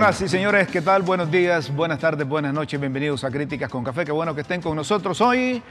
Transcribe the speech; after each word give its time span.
Señoras 0.00 0.22
y 0.22 0.28
señores, 0.28 0.68
¿qué 0.68 0.80
tal? 0.80 1.02
Buenos 1.02 1.30
días, 1.30 1.76
buenas 1.76 1.98
tardes, 1.98 2.26
buenas 2.26 2.54
noches, 2.54 2.80
bienvenidos 2.80 3.22
a 3.22 3.30
Críticas 3.30 3.68
con 3.68 3.84
Café. 3.84 4.06
Qué 4.06 4.12
bueno 4.12 4.34
que 4.34 4.40
estén 4.40 4.62
con 4.62 4.74
nosotros 4.74 5.20
hoy, 5.20 5.62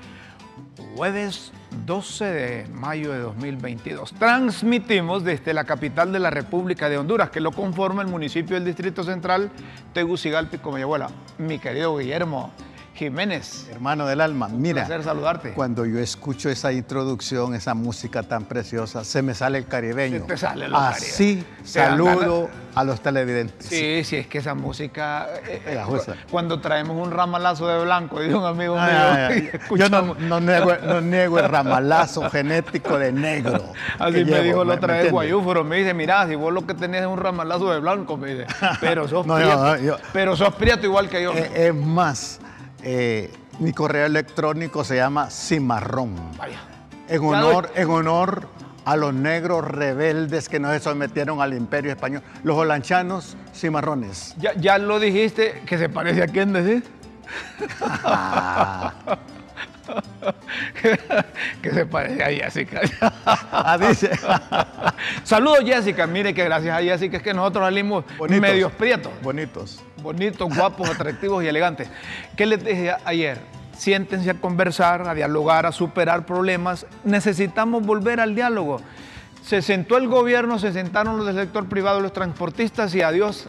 jueves 0.95 1.51
12 1.87 2.25
de 2.25 2.67
mayo 2.67 3.11
de 3.11 3.21
2022. 3.21 4.13
Transmitimos 4.13 5.23
desde 5.23 5.51
la 5.51 5.63
capital 5.63 6.11
de 6.11 6.19
la 6.19 6.29
República 6.29 6.89
de 6.89 6.99
Honduras, 6.99 7.31
que 7.31 7.39
lo 7.39 7.51
conforma 7.51 8.03
el 8.03 8.07
municipio 8.07 8.53
del 8.53 8.65
Distrito 8.65 9.03
Central, 9.03 9.49
Tegucigalpa 9.95 10.57
y 10.57 10.59
Comayagüela. 10.59 11.09
Mi 11.39 11.57
querido 11.57 11.97
Guillermo 11.97 12.51
Jiménez. 12.99 13.65
Hermano 13.71 14.05
del 14.05 14.19
alma, 14.19 14.49
mira. 14.49 14.81
Un 14.81 14.87
placer 14.87 15.03
saludarte. 15.05 15.53
Cuando 15.53 15.85
yo 15.85 15.99
escucho 15.99 16.49
esa 16.49 16.73
introducción, 16.73 17.55
esa 17.55 17.73
música 17.73 18.23
tan 18.23 18.43
preciosa, 18.43 19.05
se 19.05 19.21
me 19.21 19.33
sale 19.33 19.57
el 19.57 19.67
caribeño. 19.67 20.19
Se 20.19 20.25
te 20.25 20.37
sale 20.37 20.67
lo 20.67 20.77
Así 20.77 21.45
saludo 21.63 22.49
a 22.75 22.83
los 22.83 22.99
televidentes. 23.01 23.67
Sí, 23.67 24.03
sí, 24.03 24.17
es 24.17 24.27
que 24.27 24.39
esa 24.39 24.53
música. 24.53 25.27
eh, 25.47 25.61
eh, 25.65 26.13
cuando 26.29 26.59
traemos 26.59 26.97
un 27.01 27.11
ramalazo 27.11 27.67
de 27.69 27.81
blanco, 27.85 28.19
dice 28.19 28.35
un 28.35 28.43
amigo 28.45 28.75
mío. 28.75 28.83
Ay, 28.83 29.49
ay. 29.53 29.59
Yo 29.77 29.87
no, 29.89 30.39
niego, 30.41 30.73
no 30.85 30.99
niego 30.99 31.39
el 31.39 31.47
ramalazo 31.47 32.29
genético 32.29 32.99
de 32.99 33.13
negro. 33.13 33.71
Así 33.99 34.25
me 34.25 34.25
llevo, 34.25 34.43
dijo 34.43 34.63
la 34.65 34.73
¿me- 34.73 34.77
otra 34.77 34.97
vez? 34.97 35.09
Guayúforo, 35.11 35.63
me 35.63 35.77
dice, 35.77 35.93
mira, 35.93 36.27
si 36.27 36.35
vos 36.35 36.51
lo 36.53 36.67
que 36.67 36.73
tenés 36.73 37.01
es 37.01 37.07
un 37.07 37.17
ramalazo 37.17 37.71
de 37.71 37.79
blanco, 37.79 38.17
me 38.17 38.35
dice, 38.35 38.45
pero 38.81 39.07
sos 39.07 39.25
No, 39.25 39.35
prieto, 39.35 39.77
yo- 39.77 39.97
pero 40.11 40.35
sos 40.35 40.53
prieto 40.55 40.85
igual 40.85 41.07
que 41.07 41.23
yo. 41.23 41.31
Eh, 41.33 41.67
es 41.69 41.73
más, 41.75 42.39
eh, 42.83 43.31
mi 43.59 43.73
correo 43.73 44.05
electrónico 44.05 44.83
se 44.83 44.95
llama 44.95 45.29
Cimarrón. 45.29 46.15
Vaya. 46.37 46.59
En 47.07 47.23
honor, 47.23 47.71
en 47.75 47.89
honor 47.89 48.47
a 48.85 48.95
los 48.95 49.13
negros 49.13 49.63
rebeldes 49.65 50.49
que 50.49 50.59
no 50.59 50.71
se 50.71 50.79
sometieron 50.79 51.41
al 51.41 51.53
imperio 51.53 51.91
español. 51.91 52.23
Los 52.43 52.57
holanchanos 52.57 53.35
cimarrones. 53.53 54.35
Ya, 54.39 54.53
ya 54.53 54.77
lo 54.77 54.99
dijiste, 54.99 55.61
que 55.65 55.77
se 55.77 55.89
parece 55.89 56.23
a. 56.23 56.83
Ah, 57.81 58.93
que 61.61 61.71
se 61.71 61.85
parece 61.85 62.23
a 62.23 62.27
Jessica. 62.27 62.81
ah, 63.25 63.77
dice. 63.77 64.11
Saludos 65.23 65.59
Jessica, 65.65 66.07
mire 66.07 66.33
que 66.33 66.43
gracias 66.43 66.77
a 66.77 66.81
Jessica 66.81 67.17
es 67.17 67.23
que 67.23 67.33
nosotros 67.33 67.65
salimos 67.65 68.05
Bonitos. 68.17 68.41
medios 68.41 68.71
prietos. 68.73 69.11
Bonitos. 69.21 69.83
bonitos, 70.01 70.55
guapos, 70.55 70.89
atractivos 70.93 71.43
y 71.43 71.47
elegantes. 71.47 71.89
¿Qué 72.35 72.45
les 72.45 72.63
dije 72.63 72.95
ayer? 73.05 73.37
Siéntense 73.77 74.29
a 74.29 74.33
conversar, 74.33 75.07
a 75.07 75.13
dialogar, 75.13 75.65
a 75.65 75.71
superar 75.71 76.25
problemas. 76.25 76.85
Necesitamos 77.05 77.85
volver 77.85 78.19
al 78.19 78.35
diálogo. 78.35 78.81
Se 79.41 79.61
sentó 79.61 79.97
el 79.97 80.07
gobierno, 80.09 80.59
se 80.59 80.73
sentaron 80.73 81.17
los 81.17 81.25
del 81.25 81.35
sector 81.35 81.67
privado, 81.69 82.01
los 82.01 82.11
transportistas 82.11 82.93
y 82.93 83.01
adiós 83.01 83.47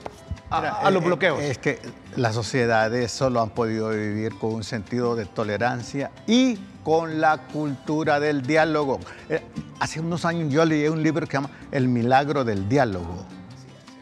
a, 0.50 0.60
Mira, 0.60 0.72
a 0.74 0.90
los 0.90 1.02
eh, 1.02 1.06
bloqueos. 1.06 1.40
Es 1.40 1.58
que 1.58 1.78
las 2.16 2.34
sociedades 2.34 3.10
solo 3.12 3.40
han 3.40 3.50
podido 3.50 3.90
vivir 3.90 4.36
con 4.38 4.54
un 4.54 4.64
sentido 4.64 5.16
de 5.16 5.26
tolerancia 5.26 6.10
y 6.26 6.58
con 6.84 7.20
la 7.20 7.38
cultura 7.38 8.20
del 8.20 8.42
diálogo. 8.42 9.00
Eh, 9.28 9.42
hace 9.78 10.00
unos 10.00 10.24
años 10.24 10.52
yo 10.52 10.64
leí 10.64 10.88
un 10.88 11.02
libro 11.02 11.26
que 11.26 11.32
se 11.32 11.36
llama 11.38 11.50
El 11.70 11.88
milagro 11.88 12.44
del 12.44 12.68
diálogo. 12.68 13.24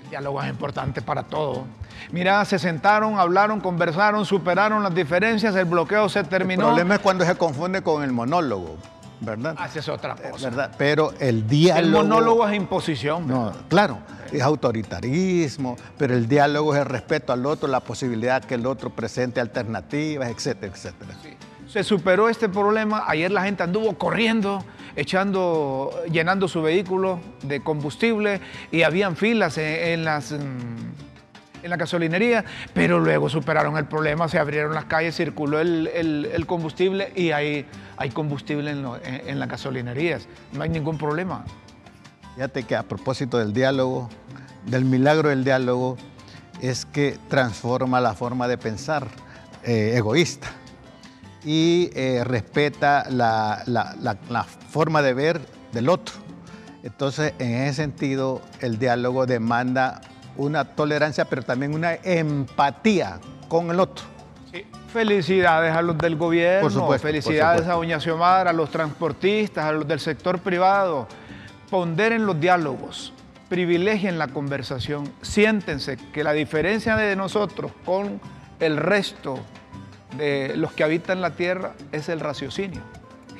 El 0.04 0.10
diálogo 0.10 0.42
es 0.42 0.48
importante 0.48 1.02
para 1.02 1.22
todo. 1.24 1.66
Mira, 2.12 2.44
se 2.44 2.58
sentaron, 2.58 3.18
hablaron, 3.18 3.60
conversaron, 3.60 4.24
superaron 4.24 4.82
las 4.82 4.94
diferencias, 4.94 5.54
el 5.56 5.66
bloqueo 5.66 6.08
se 6.08 6.20
El 6.20 6.28
terminó. 6.28 6.66
problema 6.68 6.94
es 6.94 7.00
cuando 7.00 7.24
se 7.26 7.34
confunde 7.34 7.82
con 7.82 8.02
el 8.02 8.12
monólogo, 8.12 8.76
¿verdad? 9.20 9.56
Esa 9.66 9.78
es 9.78 9.88
otra 9.88 10.14
cosa. 10.14 10.50
¿verdad? 10.50 10.74
Pero 10.78 11.12
el 11.18 11.46
diálogo... 11.46 11.86
El 11.86 11.90
monólogo 11.90 12.48
es 12.48 12.56
imposición. 12.56 13.26
No, 13.26 13.52
claro, 13.68 13.98
es 14.32 14.42
autoritarismo, 14.42 15.76
pero 15.96 16.14
el 16.14 16.28
diálogo 16.28 16.74
es 16.74 16.80
el 16.80 16.86
respeto 16.86 17.32
al 17.32 17.46
otro, 17.46 17.68
la 17.68 17.80
posibilidad 17.80 18.44
que 18.44 18.54
el 18.54 18.66
otro 18.66 18.90
presente 18.90 19.40
alternativas, 19.40 20.28
etcétera, 20.28 20.72
etcétera. 20.72 21.14
Se 21.66 21.84
superó 21.84 22.28
este 22.28 22.48
problema. 22.48 23.04
Ayer 23.06 23.30
la 23.30 23.42
gente 23.42 23.62
anduvo 23.62 23.98
corriendo, 23.98 24.64
echando, 24.96 25.90
llenando 26.10 26.48
su 26.48 26.62
vehículo 26.62 27.20
de 27.42 27.62
combustible 27.62 28.40
y 28.70 28.82
habían 28.82 29.16
filas 29.16 29.58
en, 29.58 29.64
en 29.64 30.04
las, 30.04 30.32
mm, 30.32 31.07
en 31.68 31.70
la 31.70 31.76
gasolinería, 31.76 32.44
pero 32.72 32.98
luego 32.98 33.28
superaron 33.28 33.76
el 33.76 33.84
problema, 33.84 34.26
se 34.28 34.38
abrieron 34.38 34.74
las 34.74 34.86
calles, 34.86 35.14
circuló 35.14 35.60
el, 35.60 36.44
combustible 36.46 37.12
y 37.14 37.30
hay, 37.32 37.66
hay 37.98 38.08
combustible 38.10 38.70
en, 38.70 38.82
lo- 38.82 38.98
en- 39.04 39.38
las 39.38 39.48
gasolinerías. 39.48 40.26
No 40.52 40.62
hay 40.62 40.70
ningún 40.70 40.96
problema. 40.98 41.44
Fíjate 42.34 42.62
que 42.62 42.74
a 42.74 42.82
propósito 42.84 43.38
del 43.38 43.52
diálogo, 43.52 44.08
del 44.66 44.84
milagro 44.84 45.28
del 45.28 45.44
diálogo, 45.44 45.96
es 46.62 46.86
que 46.86 47.18
transforma 47.28 48.00
la 48.00 48.14
forma 48.14 48.48
de 48.48 48.56
pensar 48.58 49.06
eh, 49.64 49.92
egoísta 49.96 50.48
y 51.44 51.90
eh, 51.94 52.22
respeta 52.24 53.04
la- 53.10 53.62
la 53.66 54.44
forma 54.44 55.02
de 55.02 55.14
ver 55.14 55.40
del 55.72 55.88
otro. 55.88 56.14
Entonces, 56.82 57.34
en 57.38 57.54
ese 57.54 57.74
sentido, 57.74 58.40
el 58.60 58.78
diálogo 58.78 59.26
demanda 59.26 60.00
una 60.38 60.64
tolerancia, 60.64 61.26
pero 61.26 61.42
también 61.42 61.74
una 61.74 61.94
empatía 61.94 63.18
con 63.48 63.70
el 63.70 63.80
otro. 63.80 64.04
Felicidades 64.92 65.74
a 65.74 65.82
los 65.82 65.98
del 65.98 66.16
gobierno, 66.16 66.62
Por 66.62 66.72
supuesto, 66.72 67.06
felicidades 67.06 67.66
a 67.66 67.74
Doña 67.74 68.00
Xiomara, 68.00 68.50
a 68.50 68.52
los 68.54 68.70
transportistas, 68.70 69.66
a 69.66 69.72
los 69.72 69.86
del 69.86 70.00
sector 70.00 70.38
privado. 70.38 71.06
Ponderen 71.68 72.24
los 72.24 72.40
diálogos, 72.40 73.12
privilegien 73.50 74.18
la 74.18 74.28
conversación, 74.28 75.12
siéntense 75.20 75.98
que 76.12 76.24
la 76.24 76.32
diferencia 76.32 76.96
de 76.96 77.14
nosotros 77.16 77.72
con 77.84 78.18
el 78.60 78.78
resto 78.78 79.38
de 80.16 80.56
los 80.56 80.72
que 80.72 80.84
habitan 80.84 81.20
la 81.20 81.32
tierra 81.32 81.74
es 81.92 82.08
el 82.08 82.20
raciocinio. 82.20 82.80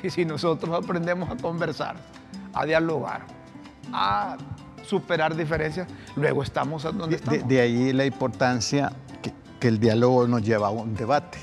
Y 0.03 0.11
si 0.11 0.27
nosotros 0.27 0.85
aprendemos 0.85 1.31
a 1.31 1.37
conversar, 1.37 1.97
a 2.53 2.67
dialogar, 2.67 3.23
a 3.93 4.37
superar 4.89 5.37
diferencias, 5.37 5.87
luego 6.17 6.43
estamos 6.43 6.85
a 6.85 6.93
donde 6.93 7.17
De, 7.17 7.23
estamos. 7.23 7.49
de 7.49 7.61
ahí 7.61 7.93
la 7.93 8.05
importancia 8.07 8.91
que, 9.23 9.33
que 9.61 9.69
el 9.69 9.79
diálogo 9.79 10.27
nos 10.27 10.43
lleva 10.43 10.69
a 10.69 10.71
un 10.71 10.95
debate. 10.95 11.39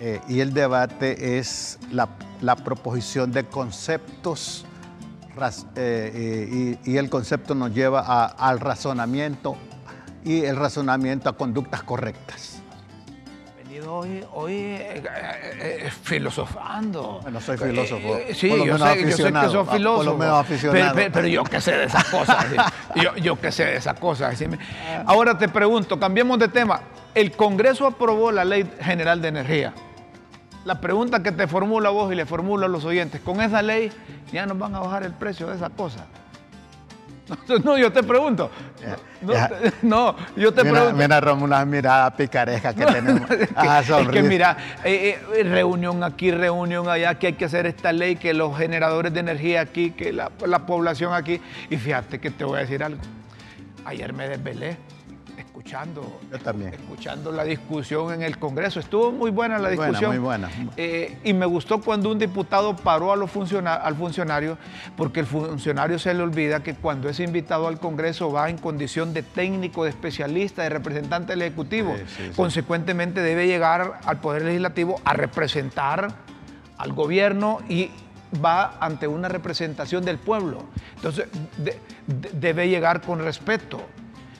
Eh, 0.00 0.20
y 0.28 0.40
el 0.40 0.52
debate 0.52 1.38
es 1.38 1.78
la, 1.90 2.08
la 2.40 2.56
proposición 2.56 3.32
de 3.32 3.44
conceptos 3.44 4.64
eh, 5.38 5.60
eh, 5.76 6.78
y, 6.84 6.92
y 6.92 6.96
el 6.96 7.10
concepto 7.10 7.54
nos 7.54 7.72
lleva 7.74 8.00
a- 8.00 8.24
al 8.26 8.58
razonamiento 8.60 9.56
y 10.24 10.40
el 10.44 10.56
razonamiento 10.56 11.28
a 11.28 11.36
conductas 11.36 11.82
correctas. 11.82 12.55
Hoy, 13.86 14.24
hoy 14.32 14.52
eh, 14.52 15.02
eh, 15.04 15.78
eh, 15.86 15.90
filosofando. 16.02 17.20
Bueno, 17.22 17.40
soy 17.40 17.56
filósofo, 17.56 18.18
sí, 18.34 18.48
por 18.48 18.58
lo 18.58 18.64
yo, 18.66 18.72
menos 18.74 18.88
sé, 18.92 19.02
yo 19.02 19.16
sé 19.16 19.22
que 19.24 19.30
por 19.32 19.52
lo 19.52 19.64
filósofo. 19.66 20.16
menos 20.18 20.40
aficionado. 20.40 20.80
Pero, 20.82 20.94
pero- 20.94 21.12
pero 21.12 21.28
yo 21.28 21.44
qué 21.44 21.60
sé 21.60 21.72
de 21.72 21.84
esas 21.84 22.04
cosas. 22.04 22.46
sí. 22.50 22.56
yo, 23.02 23.16
yo 23.16 23.40
qué 23.40 23.52
sé 23.52 23.64
de 23.64 23.76
esas 23.76 23.98
cosas. 23.98 24.36
sí. 24.36 24.46
Ahora 25.06 25.38
te 25.38 25.48
pregunto, 25.48 25.98
cambiemos 26.00 26.38
de 26.38 26.48
tema. 26.48 26.80
El 27.14 27.32
Congreso 27.32 27.86
aprobó 27.86 28.32
la 28.32 28.44
Ley 28.44 28.68
General 28.80 29.20
de 29.22 29.28
Energía. 29.28 29.72
La 30.64 30.80
pregunta 30.80 31.22
que 31.22 31.30
te 31.30 31.46
formula 31.46 31.90
vos 31.90 32.12
y 32.12 32.16
le 32.16 32.26
formula 32.26 32.66
a 32.66 32.68
los 32.68 32.84
oyentes, 32.84 33.20
con 33.20 33.40
esa 33.40 33.62
ley 33.62 33.92
ya 34.32 34.46
nos 34.46 34.58
van 34.58 34.74
a 34.74 34.80
bajar 34.80 35.04
el 35.04 35.12
precio 35.12 35.46
de 35.46 35.54
esa 35.56 35.70
cosa. 35.70 36.06
No, 37.64 37.76
yo 37.76 37.92
te 37.92 38.02
pregunto. 38.02 38.50
No, 39.22 39.32
Ya. 39.32 39.48
te- 39.48 39.72
no, 39.82 40.14
yo 40.36 40.52
te 40.52 40.62
Mira, 40.62 40.74
pregunto. 40.74 40.96
mira 40.96 41.20
Romo, 41.20 41.44
una 41.44 41.64
mirada 41.64 42.14
picaresca 42.14 42.72
que 42.74 42.86
tenemos. 42.86 43.30
es, 43.30 43.48
que, 43.48 43.54
Ah, 43.56 43.80
es 43.80 44.08
que 44.08 44.22
mira, 44.22 44.56
eh, 44.84 45.18
eh, 45.34 45.42
reunión 45.42 46.04
aquí, 46.04 46.30
reunión 46.30 46.88
allá, 46.88 47.18
que 47.18 47.28
hay 47.28 47.32
que 47.32 47.46
hacer 47.46 47.66
esta 47.66 47.92
ley, 47.92 48.16
que 48.16 48.32
los 48.34 48.56
generadores 48.56 49.12
de 49.12 49.20
energía 49.20 49.60
aquí, 49.62 49.90
que 49.90 50.12
la, 50.12 50.30
la 50.46 50.60
población 50.66 51.12
aquí. 51.14 51.40
Y 51.70 51.76
fíjate 51.76 52.20
que 52.20 52.30
te 52.30 52.44
voy 52.44 52.58
a 52.58 52.60
decir 52.60 52.82
algo. 52.84 53.00
Ayer 53.84 54.12
me 54.12 54.28
desvelé 54.28 54.76
escuchando, 55.56 56.20
Yo 56.30 56.38
también. 56.38 56.74
escuchando 56.74 57.32
la 57.32 57.42
discusión 57.42 58.12
en 58.12 58.22
el 58.22 58.38
Congreso. 58.38 58.78
Estuvo 58.78 59.10
muy 59.10 59.30
buena 59.30 59.58
la 59.58 59.68
Muy 59.68 59.76
buena, 59.76 59.90
discusión. 59.92 60.10
muy 60.10 60.18
buena. 60.18 60.50
Eh, 60.76 61.18
y 61.24 61.32
me 61.32 61.46
gustó 61.46 61.80
cuando 61.80 62.10
un 62.10 62.18
diputado 62.18 62.76
paró 62.76 63.10
a 63.10 63.16
los 63.16 63.30
funciona- 63.30 63.74
al 63.74 63.94
funcionario, 63.96 64.58
porque 64.98 65.20
el 65.20 65.26
funcionario 65.26 65.98
se 65.98 66.12
le 66.12 66.22
olvida 66.22 66.62
que 66.62 66.74
cuando 66.74 67.08
es 67.08 67.20
invitado 67.20 67.68
al 67.68 67.80
Congreso 67.80 68.30
va 68.30 68.50
en 68.50 68.58
condición 68.58 69.14
de 69.14 69.22
técnico, 69.22 69.84
de 69.84 69.90
especialista, 69.90 70.62
de 70.62 70.68
representante 70.68 71.32
del 71.32 71.40
Ejecutivo. 71.42 71.94
Sí, 71.96 72.02
sí, 72.06 72.22
sí. 72.28 72.36
Consecuentemente 72.36 73.22
debe 73.22 73.46
llegar 73.46 74.00
al 74.04 74.20
Poder 74.20 74.42
Legislativo 74.42 75.00
a 75.06 75.14
representar 75.14 76.08
al 76.76 76.92
gobierno 76.92 77.60
y 77.66 77.90
va 78.44 78.76
ante 78.80 79.06
una 79.08 79.28
representación 79.28 80.04
del 80.04 80.18
pueblo. 80.18 80.64
Entonces, 80.96 81.28
de- 81.56 81.78
de- 82.06 82.30
debe 82.34 82.68
llegar 82.68 83.00
con 83.00 83.20
respeto, 83.20 83.80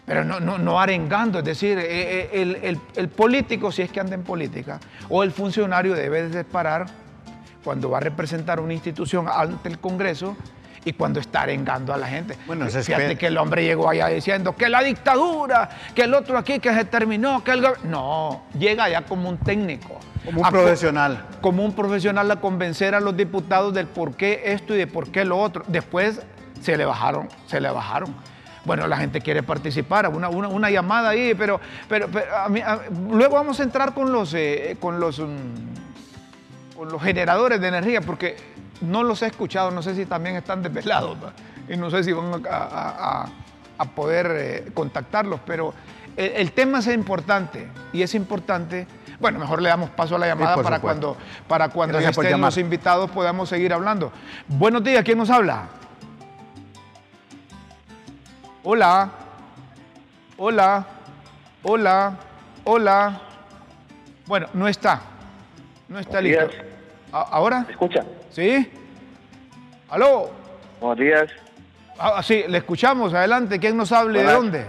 pero 0.06 0.24
no, 0.24 0.38
no, 0.40 0.56
no 0.56 0.80
arengando. 0.80 1.40
Es 1.40 1.44
decir, 1.44 1.76
eh, 1.78 1.84
eh, 1.88 2.30
el, 2.32 2.56
el- 2.62 2.80
el 2.94 3.08
político, 3.08 3.70
si 3.72 3.82
es 3.82 3.90
que 3.90 4.00
anda 4.00 4.14
en 4.14 4.22
política, 4.22 4.78
o 5.08 5.22
el 5.22 5.32
funcionario 5.32 5.94
debe 5.94 6.22
de 6.22 6.32
separar 6.32 6.86
cuando 7.64 7.90
va 7.90 7.98
a 7.98 8.00
representar 8.00 8.60
una 8.60 8.72
institución 8.72 9.26
ante 9.28 9.68
el 9.68 9.78
Congreso 9.80 10.36
y 10.84 10.92
cuando 10.92 11.18
está 11.18 11.42
arengando 11.42 11.92
a 11.92 11.96
la 11.96 12.06
gente. 12.06 12.36
Bueno, 12.46 12.66
Fíjate 12.66 13.18
que 13.18 13.26
el 13.26 13.36
hombre 13.38 13.64
llegó 13.64 13.88
allá 13.90 14.06
diciendo 14.06 14.54
que 14.54 14.68
la 14.68 14.82
dictadura, 14.84 15.68
que 15.92 16.02
el 16.02 16.14
otro 16.14 16.38
aquí 16.38 16.60
que 16.60 16.72
se 16.72 16.84
terminó, 16.84 17.42
que 17.42 17.50
el 17.50 17.66
No, 17.82 18.44
llega 18.56 18.84
allá 18.84 19.02
como 19.02 19.28
un 19.28 19.38
técnico. 19.38 19.98
Como 20.24 20.42
un 20.42 20.48
profesional. 20.48 21.26
Como 21.40 21.64
un 21.64 21.72
profesional 21.72 22.30
a 22.30 22.36
convencer 22.36 22.94
a 22.94 23.00
los 23.00 23.16
diputados 23.16 23.74
del 23.74 23.88
por 23.88 24.14
qué 24.14 24.42
esto 24.46 24.74
y 24.76 24.78
de 24.78 24.86
por 24.86 25.10
qué 25.10 25.24
lo 25.24 25.38
otro. 25.38 25.64
Después 25.66 26.22
se 26.60 26.76
le 26.76 26.84
bajaron, 26.84 27.28
se 27.46 27.60
le 27.60 27.68
bajaron. 27.70 28.14
Bueno, 28.66 28.88
la 28.88 28.96
gente 28.96 29.20
quiere 29.20 29.44
participar, 29.44 30.08
una, 30.08 30.28
una, 30.28 30.70
llamada 30.70 31.10
ahí, 31.10 31.34
pero, 31.34 31.60
pero, 31.88 32.08
luego 33.08 33.36
vamos 33.36 33.60
a 33.60 33.62
entrar 33.62 33.94
con 33.94 34.10
los, 34.10 34.34
eh, 34.34 34.76
con 34.80 34.98
los, 34.98 35.20
mm, 35.20 36.76
con 36.76 36.88
los 36.88 37.00
generadores 37.00 37.60
de 37.60 37.68
energía, 37.68 38.00
porque 38.00 38.36
no 38.80 39.04
los 39.04 39.22
he 39.22 39.26
escuchado, 39.26 39.70
no 39.70 39.82
sé 39.82 39.94
si 39.94 40.04
también 40.04 40.34
están 40.34 40.64
desvelados 40.64 41.16
y 41.68 41.76
no 41.76 41.90
sé 41.90 42.02
si 42.02 42.12
van 42.12 42.42
a, 42.50 43.26
poder 43.94 44.32
eh, 44.32 44.70
contactarlos, 44.74 45.38
pero 45.46 45.72
el, 46.16 46.50
tema 46.52 46.80
es 46.80 46.88
importante 46.88 47.68
y 47.92 48.02
es 48.02 48.14
importante. 48.14 48.86
Bueno, 49.20 49.38
mejor 49.38 49.62
le 49.62 49.68
damos 49.68 49.90
paso 49.90 50.16
a 50.16 50.18
la 50.18 50.26
llamada 50.26 50.60
para 50.60 50.80
cuando, 50.80 51.16
para 51.46 51.68
cuando 51.68 51.98
estén 52.00 52.40
los 52.40 52.58
invitados 52.58 53.10
podamos 53.10 53.48
seguir 53.48 53.72
hablando. 53.72 54.10
Buenos 54.48 54.82
días, 54.82 55.04
¿quién 55.04 55.18
nos 55.18 55.30
habla? 55.30 55.68
Hola, 58.68 59.08
hola, 60.38 60.84
hola, 61.62 62.18
hola. 62.64 63.20
Bueno, 64.26 64.48
no 64.54 64.66
está, 64.66 65.02
no 65.86 66.00
está 66.00 66.20
listo. 66.20 66.48
¿Ahora? 67.12 67.60
¿Me 67.60 67.70
escucha? 67.70 68.04
¿Sí? 68.28 68.68
¿Aló? 69.88 70.32
Buenos 70.80 70.98
días. 70.98 71.30
Ah, 71.96 72.20
sí, 72.24 72.42
le 72.48 72.58
escuchamos. 72.58 73.14
Adelante. 73.14 73.60
¿Quién 73.60 73.76
nos 73.76 73.92
hable? 73.92 74.24
¿De 74.24 74.32
dónde? 74.32 74.66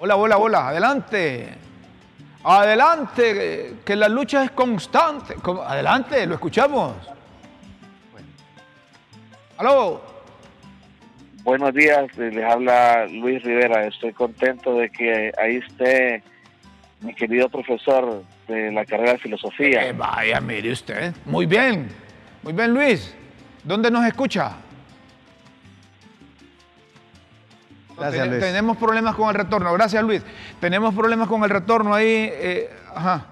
Hola, 0.00 0.16
hola, 0.16 0.36
hola. 0.36 0.68
Adelante. 0.70 1.54
Adelante. 2.42 3.76
Que 3.84 3.94
la 3.94 4.08
lucha 4.08 4.42
es 4.42 4.50
constante. 4.50 5.36
Adelante, 5.64 6.26
lo 6.26 6.34
escuchamos. 6.34 6.94
¿Aló? 9.58 10.17
Buenos 11.48 11.72
días. 11.72 12.14
Les 12.18 12.44
habla 12.44 13.06
Luis 13.06 13.42
Rivera. 13.42 13.86
Estoy 13.86 14.12
contento 14.12 14.74
de 14.74 14.90
que 14.90 15.32
ahí 15.38 15.56
esté 15.56 16.22
mi 17.00 17.14
querido 17.14 17.48
profesor 17.48 18.22
de 18.46 18.70
la 18.70 18.84
carrera 18.84 19.12
de 19.12 19.18
filosofía. 19.18 19.88
Eh, 19.88 19.94
vaya, 19.94 20.42
mire 20.42 20.70
usted. 20.70 21.14
Muy 21.24 21.46
bien, 21.46 21.88
muy 22.42 22.52
bien 22.52 22.74
Luis. 22.74 23.16
¿Dónde 23.64 23.90
nos 23.90 24.04
escucha? 24.04 24.56
Gracias, 27.96 28.28
Luis. 28.28 28.40
Tenemos 28.40 28.76
problemas 28.76 29.14
con 29.14 29.30
el 29.30 29.34
retorno. 29.34 29.72
Gracias, 29.72 30.04
Luis. 30.04 30.22
Tenemos 30.60 30.94
problemas 30.94 31.28
con 31.28 31.42
el 31.44 31.48
retorno 31.48 31.94
ahí. 31.94 32.28
Eh, 32.30 32.70
ajá. 32.94 33.26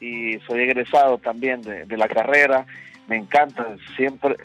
Y 0.00 0.38
soy 0.46 0.62
egresado 0.62 1.18
también 1.18 1.60
de, 1.60 1.84
de 1.84 1.96
la 1.98 2.08
carrera. 2.08 2.64
Me 3.06 3.16
encanta. 3.16 3.66
Siempre, 3.96 4.36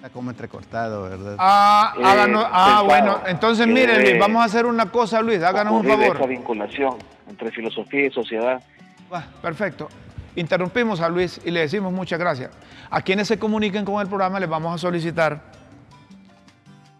Está 0.00 0.08
como 0.08 0.30
entrecortado, 0.30 1.02
¿verdad? 1.02 1.36
Ah, 1.38 1.92
eh, 1.94 2.34
ah 2.50 2.82
bueno, 2.86 3.20
entonces 3.26 3.66
mire 3.66 4.00
Luis, 4.00 4.18
vamos 4.18 4.40
a 4.40 4.46
hacer 4.46 4.64
una 4.64 4.86
cosa 4.86 5.20
Luis, 5.20 5.42
háganos 5.42 5.74
un 5.74 5.86
favor. 5.86 6.16
esa 6.16 6.24
vinculación 6.24 6.94
entre 7.28 7.50
filosofía 7.50 8.06
y 8.06 8.10
sociedad. 8.10 8.62
perfecto. 9.42 9.88
Interrumpimos 10.36 11.02
a 11.02 11.10
Luis 11.10 11.38
y 11.44 11.50
le 11.50 11.60
decimos 11.60 11.92
muchas 11.92 12.18
gracias. 12.18 12.50
A 12.88 13.02
quienes 13.02 13.28
se 13.28 13.38
comuniquen 13.38 13.84
con 13.84 14.00
el 14.00 14.08
programa 14.08 14.40
les 14.40 14.48
vamos 14.48 14.74
a 14.74 14.78
solicitar 14.78 15.42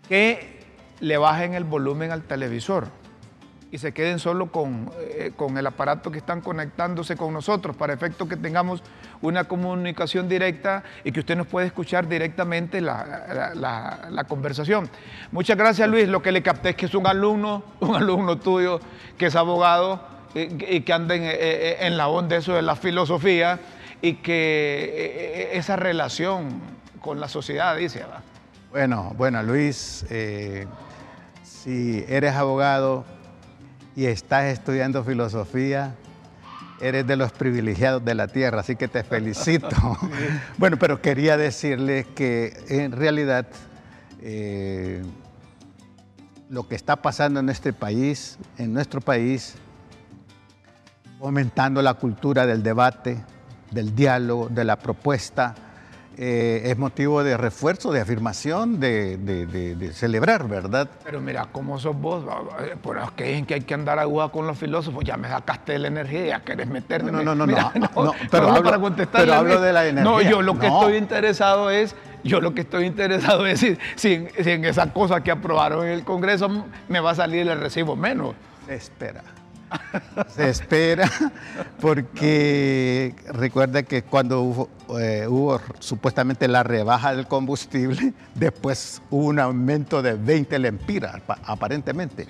que 0.06 0.61
le 1.00 1.17
bajen 1.17 1.55
el 1.55 1.64
volumen 1.64 2.11
al 2.12 2.25
televisor 2.25 3.00
y 3.73 3.79
se 3.79 3.93
queden 3.93 4.19
solo 4.19 4.51
con, 4.51 4.91
eh, 5.01 5.33
con, 5.37 5.57
el 5.57 5.67
aparato 5.67 6.11
que 6.11 6.19
están 6.19 6.41
conectándose 6.41 7.17
con 7.17 7.33
nosotros 7.33 7.77
para 7.77 7.93
efecto 7.93 8.29
que 8.29 8.37
tengamos 8.37 8.83
una 9.23 9.45
comunicación 9.45 10.29
directa 10.29 10.83
y 11.05 11.13
que 11.13 11.21
usted 11.21 11.37
nos 11.37 11.47
puede 11.47 11.69
escuchar 11.69 12.09
directamente 12.09 12.81
la, 12.81 13.53
la, 13.55 14.25
conversación. 14.25 14.89
Muchas 15.31 15.57
gracias 15.57 15.89
Luis, 15.89 16.09
lo 16.09 16.21
que 16.23 16.33
le 16.33 16.43
capté 16.43 16.71
es 16.71 16.77
que 16.77 16.87
es 16.87 16.95
un 16.95 17.07
alumno, 17.07 17.63
un 17.81 17.95
alumno 17.95 18.39
tuyo 18.39 18.81
que 19.17 19.27
es 19.27 19.37
abogado 19.37 20.05
y, 20.35 20.81
que 20.81 20.93
anda 20.93 21.15
en, 21.15 21.25
en, 21.25 21.97
la 21.97 22.09
onda 22.09 22.37
eso 22.37 22.55
de 22.55 22.63
la 22.63 22.77
filosofía 22.77 23.59
y 24.03 24.15
que 24.15 24.93
eh, 24.95 25.59
esa 25.59 25.77
relación 25.77 26.61
con 27.01 27.21
la 27.21 27.29
sociedad, 27.29 27.77
dice. 27.77 28.05
Bueno, 28.71 29.15
bueno 29.17 29.43
Luis, 29.43 30.07
eh, 30.11 30.67
si 31.43 32.05
eres 32.09 32.35
abogado, 32.35 33.05
y 33.97 34.07
estás 34.07 34.45
estudiando 34.47 35.05
filosofía, 35.05 35.95
eres 36.81 37.07
de 37.07 37.17
los 37.17 37.33
privilegiados 37.33 38.05
de 38.05 38.15
la 38.15 38.29
tierra, 38.29 38.61
así 38.61 38.77
que 38.77 38.89
te 38.89 39.05
felicito. 39.05 39.69
bueno, 40.59 40.79
pero 40.79 41.01
quería 41.03 41.37
decirles 41.37 42.07
que 42.15 42.57
en 42.69 42.93
realidad 42.93 43.47
eh, 44.23 45.03
lo 46.49 46.67
que 46.69 46.75
está 46.75 46.97
pasando 46.97 47.41
en 47.41 47.49
este 47.49 47.73
país, 47.73 48.39
en 48.59 48.73
nuestro 48.73 49.01
país, 49.01 49.55
aumentando 51.21 51.83
la 51.83 51.95
cultura 51.95 52.47
del 52.47 52.63
debate, 52.63 53.23
del 53.71 53.95
diálogo, 53.95 54.49
de 54.49 54.65
la 54.65 54.77
propuesta, 54.77 55.55
eh, 56.17 56.62
es 56.65 56.77
motivo 56.77 57.23
de 57.23 57.37
refuerzo, 57.37 57.93
de 57.93 58.01
afirmación, 58.01 58.81
de, 58.81 59.91
celebrar, 59.95 60.49
¿verdad? 60.49 60.89
Pero 61.05 61.21
mira, 61.21 61.47
¿cómo 61.51 61.79
sos 61.79 61.97
vos? 61.97 62.25
Por 62.83 63.01
que 63.12 63.25
dicen 63.25 63.47
que 63.47 63.55
hay 63.55 63.61
que 63.62 63.75
andar 63.75 63.99
agua 63.99 64.31
con 64.31 64.47
los 64.47 64.59
filósofos, 64.59 65.05
ya 65.05 65.17
me 65.17 65.29
sacaste 65.29 65.79
la 65.79 65.89
energía, 65.89 66.27
ya 66.27 66.41
querés 66.41 66.69
meterme. 66.69 67.11
No, 67.21 67.23
no, 67.23 67.35
no, 67.35 67.47
no, 67.47 68.15
pero, 68.31 68.49
hablo, 68.49 68.62
para 68.62 69.07
pero 69.12 69.35
hablo 69.35 69.61
de 69.61 69.73
la 69.73 69.87
energía. 69.87 70.11
No, 70.11 70.23
yo 70.23 70.43
lo 70.43 70.59
que 70.59 70.67
estoy 70.69 70.97
interesado 70.97 71.71
es 71.71 71.95
yo 72.23 72.41
lo 72.41 72.55
que 72.55 72.62
estoy 72.62 72.85
interesado 72.85 73.47
es 73.47 73.61
si, 73.61 73.79
si, 73.97 74.27
en 74.37 74.64
esa 74.64 74.93
cosa 74.93 75.23
que 75.23 75.31
aprobaron 75.31 75.87
en 75.87 75.93
el 75.93 76.05
Congreso 76.05 76.67
me 76.88 77.00
va 77.00 77.12
a 77.12 77.14
salir 77.14 77.49
el 77.49 77.61
recibo 77.61 77.97
menos. 77.97 78.35
Espera. 78.69 79.23
Se 80.29 80.49
espera 80.49 81.11
porque 81.81 83.15
recuerda 83.29 83.83
que 83.83 84.03
cuando 84.03 84.43
hubo, 84.43 84.69
eh, 84.99 85.27
hubo, 85.29 85.61
supuestamente 85.79 86.49
la 86.49 86.62
rebaja 86.62 87.15
del 87.15 87.27
combustible, 87.27 88.12
después 88.35 89.03
hubo 89.11 89.27
un 89.27 89.39
aumento 89.39 90.03
de 90.03 90.15
20 90.15 90.59
lempiras, 90.59 91.21
aparentemente. 91.45 92.27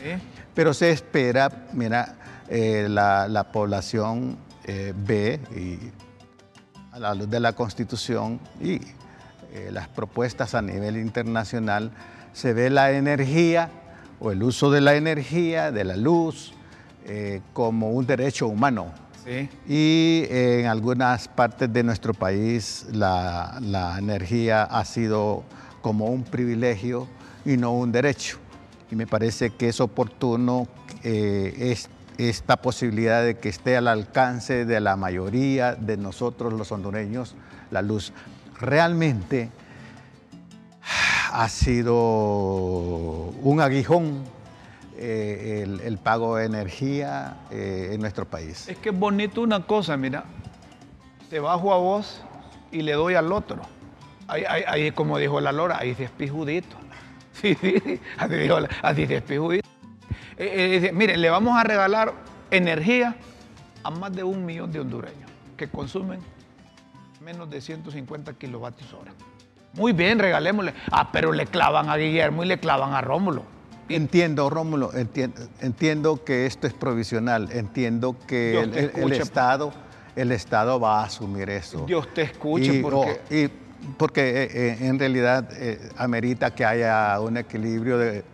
Pero 0.55 0.75
se 0.75 0.91
espera, 0.91 1.67
mira, 1.73 2.17
eh, 2.49 2.87
la, 2.89 3.49
población 3.53 4.39
eh, 4.65 4.93
ve 4.97 5.41
y 5.55 5.79
a 6.93 6.99
la 6.99 7.15
luz 7.15 7.31
de 7.31 7.41
la 7.41 7.53
Constitución 7.53 8.41
y 8.61 8.81
las 9.73 9.89
propuestas 9.89 10.55
a 10.55 10.63
nivel 10.63 10.97
internacional, 10.97 11.91
se 12.33 12.53
ve 12.53 12.71
la 12.71 12.93
energía 12.93 13.69
o 14.21 14.31
el 14.31 14.45
uso 14.45 14.71
de 14.71 14.81
la 14.81 14.95
energía, 14.95 15.73
de 15.73 15.83
la 15.83 15.97
luz, 15.97 16.55
eh, 17.07 17.41
como 17.53 17.91
un 17.91 18.07
derecho 18.07 18.47
humano. 18.47 18.93
Y 19.69 20.25
en 20.29 20.67
algunas 20.67 21.29
partes 21.29 21.73
de 21.73 21.85
nuestro 21.85 22.15
país 22.15 22.87
la, 22.91 23.61
energía 23.99 24.65
ha 24.65 24.85
sido 24.85 25.45
como 25.83 26.07
un 26.07 26.25
privilegio 26.25 27.07
y 27.45 27.57
no 27.57 27.73
un 27.73 27.93
derecho. 27.93 28.39
Y 28.91 28.97
me 28.97 29.07
parece 29.07 29.51
que 29.51 29.69
es 29.69 29.81
oportuno 29.81 30.67
eh, 31.05 31.77
esta 32.19 32.57
posibilidad 32.57 33.25
de 33.25 33.39
que 33.39 33.51
esté 33.51 33.77
al 33.77 33.87
alcance 33.89 34.65
de 34.65 34.81
la 34.81 34.97
mayoría 34.97 35.75
de 35.77 35.97
nosotros 35.97 36.53
los 36.53 36.73
hondureños 36.73 37.37
la 37.71 37.83
luz. 37.83 38.13
Realmente 38.59 39.51
ha 41.33 41.49
sido 41.49 41.95
un 43.43 43.61
aguijón 43.61 44.25
eh, 45.03 45.63
el, 45.83 45.97
pago 45.97 46.37
de 46.37 46.45
energía 46.45 47.39
eh, 47.51 47.93
en 47.93 48.03
nuestro 48.03 48.27
país. 48.27 48.69
Es 48.69 48.77
que 48.77 48.91
es 48.91 48.99
bonito 48.99 49.41
una 49.41 49.67
cosa, 49.67 49.97
mira, 49.97 50.25
te 51.31 51.41
bajo 51.41 51.73
a 51.73 51.79
vos 51.79 52.21
y 52.71 52.83
le 52.83 52.93
doy 52.93 53.15
al 53.15 53.33
otro. 53.33 53.63
Ahí, 54.29 54.93
como 54.93 55.17
dijo 55.17 55.41
la 55.41 55.53
Lora, 55.53 55.79
ahí 55.79 55.95
se 55.95 56.05
es 56.05 56.11
pijudito. 56.11 56.77
Sí, 57.33 57.55
sí, 57.55 57.99
así, 58.19 58.35
dijo, 58.35 58.59
así 58.83 59.07
es 59.09 59.23
pijudito. 59.23 59.67
Eh, 60.37 60.91
mire, 60.93 61.17
le 61.17 61.31
vamos 61.31 61.57
a 61.57 61.65
regalar 61.65 62.13
energía 62.51 63.17
a 63.83 63.91
más 63.91 64.13
de 64.13 64.23
un 64.23 64.45
millón 64.45 64.71
de 64.71 64.81
hondureños 64.81 65.31
que 65.57 65.67
consumen 65.69 66.21
menos 67.23 67.49
de 67.49 67.63
150 67.63 68.35
kilovatios 68.35 68.93
hora. 68.93 69.13
Muy 69.73 69.93
bien, 69.93 70.19
regalémosle. 70.19 70.75
Ah, 70.91 71.11
pero 71.11 71.33
le 71.33 71.47
clavan 71.47 71.89
a 71.89 71.97
Guillermo 71.97 72.45
y 72.45 72.49
le 72.49 72.59
clavan 72.59 72.93
a 72.93 73.01
Rómulo. 73.01 73.60
Entiendo, 73.91 74.49
Rómulo, 74.51 74.95
entiendo, 74.95 75.41
entiendo, 75.61 76.25
que 76.25 76.47
esto 76.47 76.67
es 76.67 76.73
provisional, 76.73 77.51
entiendo 77.53 78.17
que 78.27 78.61
el, 78.61 79.13
Estado, 79.13 79.73
el 80.17 80.33
Estado 80.33 80.79
va 80.79 81.01
a 81.01 81.05
asumir 81.05 81.51
eso. 81.51 81.85
Dios 81.87 82.13
te 82.15 82.23
escuche, 82.23 82.77
y, 82.77 82.83
porque... 82.83 83.21
y 83.31 83.51
porque 83.97 84.43
eh, 84.43 84.49
eh, 84.53 84.79
en 84.81 84.99
realidad 84.99 85.49
eh, 85.53 85.79
amerita 85.97 86.55
que 86.55 86.65
haya 86.65 87.19
un 87.21 87.37
equilibrio 87.37 87.99
de, 87.99 88.25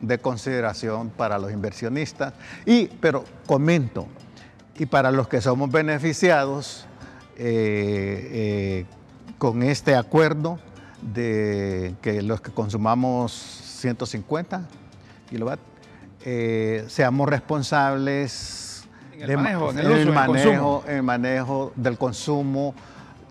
de, 0.00 0.18
consideración 0.18 1.10
para 1.10 1.38
los 1.38 1.52
inversionistas. 1.52 2.32
Y, 2.64 2.86
pero 2.86 3.24
comento, 3.46 4.06
y 4.78 4.86
para 4.86 5.10
los 5.10 5.28
que 5.28 5.40
somos 5.40 5.70
beneficiados 5.70 6.86
con 9.38 9.62
este 9.62 9.96
acuerdo 9.96 10.58
de 11.00 11.94
que 12.02 12.20
los 12.20 12.42
que 12.42 12.50
consumamos 12.50 13.32
150 13.32 14.68
kilowatts, 15.30 15.62
seamos 16.88 17.28
responsables 17.28 18.88
en 19.14 19.30
el 19.30 19.36
manejo, 19.36 19.70
en 19.70 19.78
el, 19.78 19.90
uso, 19.90 20.12
manejo, 20.12 20.84
el 20.86 21.02
manejo 21.02 21.72
del 21.76 21.96
consumo 21.96 22.74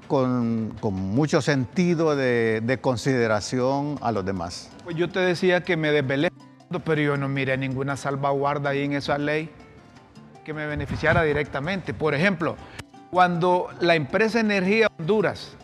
con, 0.10 0.76
mucho 0.82 1.42
sentido 1.42 2.16
de, 2.16 2.80
consideración 2.82 3.98
a 4.02 4.12
los 4.12 4.26
demás. 4.26 4.70
Pues 4.84 4.96
yo 4.96 5.10
te 5.10 5.20
decía 5.20 5.64
que 5.64 5.78
me 5.78 5.92
desvelé, 5.92 6.32
pero 6.84 7.02
yo 7.02 7.16
no 7.16 7.30
miré 7.30 7.58
ninguna 7.58 7.96
salvaguarda 7.96 8.72
ahí 8.72 8.84
en 8.84 8.94
esa 8.94 9.18
ley 9.18 9.52
que 10.44 10.54
me 10.54 10.66
beneficiara 10.66 11.24
directamente. 11.24 11.94
Por 11.94 12.16
ejemplo, 12.16 12.56
cuando 13.12 13.68
la 13.80 13.96
empresa 13.96 14.40
Energía 14.40 14.88
Honduras 14.98 15.56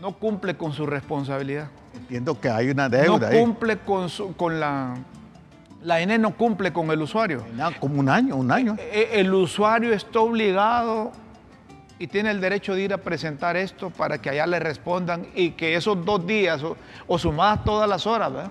no 0.00 0.18
cumple 0.18 0.56
con 0.56 0.72
su 0.72 0.86
responsabilidad. 0.86 1.70
Entiendo 1.98 2.40
que 2.40 2.48
hay 2.48 2.70
una 2.70 2.88
deuda. 2.88 3.30
No 3.30 3.38
cumple 3.38 3.78
con, 3.78 4.08
con 4.36 4.60
la... 4.60 4.94
La 5.82 6.00
ENE 6.00 6.18
no 6.18 6.36
cumple 6.36 6.72
con 6.72 6.90
el 6.90 7.00
usuario. 7.00 7.44
Como 7.78 8.00
un 8.00 8.08
año, 8.08 8.34
un 8.34 8.50
año. 8.50 8.74
Eh, 8.78 8.90
eh, 8.92 9.08
el 9.20 9.32
usuario 9.32 9.92
está 9.92 10.18
obligado 10.18 11.12
y 12.00 12.08
tiene 12.08 12.30
el 12.30 12.40
derecho 12.40 12.74
de 12.74 12.82
ir 12.82 12.92
a 12.92 12.98
presentar 12.98 13.56
esto 13.56 13.90
para 13.90 14.18
que 14.18 14.30
allá 14.30 14.46
le 14.46 14.58
respondan 14.58 15.26
y 15.34 15.50
que 15.50 15.76
esos 15.76 16.04
dos 16.04 16.26
días 16.26 16.62
o, 17.06 17.18
sumadas 17.18 17.64
todas 17.64 17.88
las 17.88 18.06
horas, 18.06 18.32
¿verdad? 18.32 18.50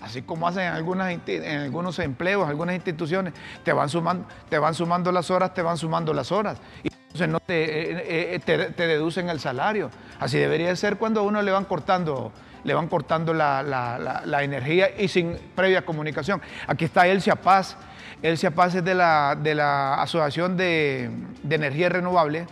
así 0.00 0.22
como 0.22 0.46
hacen 0.46 0.64
en, 0.64 0.72
algunas, 0.72 1.10
en 1.26 1.60
algunos 1.60 1.98
empleos, 1.98 2.48
algunas 2.48 2.74
instituciones, 2.74 3.32
te 3.64 3.72
van, 3.72 3.88
sumando, 3.88 4.26
te 4.48 4.58
van 4.58 4.74
sumando 4.74 5.10
las 5.10 5.30
horas, 5.30 5.54
te 5.54 5.62
van 5.62 5.78
sumando 5.78 6.12
las 6.12 6.30
horas. 6.30 6.58
Y 6.82 6.88
entonces 6.92 7.28
no 7.28 7.40
te, 7.40 8.34
eh, 8.34 8.34
eh, 8.34 8.38
te, 8.40 8.86
deducen 8.86 9.28
el 9.30 9.40
salario. 9.40 9.90
Así 10.20 10.38
debería 10.38 10.74
ser 10.76 10.96
cuando 10.98 11.20
a 11.20 11.22
uno 11.22 11.40
le 11.40 11.50
van 11.50 11.64
cortando, 11.64 12.32
le 12.64 12.74
van 12.74 12.88
cortando 12.88 13.32
la, 13.32 14.40
energía 14.42 14.90
y 14.98 15.08
sin 15.08 15.36
previa 15.54 15.84
comunicación. 15.84 16.40
Aquí 16.66 16.86
está 16.86 17.06
Elcia 17.06 17.36
Paz. 17.36 17.76
Elcia 18.22 18.50
Paz 18.50 18.74
es 18.74 18.84
de 18.84 18.94
la, 18.94 19.36
de 19.40 19.54
la 19.54 20.02
Asociación 20.02 20.56
de, 20.56 21.10
de 21.42 21.54
Energía 21.54 21.90
Renovable 21.90 22.46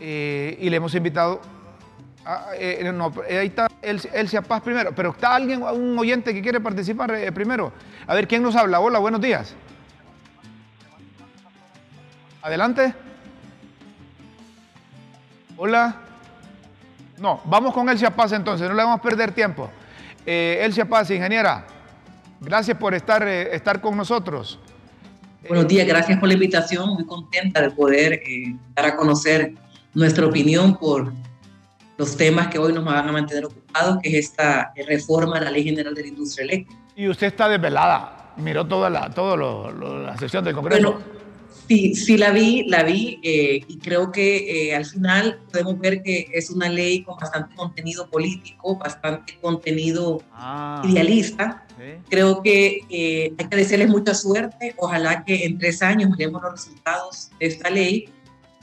eh, 0.00 0.56
y 0.60 0.70
le 0.70 0.76
hemos 0.76 0.94
invitado. 0.94 1.40
Eh, 2.58 2.90
no, 2.92 3.12
ahí 3.28 3.46
está 3.46 3.68
Elsia 3.82 4.42
Paz 4.42 4.60
primero, 4.60 4.92
pero 4.94 5.10
está 5.10 5.36
alguien, 5.36 5.62
un 5.62 5.96
oyente 5.96 6.34
que 6.34 6.42
quiere 6.42 6.60
participar 6.60 7.14
eh, 7.14 7.30
primero. 7.30 7.72
A 8.06 8.14
ver, 8.14 8.26
¿quién 8.26 8.42
nos 8.42 8.56
habla? 8.56 8.80
Hola, 8.80 8.98
buenos 8.98 9.20
días. 9.20 9.54
Adelante. 12.42 12.94
Hola. 15.56 16.05
No, 17.18 17.40
vamos 17.44 17.72
con 17.72 17.88
Elsia 17.88 18.10
Paz 18.10 18.32
entonces, 18.32 18.68
no 18.68 18.74
le 18.74 18.82
vamos 18.82 18.98
a 18.98 19.02
perder 19.02 19.32
tiempo. 19.32 19.70
Elsia 20.24 20.88
Paz, 20.88 21.10
ingeniera, 21.10 21.66
gracias 22.40 22.76
por 22.76 22.94
estar, 22.94 23.26
estar 23.26 23.80
con 23.80 23.96
nosotros. 23.96 24.58
Buenos 25.48 25.68
días, 25.68 25.86
gracias 25.86 26.18
por 26.18 26.28
la 26.28 26.34
invitación, 26.34 26.90
muy 26.94 27.06
contenta 27.06 27.62
de 27.62 27.70
poder 27.70 28.20
dar 28.74 28.86
a 28.86 28.96
conocer 28.96 29.54
nuestra 29.94 30.26
opinión 30.26 30.76
por 30.76 31.12
los 31.96 32.16
temas 32.16 32.48
que 32.48 32.58
hoy 32.58 32.72
nos 32.72 32.84
van 32.84 33.08
a 33.08 33.12
mantener 33.12 33.46
ocupados, 33.46 33.98
que 34.02 34.10
es 34.10 34.26
esta 34.26 34.72
reforma 34.86 35.38
a 35.38 35.40
la 35.42 35.50
Ley 35.50 35.64
General 35.64 35.94
de 35.94 36.02
la 36.02 36.08
Industria 36.08 36.44
Eléctrica. 36.44 36.82
Y 36.96 37.08
usted 37.08 37.28
está 37.28 37.48
desvelada, 37.48 38.32
miró 38.36 38.66
toda 38.66 38.90
la, 38.90 39.08
la 39.08 40.18
sesión 40.18 40.44
del 40.44 40.54
Congreso. 40.54 40.92
Bueno, 40.92 41.15
sí, 41.68 41.94
sí 41.94 42.16
la 42.16 42.30
vi, 42.30 42.64
la 42.68 42.82
vi, 42.82 43.18
eh, 43.22 43.62
y 43.66 43.78
creo 43.78 44.12
que 44.12 44.68
eh, 44.68 44.74
al 44.74 44.84
final 44.84 45.40
podemos 45.50 45.78
ver 45.78 46.02
que 46.02 46.28
es 46.32 46.50
una 46.50 46.68
ley 46.68 47.02
con 47.02 47.16
bastante 47.18 47.54
contenido 47.54 48.08
político, 48.08 48.76
bastante 48.76 49.38
contenido 49.40 50.22
ah. 50.32 50.82
idealista. 50.84 51.62
Creo 52.08 52.42
que 52.42 52.80
eh, 52.88 53.34
hay 53.36 53.48
que 53.48 53.56
desearles 53.56 53.90
mucha 53.90 54.14
suerte. 54.14 54.74
Ojalá 54.78 55.24
que 55.24 55.44
en 55.44 55.58
tres 55.58 55.82
años 55.82 56.16
veamos 56.16 56.42
los 56.42 56.52
resultados 56.52 57.30
de 57.38 57.46
esta 57.46 57.68
ley 57.68 58.08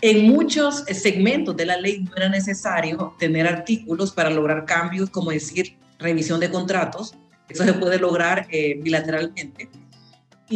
en 0.03 0.27
muchos 0.27 0.83
segmentos 0.91 1.55
de 1.55 1.65
la 1.65 1.77
ley 1.77 2.01
no 2.01 2.13
era 2.17 2.27
necesario 2.27 3.15
tener 3.17 3.47
artículos 3.47 4.11
para 4.11 4.29
lograr 4.29 4.65
cambios, 4.65 5.09
como 5.09 5.31
decir 5.31 5.77
revisión 5.97 6.41
de 6.41 6.51
contratos. 6.51 7.15
Eso 7.47 7.63
se 7.63 7.71
puede 7.71 7.97
lograr 7.99 8.45
eh, 8.51 8.77
bilateralmente. 8.81 9.69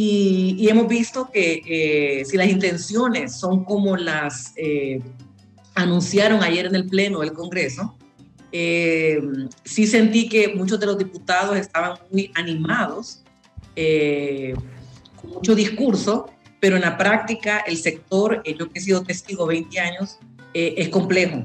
Y, 0.00 0.68
hemos 0.68 0.86
visto 0.86 1.28
que 1.32 1.62
eh, 1.66 2.24
si 2.24 2.36
las 2.36 2.48
intenciones 2.48 3.34
son 3.34 3.64
como 3.64 3.96
las 3.96 4.52
eh, 4.56 5.00
anunciaron 5.74 6.42
ayer 6.42 6.66
en 6.66 6.76
el 6.76 6.86
Pleno 6.86 7.18
del 7.18 7.32
Congreso, 7.32 7.96
sí 8.52 9.86
sentí 9.86 10.28
que 10.28 10.54
muchos 10.54 10.78
de 10.78 10.86
los 10.86 10.98
diputados 10.98 11.56
estaban 11.56 11.98
muy 12.10 12.30
animados, 12.34 13.24
con 15.20 15.30
mucho 15.30 15.54
discurso, 15.54 16.30
pero 16.60 16.76
en 16.76 16.82
la 16.82 16.96
práctica 16.96 17.58
el 17.66 17.76
sector, 17.76 18.42
eh, 18.44 18.54
yo 18.58 18.70
que 18.70 18.78
he 18.78 18.82
sido 18.82 19.02
testigo 19.02 19.46
20 19.46 19.78
años, 19.80 20.18
eh, 20.54 20.74
es 20.76 20.88
complejo. 20.88 21.44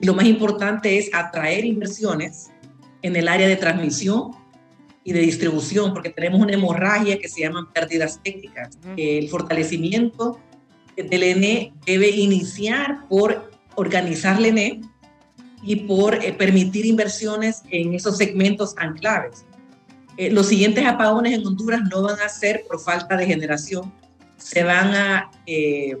Y 0.00 0.06
lo 0.06 0.14
más 0.14 0.26
importante 0.26 0.98
es 0.98 1.10
atraer 1.12 1.64
inversiones 1.64 2.50
en 3.02 3.16
el 3.16 3.28
área 3.28 3.48
de 3.48 3.56
transmisión 3.56 4.32
y 5.04 5.12
de 5.12 5.20
distribución, 5.20 5.92
porque 5.92 6.10
tenemos 6.10 6.40
una 6.40 6.52
hemorragia 6.52 7.18
que 7.18 7.28
se 7.28 7.40
llaman 7.40 7.72
pérdidas 7.72 8.20
técnicas. 8.22 8.78
El 8.96 9.28
fortalecimiento 9.28 10.38
del 10.96 11.22
ENE 11.22 11.72
debe 11.86 12.10
iniciar 12.10 13.08
por 13.08 13.50
organizar 13.74 14.38
el 14.38 14.46
ENE 14.46 14.80
y 15.62 15.76
por 15.76 16.14
eh, 16.14 16.32
permitir 16.32 16.86
inversiones 16.86 17.62
en 17.70 17.94
esos 17.94 18.16
segmentos 18.16 18.74
anclaves. 18.76 19.44
los 20.18 20.48
siguientes 20.48 20.84
apagones 20.86 21.32
en 21.32 21.46
Honduras 21.46 21.80
no 21.90 22.02
van 22.02 22.20
a 22.20 22.28
ser 22.28 22.64
por 22.68 22.80
falta 22.80 23.16
de 23.16 23.26
generación, 23.26 23.92
se 24.42 24.64
van 24.64 24.94
a, 24.94 25.30
eh, 25.46 25.96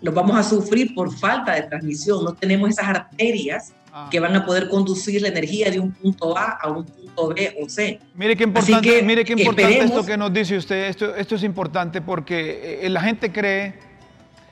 los 0.00 0.14
vamos 0.14 0.36
a 0.36 0.42
sufrir 0.42 0.94
por 0.94 1.12
falta 1.16 1.54
de 1.54 1.62
transmisión. 1.62 2.24
No 2.24 2.34
tenemos 2.34 2.70
esas 2.70 2.88
arterias. 2.88 3.74
Que 4.10 4.20
van 4.20 4.36
a 4.36 4.44
poder 4.44 4.68
conducir 4.68 5.22
la 5.22 5.28
energía 5.28 5.70
de 5.70 5.80
un 5.80 5.92
punto 5.92 6.36
A 6.36 6.58
a 6.60 6.68
un 6.70 6.84
punto 6.84 7.28
B 7.28 7.56
o 7.60 7.68
C. 7.68 7.98
Mire 8.14 8.36
qué 8.36 8.44
importante, 8.44 9.02
mire 9.02 9.24
qué 9.24 9.32
importante 9.32 9.78
esto 9.78 10.04
que 10.04 10.16
nos 10.16 10.32
dice 10.32 10.56
usted. 10.56 10.88
Esto, 10.88 11.14
esto 11.14 11.34
es 11.34 11.42
importante 11.42 12.00
porque 12.00 12.80
eh, 12.82 12.88
la 12.88 13.00
gente 13.00 13.32
cree 13.32 13.90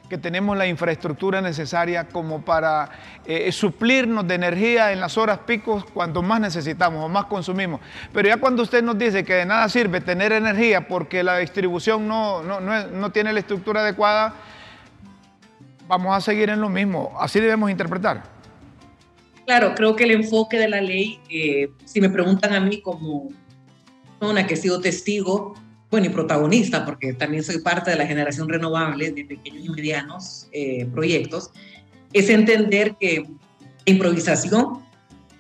que 0.09 0.19
tenemos 0.19 0.57
la 0.57 0.67
infraestructura 0.67 1.41
necesaria 1.41 2.09
como 2.09 2.41
para 2.41 2.89
eh, 3.27 3.53
suplirnos 3.53 4.27
de 4.27 4.35
energía 4.35 4.93
en 4.93 5.01
las 5.01 5.19
horas 5.19 5.41
picos 5.41 5.85
cuando 5.93 6.23
más 6.23 6.41
necesitamos 6.41 7.05
o 7.05 7.09
más 7.09 7.27
consumimos. 7.27 7.81
Pero 8.13 8.29
ya 8.29 8.39
cuando 8.39 8.63
usted 8.63 8.83
nos 8.83 8.99
dice 8.99 9.25
que 9.25 9.35
de 9.35 9.47
nada 9.47 9.69
sirve 9.69 10.01
tener 10.01 10.33
energía 10.33 10.89
porque 10.89 11.23
la 11.23 11.39
distribución 11.39 12.09
no, 12.09 12.43
no, 12.43 13.11
tiene 13.13 13.33
la 13.33 13.41
estructura 13.41 13.83
adecuada, 13.83 14.35
vamos 15.87 16.17
a 16.17 16.21
seguir 16.21 16.49
en 16.51 16.61
lo 16.61 16.69
mismo. 16.69 17.15
Así 17.21 17.39
debemos 17.39 17.71
interpretar. 17.71 18.38
Claro, 19.49 19.75
creo 19.75 19.97
que 19.97 20.05
el 20.05 20.11
enfoque 20.11 20.59
de 20.59 20.69
la 20.69 20.83
ley, 20.83 21.21
eh, 21.31 21.71
si 21.87 22.03
me 22.03 22.11
preguntan 22.11 22.53
a 22.53 22.61
mí 22.61 22.83
como 22.83 23.31
persona 24.19 24.47
que 24.47 24.53
he 24.53 24.57
sido 24.59 24.79
testigo 24.79 25.55
bueno, 25.91 26.05
y 26.05 26.11
protagonista, 26.11 26.85
porque 26.85 27.15
también 27.15 27.43
soy 27.43 27.61
parte 27.61 27.91
de 27.91 27.97
la 27.97 28.07
generación 28.07 28.47
renovable 28.47 29.11
de 29.11 29.25
pequeños 29.25 29.65
y 29.65 29.71
medianos 29.71 30.49
eh, 30.53 30.85
proyectos, 30.93 31.51
es 32.13 32.29
entender 32.29 32.97
que 33.01 33.23
la 33.23 33.93
improvisación 33.93 34.81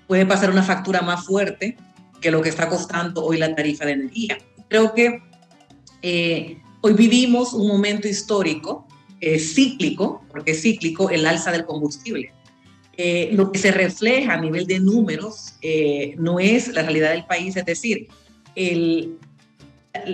puede 0.06 0.24
pasar 0.24 0.50
una 0.50 0.62
factura 0.62 1.02
más 1.02 1.26
fuerte 1.26 1.76
que 2.22 2.30
lo 2.30 2.40
que 2.40 2.48
está 2.48 2.66
costando 2.70 3.22
hoy 3.22 3.36
la 3.36 3.54
tarifa 3.54 3.84
de 3.84 3.92
energía. 3.92 4.38
Creo 4.68 4.94
que 4.94 5.22
eh, 6.00 6.62
hoy 6.80 6.94
vivimos 6.94 7.52
un 7.52 7.68
momento 7.68 8.08
histórico, 8.08 8.88
eh, 9.20 9.38
cíclico, 9.38 10.24
porque 10.30 10.52
es 10.52 10.62
cíclico 10.62 11.10
el 11.10 11.26
alza 11.26 11.52
del 11.52 11.66
combustible. 11.66 12.32
Lo 13.32 13.52
que 13.52 13.58
se 13.58 13.70
refleja 13.70 14.34
a 14.34 14.40
nivel 14.40 14.66
de 14.66 14.80
números 14.80 15.54
no 16.16 16.40
es 16.40 16.68
la 16.68 16.82
realidad 16.82 17.12
del 17.12 17.26
país, 17.26 17.56
es 17.56 17.64
decir, 17.64 18.08
el, 18.56 19.18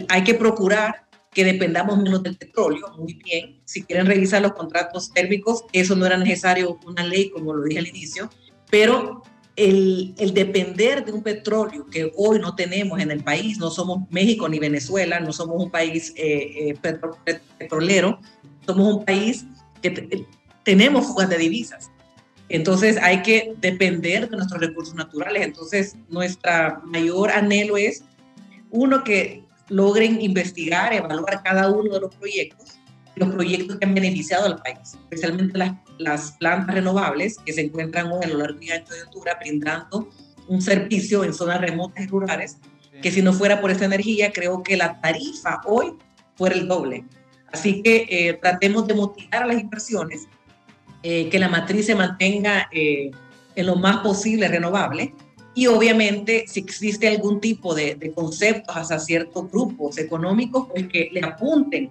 hay 0.08 0.24
que 0.24 0.34
procurar 0.34 1.04
que 1.32 1.44
dependamos 1.44 1.98
menos 1.98 2.22
del 2.22 2.36
petróleo, 2.36 2.92
muy 2.96 3.14
bien. 3.14 3.60
Si 3.64 3.82
quieren 3.82 4.06
revisar 4.06 4.40
los 4.40 4.52
contratos 4.52 5.12
térmicos, 5.12 5.64
eso 5.72 5.96
no 5.96 6.06
era 6.06 6.16
necesario 6.16 6.78
una 6.86 7.04
ley, 7.04 7.30
como 7.30 7.52
lo 7.52 7.64
dije 7.64 7.80
al 7.80 7.88
inicio, 7.88 8.30
pero 8.70 9.22
el, 9.56 10.14
el, 10.18 10.32
depender 10.32 11.04
de 11.04 11.12
un 11.12 11.22
petróleo 11.22 11.86
que 11.86 12.12
hoy 12.16 12.38
no 12.38 12.54
tenemos 12.54 13.00
en 13.00 13.10
el 13.10 13.22
país, 13.22 13.58
no 13.58 13.70
somos 13.70 14.08
México 14.10 14.48
ni 14.48 14.58
Venezuela, 14.58 15.20
no 15.20 15.32
somos 15.32 15.62
un 15.62 15.70
país 15.70 16.12
eh, 16.16 16.70
eh, 16.70 17.34
petrolero, 17.58 18.20
somos 18.64 18.94
un 18.94 19.04
país 19.04 19.44
que 19.82 20.26
tenemos 20.62 21.06
fugas 21.06 21.28
de 21.28 21.38
divisas. 21.38 21.90
Entonces 22.48 22.98
hay 23.00 23.22
que 23.22 23.54
depender 23.60 24.28
de 24.28 24.36
nuestros 24.36 24.60
recursos 24.60 24.94
naturales. 24.94 25.42
Entonces 25.42 25.96
nuestra 26.08 26.80
mayor 26.84 27.30
anhelo 27.30 27.76
es, 27.76 28.04
uno, 28.70 29.04
que 29.04 29.44
logren 29.68 30.20
investigar, 30.20 30.92
evaluar 30.92 31.42
cada 31.42 31.70
uno 31.70 31.94
de 31.94 32.00
los 32.00 32.14
proyectos, 32.16 32.78
los 33.16 33.32
proyectos 33.32 33.78
que 33.78 33.86
han 33.86 33.94
beneficiado 33.94 34.46
al 34.46 34.60
país, 34.60 34.94
especialmente 34.94 35.56
las, 35.56 35.72
las 35.98 36.32
plantas 36.32 36.74
renovables 36.74 37.38
que 37.38 37.52
se 37.52 37.62
encuentran 37.62 38.10
hoy 38.10 38.24
a 38.24 38.28
lo 38.28 38.38
largo 38.38 38.58
y 38.60 38.70
ancho 38.70 38.92
de 38.92 39.02
Honduras 39.04 39.36
brindando 39.40 40.10
un 40.48 40.60
servicio 40.60 41.24
en 41.24 41.32
zonas 41.32 41.60
remotas 41.60 42.04
y 42.04 42.08
rurales, 42.08 42.58
que 43.02 43.10
si 43.10 43.22
no 43.22 43.32
fuera 43.32 43.60
por 43.60 43.70
esta 43.70 43.86
energía, 43.86 44.32
creo 44.32 44.62
que 44.62 44.76
la 44.76 45.00
tarifa 45.00 45.60
hoy 45.64 45.94
fuera 46.36 46.56
el 46.56 46.68
doble. 46.68 47.04
Así 47.52 47.82
que 47.82 48.06
eh, 48.08 48.34
tratemos 48.34 48.86
de 48.86 48.94
motivar 48.94 49.44
a 49.44 49.46
las 49.46 49.60
inversiones, 49.60 50.28
eh, 51.04 51.28
que 51.28 51.38
la 51.38 51.49
matriz 51.49 51.87
se 51.87 51.94
mantenga 51.94 52.68
eh, 52.73 53.12
en 53.54 53.66
lo 53.66 53.76
más 53.76 53.99
posible 53.99 54.49
renovable 54.49 55.14
y 55.54 55.68
obviamente 55.68 56.46
si 56.49 56.58
existe 56.58 57.06
algún 57.06 57.40
tipo 57.40 57.76
de, 57.76 57.94
de, 57.94 58.12
conceptos 58.12 58.75
hacia 58.76 58.99
ciertos 58.99 59.49
grupos 59.52 59.99
económicos, 59.99 60.66
pues 60.68 60.88
que 60.88 61.11
le 61.12 61.20
apunten 61.20 61.90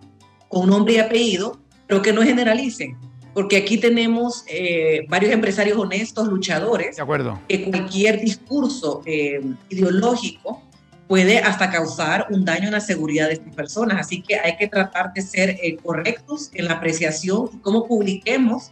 con 0.50 0.70
nombre 0.70 0.96
y 0.96 0.98
apellido, 0.98 1.62
pero 1.88 2.02
que 2.02 2.12
no 2.12 2.22
generalicen 2.22 2.98
porque 3.34 3.58
aquí 3.58 3.78
tenemos 3.78 4.44
eh, 4.48 5.06
varios 5.10 5.34
empresarios 5.34 5.78
honestos, 5.78 6.28
luchadores, 6.28 6.98
de 6.98 7.02
acuerdo. 7.02 7.40
que 7.48 7.64
cualquier 7.64 8.22
discurso 8.22 9.02
eh, 9.06 9.42
ideológico 9.70 10.62
puede 11.08 11.40
hasta 11.40 11.70
causar 11.70 12.28
un 12.30 12.46
daño 12.46 12.68
en 12.68 12.74
la 12.74 12.80
seguridad 12.80 13.28
de 13.28 13.34
estas 13.34 13.54
personas. 13.56 14.00
Así 14.00 14.22
que 14.22 14.40
hay 14.40 14.56
que 14.58 14.68
tratar 14.68 15.14
de 15.14 15.22
ser 15.22 15.50
eh, 15.62 15.78
correctos 15.78 16.52
en 16.54 16.66
la 16.66 16.76
apreciación 16.76 17.50
y 17.54 17.58
cómo 17.58 17.88
publiquemos 17.88 18.72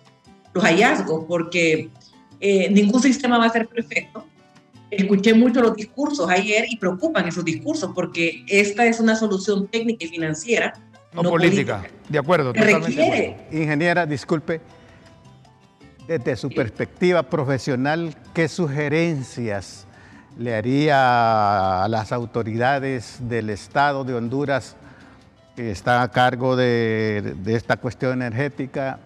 los 0.53 0.63
hallazgos, 0.63 1.25
porque 1.27 1.89
ningún 2.39 3.01
sistema 3.01 3.37
va 3.37 3.45
a 3.45 3.49
ser 3.49 3.67
perfecto. 3.67 4.25
Escuché 4.89 5.33
mucho 5.33 5.61
los 5.61 5.75
discursos 5.75 6.29
ayer 6.29 6.65
y 6.69 6.75
preocupan 6.77 7.27
esos 7.27 7.45
discursos 7.45 7.91
porque 7.95 8.43
esta 8.47 8.85
es 8.85 8.99
una 8.99 9.15
solución 9.15 9.67
técnica 9.67 10.03
y 10.05 10.09
financiera 10.09 10.73
no, 11.13 11.23
política. 11.23 11.83
De 12.07 12.19
acuerdo, 12.19 12.53
totalmente. 12.53 13.37
Ingeniera, 13.51 14.05
disculpe, 14.05 14.61
desde 16.07 16.35
su 16.35 16.49
perspectiva 16.49 17.23
profesional, 17.23 18.15
¿qué 18.33 18.47
sugerencias 18.47 19.85
le 20.37 20.55
haría 20.55 21.83
a 21.83 21.87
las 21.87 22.11
autoridades 22.11 23.17
del 23.21 23.49
Estado 23.49 24.03
de 24.03 24.15
Honduras 24.15 24.75
que 25.55 25.71
están 25.71 26.01
a 26.01 26.09
cargo 26.09 26.55
de, 26.55 27.35
esta 27.47 27.77
cuestión 27.77 28.13
energética? 28.21 28.99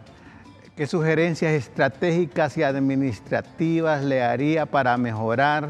¿Qué 0.76 0.88
sugerencias 0.88 1.54
estratégicas 1.54 2.58
y 2.58 2.64
administrativas 2.64 4.04
le 4.04 4.22
haría 4.22 4.66
para 4.66 4.98
mejorar 4.98 5.70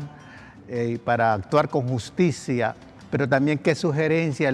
eh, 0.68 0.94
y 0.94 0.98
para 0.98 1.34
actuar 1.34 1.70
con 1.70 1.88
justicia 1.88 2.76
pero 3.16 3.30
también 3.30 3.58
qué 3.58 3.76
sugerencias 3.76 4.54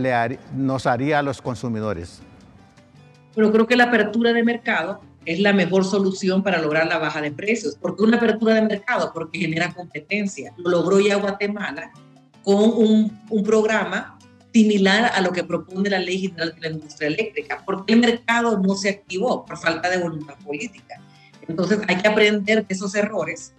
nos 0.55 0.85
haría 0.85 1.17
a 1.17 1.21
los 1.23 1.41
consumidores. 1.41 2.21
Pero 3.33 3.51
creo 3.51 3.65
que 3.65 3.75
la 3.75 3.85
apertura 3.85 4.33
de 4.33 4.43
mercado 4.43 5.01
es 5.25 5.39
la 5.39 5.51
mejor 5.51 5.83
solución 5.83 6.43
para 6.43 6.61
lograr 6.61 6.85
la 6.85 6.99
baja 6.99 7.21
de 7.21 7.31
precios. 7.31 7.75
porque 7.81 8.03
una 8.03 8.17
apertura 8.17 8.53
de 8.53 8.61
mercado? 8.61 9.11
Porque 9.15 9.39
genera 9.39 9.73
competencia. 9.73 10.53
Lo 10.57 10.69
logró 10.69 10.99
ya 10.99 11.15
Guatemala 11.15 11.91
con 12.43 12.71
un 12.75 13.43
programa 13.43 14.10
similar 14.53 15.11
a 15.13 15.21
lo 15.21 15.31
que 15.31 15.43
propone 15.43 15.89
la 15.89 15.99
Ley 15.99 16.19
General 16.19 16.53
de 16.53 16.61
la 16.61 16.75
Industria 16.75 17.07
Eléctrica. 17.07 17.63
porque 17.65 17.93
el 17.93 17.99
mercado 17.99 18.59
no 18.59 18.75
se 18.75 18.89
activó? 18.89 19.45
Por 19.45 19.57
falta 19.57 19.89
de 19.89 19.97
voluntad 19.97 20.35
política. 20.45 21.01
Entonces 21.47 21.79
hay 21.87 21.97
que 21.97 22.07
aprender 22.07 22.65
de 22.65 22.73
esos 22.73 22.95
errores, 22.95 23.53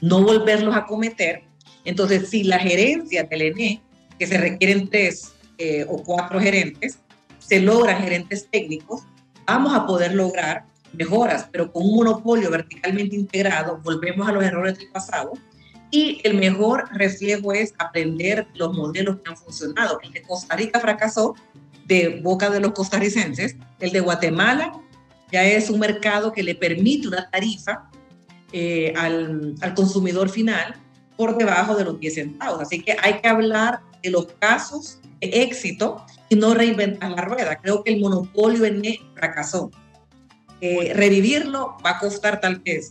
no 0.00 0.22
volverlos 0.22 0.74
a 0.76 0.86
cometer. 0.86 1.44
Entonces, 1.84 2.28
si 2.30 2.44
la 2.44 2.58
gerencia 2.58 3.24
del 3.24 3.42
ENE 3.42 3.82
que 4.18 4.26
se 4.26 4.38
requieren 4.38 4.88
tres 4.88 5.32
eh, 5.58 5.84
o 5.88 6.02
cuatro 6.02 6.40
gerentes, 6.40 6.98
se 7.38 7.60
logran 7.60 8.02
gerentes 8.02 8.48
técnicos, 8.50 9.02
vamos 9.46 9.74
a 9.74 9.86
poder 9.86 10.14
lograr 10.14 10.64
mejoras, 10.92 11.48
pero 11.50 11.72
con 11.72 11.84
un 11.84 11.96
monopolio 11.96 12.50
verticalmente 12.50 13.16
integrado, 13.16 13.80
volvemos 13.82 14.26
a 14.28 14.32
los 14.32 14.44
errores 14.44 14.78
del 14.78 14.88
pasado. 14.88 15.32
Y 15.94 16.20
el 16.24 16.34
mejor 16.34 16.88
reflejo 16.92 17.52
es 17.52 17.72
aprender 17.78 18.48
los 18.54 18.76
modelos 18.76 19.18
que 19.20 19.30
han 19.30 19.36
funcionado. 19.36 20.00
El 20.02 20.10
de 20.10 20.22
Costa 20.22 20.56
Rica 20.56 20.80
fracasó 20.80 21.36
de 21.86 22.20
boca 22.20 22.50
de 22.50 22.58
los 22.58 22.72
costarricenses. 22.72 23.54
El 23.78 23.92
de 23.92 24.00
Guatemala 24.00 24.72
ya 25.30 25.44
es 25.44 25.70
un 25.70 25.78
mercado 25.78 26.32
que 26.32 26.42
le 26.42 26.56
permite 26.56 27.06
una 27.06 27.30
tarifa 27.30 27.88
eh, 28.50 28.92
al, 28.96 29.54
al 29.60 29.74
consumidor 29.74 30.28
final 30.30 30.74
por 31.16 31.38
debajo 31.38 31.76
de 31.76 31.84
los 31.84 32.00
10 32.00 32.12
centavos. 32.12 32.60
Así 32.60 32.82
que 32.82 32.96
hay 33.00 33.20
que 33.20 33.28
hablar 33.28 33.78
de 34.02 34.10
los 34.10 34.26
casos 34.40 34.98
de 35.20 35.42
éxito 35.42 36.04
y 36.28 36.34
no 36.34 36.54
reinventar 36.54 37.12
la 37.12 37.22
rueda. 37.22 37.60
Creo 37.62 37.84
que 37.84 37.92
el 37.92 38.00
monopolio 38.00 38.64
en 38.64 38.84
E 38.84 38.98
fracasó. 39.14 39.70
Eh, 40.60 40.92
revivirlo 40.92 41.76
va 41.86 41.90
a 41.90 41.98
costar 42.00 42.40
tal 42.40 42.58
vez 42.58 42.90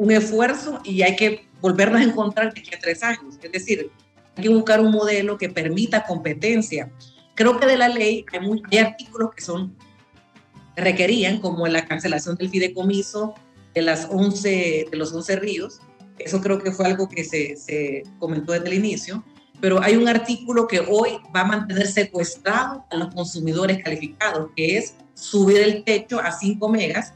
un 0.00 0.10
esfuerzo 0.10 0.80
y 0.82 1.02
hay 1.02 1.14
que 1.14 1.46
volvernos 1.60 2.00
a 2.00 2.04
encontrar 2.04 2.54
de 2.54 2.60
aquí 2.60 2.74
a 2.74 2.78
tres 2.78 3.02
años. 3.02 3.38
Es 3.42 3.52
decir, 3.52 3.90
hay 4.34 4.42
que 4.42 4.48
buscar 4.48 4.80
un 4.80 4.90
modelo 4.90 5.36
que 5.36 5.50
permita 5.50 6.06
competencia. 6.06 6.90
Creo 7.34 7.60
que 7.60 7.66
de 7.66 7.76
la 7.76 7.88
ley 7.88 8.24
hay, 8.32 8.40
muy, 8.40 8.62
hay 8.70 8.78
artículos 8.78 9.34
que 9.34 9.42
son 9.42 9.76
requerían, 10.74 11.38
como 11.38 11.66
la 11.66 11.84
cancelación 11.84 12.36
del 12.36 12.48
fideicomiso 12.48 13.34
de, 13.74 13.82
las 13.82 14.08
11, 14.10 14.86
de 14.90 14.96
los 14.96 15.12
11 15.12 15.36
ríos. 15.36 15.80
Eso 16.18 16.40
creo 16.40 16.62
que 16.62 16.72
fue 16.72 16.86
algo 16.86 17.06
que 17.06 17.22
se, 17.22 17.56
se 17.56 18.04
comentó 18.18 18.52
desde 18.52 18.68
el 18.68 18.74
inicio 18.74 19.22
pero 19.60 19.82
hay 19.82 19.96
un 19.96 20.08
artículo 20.08 20.66
que 20.66 20.80
hoy 20.80 21.18
va 21.36 21.42
a 21.42 21.44
mantener 21.44 21.86
secuestrado 21.86 22.86
a 22.90 22.96
los 22.96 23.14
consumidores 23.14 23.84
calificados, 23.84 24.48
que 24.56 24.78
es 24.78 24.94
subir 25.12 25.58
el 25.58 25.84
techo 25.84 26.18
a 26.18 26.32
5 26.32 26.66
megas, 26.70 27.12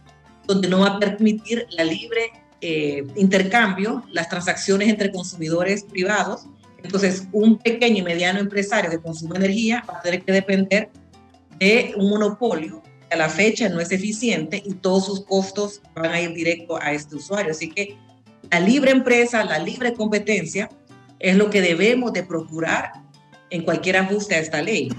donde 0.46 0.68
no 0.68 0.80
va 0.80 0.88
a 0.88 0.98
permitir 0.98 1.66
la 1.70 1.84
libre 1.84 2.32
eh, 2.60 3.04
intercambio, 3.16 4.04
las 4.10 4.28
transacciones 4.28 4.88
entre 4.88 5.10
consumidores 5.10 5.84
privados. 5.84 6.46
Entonces, 6.82 7.26
un 7.32 7.58
pequeño 7.58 7.98
y 7.98 8.02
mediano 8.02 8.40
empresario 8.40 8.90
que 8.90 8.98
consume 8.98 9.36
energía 9.36 9.84
va 9.88 9.98
a 9.98 10.02
tener 10.02 10.22
que 10.22 10.32
depender 10.32 10.90
de 11.58 11.94
un 11.96 12.10
monopolio 12.10 12.82
que 13.08 13.14
a 13.14 13.16
la 13.16 13.28
fecha 13.28 13.68
no 13.68 13.80
es 13.80 13.90
eficiente 13.92 14.62
y 14.64 14.74
todos 14.74 15.06
sus 15.06 15.24
costos 15.24 15.80
van 15.94 16.12
a 16.12 16.20
ir 16.20 16.34
directo 16.34 16.80
a 16.80 16.92
este 16.92 17.16
usuario. 17.16 17.52
Así 17.52 17.70
que 17.70 17.96
la 18.50 18.60
libre 18.60 18.90
empresa, 18.90 19.44
la 19.44 19.58
libre 19.58 19.94
competencia, 19.94 20.68
es 21.18 21.36
lo 21.36 21.48
que 21.50 21.60
debemos 21.62 22.12
de 22.12 22.22
procurar 22.22 22.92
en 23.50 23.62
cualquier 23.62 23.96
ajuste 23.96 24.34
a 24.34 24.38
esta 24.38 24.60
ley. 24.62 24.90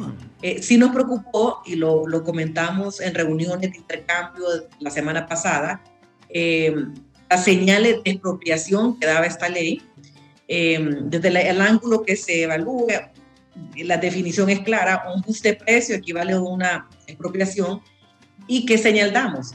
Eh, 0.41 0.61
sí 0.61 0.77
nos 0.77 0.91
preocupó, 0.91 1.61
y 1.65 1.75
lo, 1.75 2.07
lo, 2.07 2.23
comentamos 2.23 3.01
en 3.01 3.13
reuniones 3.13 3.71
de 3.71 3.77
intercambio 3.77 4.45
la 4.79 4.89
semana 4.89 5.27
pasada, 5.27 5.83
eh, 6.29 6.73
las 7.29 7.43
señales 7.43 8.03
de 8.03 8.11
expropiación 8.11 8.99
que 8.99 9.07
daba 9.07 9.25
esta 9.25 9.49
ley, 9.49 9.81
eh, 10.47 10.79
desde 11.05 11.49
el 11.49 11.61
ángulo 11.61 12.03
que 12.03 12.15
se 12.15 12.43
evalúe, 12.43 12.87
la 13.77 13.97
definición 13.97 14.49
es 14.49 14.59
clara, 14.61 15.03
un 15.13 15.21
ajuste 15.21 15.49
de 15.49 15.55
precio 15.55 15.95
equivale 15.95 16.33
a 16.33 16.41
una 16.41 16.89
expropiación, 17.07 17.81
y 18.47 18.65
qué 18.65 18.77
señal 18.77 19.11
damos. 19.11 19.53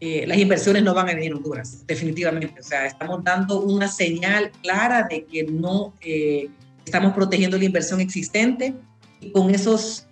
Eh, 0.00 0.24
las 0.26 0.38
inversiones 0.38 0.82
no 0.82 0.94
van 0.94 1.08
a 1.10 1.14
venir 1.14 1.32
a 1.32 1.36
Honduras, 1.36 1.86
definitivamente. 1.86 2.60
O 2.60 2.62
sea, 2.62 2.86
estamos 2.86 3.22
dando 3.22 3.60
una 3.60 3.86
señal 3.86 4.50
clara 4.62 5.06
de 5.08 5.24
que 5.24 5.44
no 5.44 5.94
eh, 6.00 6.48
estamos 6.84 7.12
protegiendo 7.12 7.58
la 7.58 7.64
inversión 7.64 8.00
existente 8.00 8.74
y 9.20 9.30
con 9.30 9.54
esos, 9.54 10.06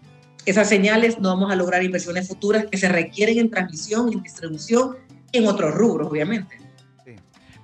esas 0.45 0.69
señales 0.69 1.19
no 1.19 1.31
vamos 1.31 1.51
a 1.51 1.57
lograr 1.57 1.83
inversiones 1.83 2.29
futuras 2.29 2.67
que 2.71 2.77
se 2.77 2.89
requieren 2.89 3.39
en 3.39 3.51
transmisión, 3.51 4.13
en 4.13 4.23
distribución 4.23 4.97
en 5.33 5.47
otros 5.47 5.75
rubros, 5.75 6.09
obviamente. 6.09 6.68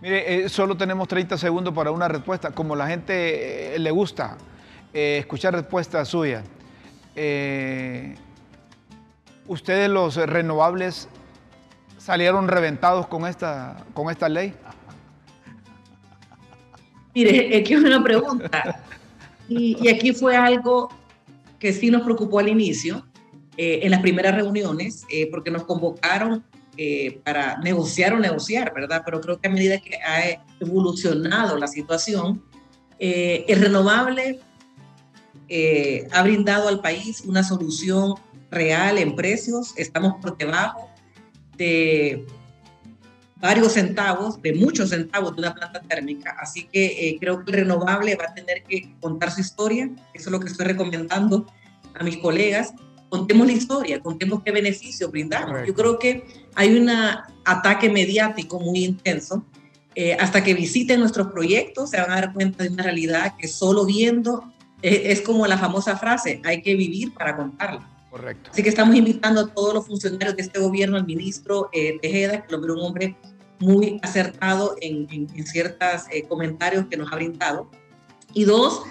Mire, 0.05 0.45
eh, 0.45 0.49
solo 0.49 0.77
tenemos 0.77 1.09
30 1.09 1.37
segundos 1.39 1.75
para 1.75 1.91
una 1.91 2.07
respuesta. 2.07 2.53
Como 2.53 2.77
la 2.77 2.87
gente 2.87 3.75
le 3.79 3.91
gusta 3.91 4.37
escuchar 4.93 5.55
respuestas 5.55 6.07
suyas, 6.07 6.45
ustedes 9.49 9.89
los 9.89 10.15
renovables 10.15 11.09
salieron 12.05 12.49
reventados 12.49 13.07
con 13.07 13.27
esta, 13.27 13.83
con 13.95 14.11
esta 14.11 14.29
ley? 14.29 14.53
Mire, 17.15 17.57
es 17.57 17.67
que 17.67 17.75
es 17.75 17.81
una 17.81 18.03
pregunta. 18.03 18.83
Y, 19.49 19.89
aquí 19.89 20.13
fue 20.13 20.37
algo 20.37 20.91
que 21.59 21.73
sí 21.73 21.91
nos 21.91 22.03
preocupó 22.03 22.41
al 22.41 22.49
inicio, 22.49 23.07
eh, 23.57 23.81
en 23.83 23.91
las 23.91 24.01
primeras 24.01 24.35
reuniones, 24.35 25.07
eh, 25.11 25.29
porque 25.31 25.51
nos 25.51 25.65
convocaron 25.65 26.45
eh, 26.77 27.21
para 27.25 27.59
negociar 27.59 28.15
o 28.15 28.19
negociar, 28.19 28.73
¿verdad? 28.75 29.03
Pero 29.05 29.21
creo 29.21 29.41
que 29.41 29.49
a 29.49 29.51
medida 29.51 29.81
que 29.81 29.97
ha 29.97 30.45
evolucionado 30.61 31.57
la 31.59 31.67
situación, 31.67 32.43
el 32.99 33.61
renovable 33.61 34.41
ha 36.13 36.23
brindado 36.23 36.69
al 36.69 36.81
país 36.81 37.23
una 37.27 37.43
solución 37.43 38.15
real 38.51 38.99
en 38.99 39.15
precios, 39.15 39.75
estamos 39.77 40.15
por 40.23 40.39
debajo 40.39 40.89
de 41.57 42.25
varios 43.45 43.73
centavos, 43.73 44.41
de 44.41 44.55
muchos 44.55 44.91
centavos 44.91 45.37
de 45.37 45.43
una 45.43 45.55
planta 45.55 45.81
térmica. 45.83 46.35
Así 46.41 46.65
que 46.73 46.87
eh, 46.87 47.19
creo 47.21 47.45
que 47.45 47.51
el 47.51 47.59
renovable 47.59 48.17
va 48.17 48.25
a 48.25 48.35
tener 48.35 48.63
que 48.63 48.95
contar 49.01 49.31
su 49.31 49.43
historia. 49.43 49.91
Eso 50.15 50.29
es 50.29 50.33
lo 50.33 50.41
que 50.41 50.49
estoy 50.49 50.67
recomendando 50.67 51.47
a 51.95 52.03
mis 52.03 52.17
colegas. 52.17 52.73
Contemos 53.15 53.47
la 53.47 53.53
historia, 53.53 54.01
contemos 54.01 54.43
qué 54.43 54.51
beneficio 54.51 55.09
brindamos. 55.09 55.65
Yo 55.65 55.73
creo 55.73 56.01
que 56.01 56.27
hay 56.57 56.77
un 56.77 56.91
ataque 57.45 57.89
mediático 57.89 58.59
muy 58.59 58.85
intenso. 58.85 59.45
Eh, 59.95 60.17
hasta 60.19 60.43
que 60.43 60.53
visiten 60.53 60.99
nuestros 60.99 61.29
proyectos 61.29 61.91
se 61.91 62.01
van 62.01 62.11
a 62.11 62.15
dar 62.17 62.33
cuenta 62.33 62.65
de 62.65 62.71
una 62.71 62.83
realidad 62.83 63.35
que 63.39 63.47
solo 63.47 63.87
viendo 63.87 64.53
eh, 64.83 65.13
es 65.13 65.21
como 65.21 65.47
la 65.47 65.57
famosa 65.57 65.97
frase, 65.97 66.43
hay 66.45 66.61
que 66.61 66.75
vivir 66.75 67.15
para 67.15 67.37
contarla. 67.37 67.89
Correcto. 68.11 68.51
Así 68.53 68.65
que 68.65 68.69
estamos 68.69 68.97
invitando 68.97 69.43
a 69.43 69.55
todos 69.55 69.73
los 69.73 69.87
funcionarios 69.87 70.35
de 70.35 70.43
este 70.43 70.59
gobierno, 70.59 70.97
al 70.97 71.07
ministro 71.07 71.71
Tejeda, 71.73 72.43
que 72.43 72.51
lo 72.51 72.61
veo 72.61 72.75
un 72.75 72.81
hombre 72.81 73.17
muy 73.61 74.01
acertado 74.03 74.75
en, 74.81 75.29
ciertos 75.47 76.03
eh, 76.11 76.25
comentarios 76.25 76.87
que 76.87 76.97
nos 76.97 77.13
ha 77.13 77.15
brindado. 77.15 77.71
Y 78.33 78.43
dos, 78.43 78.83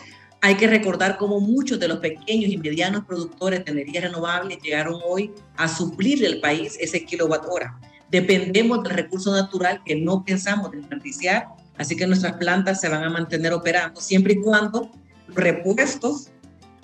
hay 0.43 0.55
que 0.55 0.67
recordar 0.67 1.15
cómo 1.17 1.39
muchos 1.39 1.79
de 1.79 1.87
los 1.87 1.99
pequeños 1.99 2.51
y 2.51 2.57
medianos 2.57 3.05
productores 3.05 3.63
de 3.63 3.71
energía 3.71 4.01
renovable 4.01 4.59
llegaron 4.61 4.99
hoy 5.07 5.31
a 5.55 5.69
suplirle 5.69 6.27
al 6.27 6.41
país 6.41 6.77
ese 6.81 7.05
kilowatt 7.05 7.45
hora. 7.49 7.79
Dependemos 8.11 8.83
del 8.83 8.91
recurso 8.91 9.31
natural 9.31 9.81
que 9.85 9.95
no 9.95 10.25
pensamos 10.25 10.69
desperdiciar, 10.71 11.47
así 11.77 11.95
que 11.95 12.05
nuestras 12.05 12.33
plantas 12.33 12.81
se 12.81 12.89
van 12.89 13.05
a 13.05 13.09
mantener 13.09 13.53
operando 13.53 14.01
siempre 14.01 14.33
y 14.33 14.41
cuando 14.41 14.91
repuestos 15.29 16.27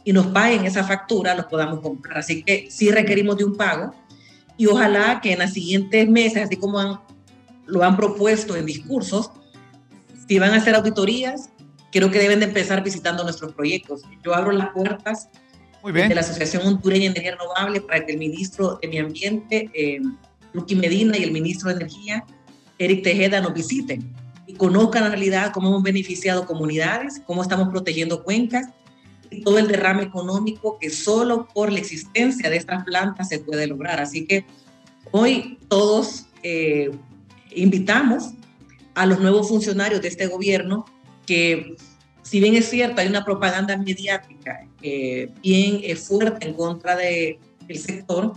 y 0.05 0.13
nos 0.13 0.27
paguen 0.27 0.65
esa 0.65 0.85
factura 0.85 1.35
los 1.35 1.47
podamos 1.47 1.81
comprar. 1.81 2.19
Así 2.19 2.41
que 2.43 2.71
sí 2.71 2.89
requerimos 2.91 3.35
de 3.35 3.43
un 3.43 3.57
pago 3.57 3.93
y 4.55 4.67
ojalá 4.67 5.19
que 5.21 5.33
en 5.33 5.39
los 5.39 5.51
siguientes 5.51 6.07
meses, 6.07 6.45
así 6.45 6.55
como 6.55 6.79
han 6.79 6.97
lo 7.65 7.83
han 7.83 7.97
propuesto 7.97 8.55
en 8.55 8.65
discursos, 8.65 9.31
si 10.29 10.39
van 10.39 10.53
a 10.53 10.57
hacer 10.57 10.75
auditorías, 10.75 11.49
creo 11.91 12.11
que 12.11 12.19
deben 12.19 12.39
de 12.39 12.45
empezar 12.45 12.83
visitando 12.83 13.23
nuestros 13.23 13.53
proyectos. 13.53 14.01
Yo 14.23 14.33
abro 14.33 14.51
las 14.51 14.69
puertas 14.69 15.29
de 15.83 16.15
la 16.15 16.21
Asociación 16.21 16.65
Hondureña 16.65 17.05
de 17.05 17.19
Energía 17.19 17.31
Renovable 17.31 17.81
para 17.81 18.05
que 18.05 18.13
el 18.13 18.17
ministro 18.17 18.79
de 18.81 18.87
Medio 18.87 19.05
Ambiente, 19.05 19.69
eh, 19.73 19.99
Luqui 20.53 20.75
Medina, 20.75 21.17
y 21.17 21.23
el 21.23 21.31
ministro 21.31 21.69
de 21.69 21.75
Energía, 21.75 22.25
Eric 22.77 23.03
Tejeda, 23.03 23.41
nos 23.41 23.53
visiten 23.53 24.13
y 24.45 24.53
conozcan 24.53 25.03
la 25.03 25.09
realidad, 25.09 25.51
cómo 25.53 25.69
hemos 25.69 25.83
beneficiado 25.83 26.45
comunidades, 26.45 27.21
cómo 27.25 27.41
estamos 27.41 27.69
protegiendo 27.69 28.23
cuencas 28.23 28.67
y 29.29 29.41
todo 29.41 29.59
el 29.59 29.67
derrame 29.67 30.03
económico 30.03 30.77
que 30.79 30.89
solo 30.89 31.47
por 31.53 31.71
la 31.71 31.79
existencia 31.79 32.49
de 32.49 32.57
estas 32.57 32.83
plantas 32.83 33.29
se 33.29 33.39
puede 33.39 33.67
lograr. 33.67 34.01
Así 34.01 34.25
que 34.25 34.45
hoy 35.11 35.59
todos 35.67 36.25
eh, 36.41 36.89
invitamos 37.51 38.31
a 38.95 39.05
los 39.05 39.19
nuevos 39.19 39.47
funcionarios 39.47 40.01
de 40.01 40.07
este 40.07 40.27
gobierno 40.27 40.85
que, 41.29 41.75
si 42.23 42.39
bien 42.39 42.55
es 42.55 42.71
cierto, 42.71 43.01
hay 43.01 43.07
una 43.07 43.23
propaganda 43.23 43.77
mediática 43.77 44.65
eh, 44.81 45.29
bien 45.43 45.79
eh, 45.83 45.95
fuerte 45.95 46.47
en 46.47 46.55
contra 46.55 46.95
del 46.95 47.37
sector, 47.75 48.33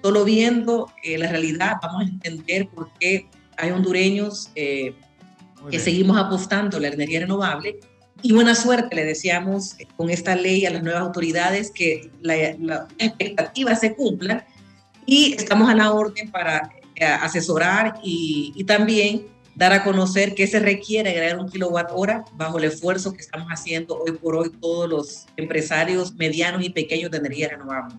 solo 0.00 0.24
viendo 0.24 0.90
eh, 1.04 1.18
la 1.18 1.28
realidad 1.28 1.76
vamos 1.82 2.04
a 2.04 2.08
entender 2.08 2.68
por 2.68 2.90
qué 2.98 3.28
hay 3.58 3.70
hondureños 3.70 4.48
que 4.54 5.78
seguimos 5.78 6.16
apostando 6.16 6.78
a 6.78 6.80
la 6.80 6.88
energía 6.88 7.20
renovable. 7.20 7.78
Y 8.22 8.32
buena 8.32 8.54
suerte, 8.54 8.96
le 8.96 9.04
deseamos 9.04 9.76
con 9.96 10.08
esta 10.08 10.34
ley 10.34 10.64
a 10.64 10.70
las 10.70 10.82
nuevas 10.82 11.02
autoridades 11.02 11.70
que 11.70 12.10
las 12.22 12.58
la 12.58 12.88
expectativas 12.98 13.80
se 13.80 13.94
cumplan 13.94 14.42
y 15.04 15.34
estamos 15.34 15.68
a 15.68 15.74
la 15.74 15.92
orden 15.92 16.30
para 16.30 16.70
asesorar 17.20 18.00
y, 18.02 18.64
también 18.64 19.26
dar 19.54 19.72
a 19.72 19.84
conocer 19.84 20.34
qué 20.34 20.46
se 20.46 20.58
requiere 20.60 21.10
agregar 21.10 21.38
un 21.38 21.48
kilowatt 21.48 21.90
hora 21.92 22.24
bajo 22.34 22.58
el 22.58 22.64
esfuerzo 22.64 23.12
que 23.12 23.20
estamos 23.20 23.48
haciendo 23.48 23.98
hoy 23.98 24.12
por 24.12 24.36
hoy 24.36 24.50
todos 24.50 24.88
los 24.88 25.26
empresarios 25.36 26.14
medianos 26.14 26.62
y 26.62 26.70
pequeños 26.70 27.10
de 27.10 27.18
energía 27.18 27.48
renovable. 27.50 27.96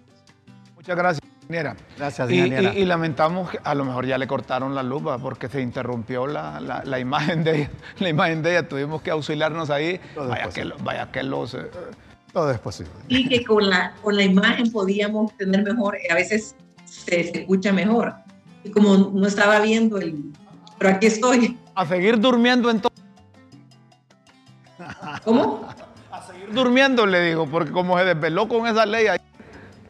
Muchas 0.76 0.98
gracias, 0.98 1.22
ingeniera. 1.42 1.76
Gracias, 1.98 2.32
ingeniera. 2.32 2.74
Y, 2.74 2.86
lamentamos 2.86 3.52
que 3.52 3.60
a 3.63 3.76
lo 3.76 3.86
mejor 3.86 4.06
ya 4.06 4.18
le 4.18 4.28
cortaron 4.28 4.76
la 4.76 4.84
luz 4.84 5.04
porque 5.22 5.48
se 5.48 5.62
interrumpió 5.62 6.28
la, 6.28 6.60
la, 6.60 7.00
imagen 7.00 7.44
de 7.44 7.56
ella. 7.56 7.72
La 8.00 8.10
imagen 8.10 8.42
de 8.42 8.52
ella, 8.52 8.68
tuvimos 8.68 9.02
que 9.02 9.12
auxiliarnos 9.12 9.70
ahí. 9.70 10.00
vaya 10.16 10.50
que, 10.50 10.66
vaya 10.84 11.12
que 11.12 11.24
los... 11.24 11.54
Eh, 11.54 11.70
todo 12.34 12.50
es 12.50 12.60
posible. 12.60 12.92
Y 13.10 13.30
que 13.30 13.46
con 13.46 13.70
la, 13.70 13.94
con 14.02 14.18
la 14.18 14.24
imagen 14.24 14.72
podíamos 14.72 15.38
tener 15.38 15.63
mejor, 15.63 15.98
a 16.10 16.16
veces 16.16 16.56
se, 16.84 17.24
se 17.32 17.42
escucha 17.42 17.72
mejor 17.72 18.16
y 18.63 18.72
como 18.72 18.98
no 18.98 19.28
estaba 19.28 19.60
viendo 19.60 19.98
el... 19.98 20.34
Pero 20.78 20.96
aquí 20.96 21.08
estoy. 21.08 21.58
A 21.76 21.86
seguir 21.86 22.20
durmiendo 22.20 22.70
entonces. 22.70 23.04
¿Cómo? 25.24 25.68
A 26.12 26.22
seguir 26.22 26.52
durmiendo, 26.54 27.06
le 27.06 27.22
digo, 27.22 27.48
porque 27.48 27.72
como 27.72 27.98
se 27.98 28.06
desveló 28.06 28.48
con 28.48 28.68
esa 28.68 28.86
ley 28.86 29.08
ahí. 29.08 29.20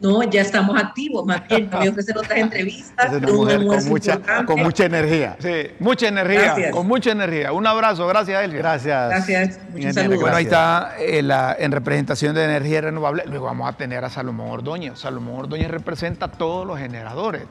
No, 0.00 0.22
ya 0.24 0.42
estamos 0.42 0.76
activos, 0.76 1.24
más 1.24 1.48
bien, 1.48 1.70
voy 1.70 1.86
a 1.86 1.90
ofrecer 1.90 2.18
otras 2.18 2.38
entrevistas. 2.38 3.12
Es 3.12 3.22
una 3.22 3.32
mujer 3.32 3.64
con 3.64 3.88
mucha, 3.88 4.20
con 4.44 4.60
mucha 4.60 4.84
energía. 4.84 5.36
Sí, 5.38 5.68
mucha 5.78 6.08
energía, 6.08 6.70
con 6.72 6.86
mucha 6.86 7.12
energía. 7.12 7.52
Un 7.52 7.66
abrazo, 7.66 8.06
gracias, 8.06 8.44
Elvia. 8.44 8.58
Gracias. 8.58 9.08
Gracias, 9.08 9.60
muchos 9.72 9.94
saludos. 9.94 10.20
Bueno, 10.20 10.36
ahí 10.36 10.44
está 10.44 10.94
eh, 10.98 11.26
en 11.58 11.72
representación 11.72 12.34
de 12.34 12.44
energía 12.44 12.82
renovable. 12.82 13.22
Luego 13.26 13.46
vamos 13.46 13.66
a 13.66 13.76
tener 13.78 14.04
a 14.04 14.10
Salomón 14.10 14.50
Ordóñez. 14.50 14.98
Salomón 14.98 15.40
Ordóñez 15.40 15.70
representa 15.70 16.26
a 16.26 16.32
todos 16.32 16.66
los 16.66 16.78
generadores. 16.78 17.44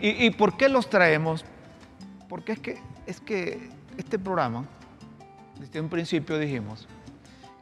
¿Y, 0.00 0.28
por 0.30 0.56
qué 0.56 0.68
los 0.68 0.90
traemos? 0.90 1.44
Porque 2.28 2.52
es 2.52 2.58
que, 2.58 2.78
es 3.06 3.20
que 3.20 3.70
este 3.96 4.18
programa, 4.18 4.64
desde 5.60 5.80
un 5.80 5.88
principio 5.88 6.38
dijimos, 6.38 6.88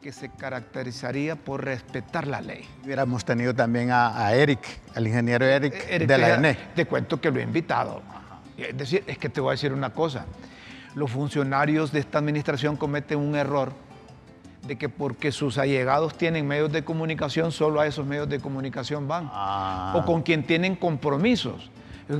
que 0.05 0.13
se 0.13 0.29
caracterizaría 0.29 1.35
por 1.35 1.65
respetar 1.65 2.27
la 2.27 2.43
ley. 2.43 2.69
Hubiéramos 2.85 3.25
tenido 3.25 3.55
también 3.55 3.89
a, 3.91 4.33
Eric, 4.35 4.61
al 4.95 5.07
ingeniero 5.07 5.47
Eric, 5.47 5.87
eh, 5.89 6.07
de 6.07 6.19
la 6.19 6.35
ENE. 6.35 6.59
Te 6.75 6.85
cuento 6.85 7.19
que 7.19 7.31
lo 7.31 7.41
he 7.41 7.43
invitado. 7.43 8.03
Es 8.59 8.77
decir, 8.77 9.03
es 9.07 9.17
que 9.17 9.31
te 9.31 9.41
voy 9.41 9.49
a 9.49 9.53
decir 9.53 9.73
una 9.73 9.95
cosa. 9.95 10.27
Los 10.95 11.11
funcionarios 11.11 11.91
de 11.91 12.01
esta 12.01 12.19
administración 12.19 12.77
cometen 12.77 13.19
un 13.19 13.35
error 13.35 13.73
de 14.67 14.77
que 14.77 14.89
porque 14.91 15.33
sus 15.33 15.59
allegados 15.59 16.17
tienen 16.17 16.47
medios 16.47 16.71
de 16.71 16.85
comunicación, 16.85 17.51
solo 17.51 17.81
a 17.81 17.87
esos 17.87 18.07
medios 18.07 18.29
de 18.29 18.41
comunicación 18.41 19.09
van. 19.09 19.29
Ah. 19.33 19.95
O 19.97 20.05
con 20.05 20.23
quien 20.23 20.47
tienen 20.47 20.77
compromisos. 20.77 21.71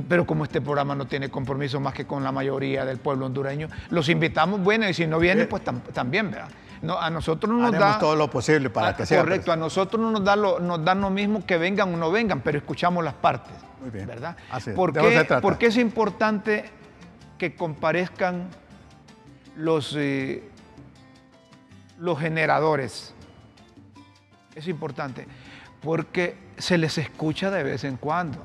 Pero 0.09 0.25
como 0.25 0.43
este 0.43 0.61
programa 0.61 0.95
no 0.95 1.05
tiene 1.05 1.29
compromiso 1.29 1.79
más 1.79 1.93
que 1.93 2.05
con 2.05 2.23
la 2.23 2.31
mayoría 2.31 2.85
del 2.85 2.97
pueblo 2.97 3.25
hondureño, 3.27 3.69
los 3.89 4.09
invitamos, 4.09 4.59
bueno, 4.61 4.89
y 4.89 4.93
si 4.93 5.05
no 5.05 5.19
vienen, 5.19 5.47
pues 5.47 5.63
también, 5.93 6.31
¿verdad? 6.31 6.49
No, 6.81 6.99
a 6.99 7.09
nosotros 7.09 7.51
no 7.51 7.59
nos 7.59 7.71
da... 7.71 7.99
todo 7.99 8.15
lo 8.15 8.29
posible 8.29 8.69
para 8.69 8.89
ah, 8.89 8.95
que 8.95 9.05
sea. 9.05 9.21
Correcto, 9.21 9.51
a 9.51 9.55
nosotros 9.55 10.01
no 10.01 10.11
nos 10.11 10.23
da, 10.23 10.35
lo, 10.35 10.59
nos 10.59 10.83
da 10.83 10.95
lo 10.95 11.09
mismo 11.09 11.45
que 11.45 11.57
vengan 11.57 11.93
o 11.93 11.97
no 11.97 12.11
vengan, 12.11 12.41
pero 12.41 12.57
escuchamos 12.57 13.03
las 13.03 13.13
partes. 13.13 13.53
Muy 13.81 13.89
bien. 13.91 14.07
¿Verdad? 14.07 14.35
Así 14.51 14.71
¿Por, 14.71 14.93
qué, 14.93 15.25
¿Por 15.41 15.57
qué 15.57 15.67
es 15.67 15.77
importante 15.77 16.65
que 17.37 17.55
comparezcan 17.55 18.49
los, 19.55 19.95
eh, 19.97 20.43
los 21.99 22.19
generadores? 22.19 23.13
Es 24.55 24.67
importante 24.67 25.27
porque 25.81 26.35
se 26.57 26.77
les 26.77 26.97
escucha 26.97 27.51
de 27.51 27.63
vez 27.63 27.83
en 27.83 27.97
cuando. 27.97 28.43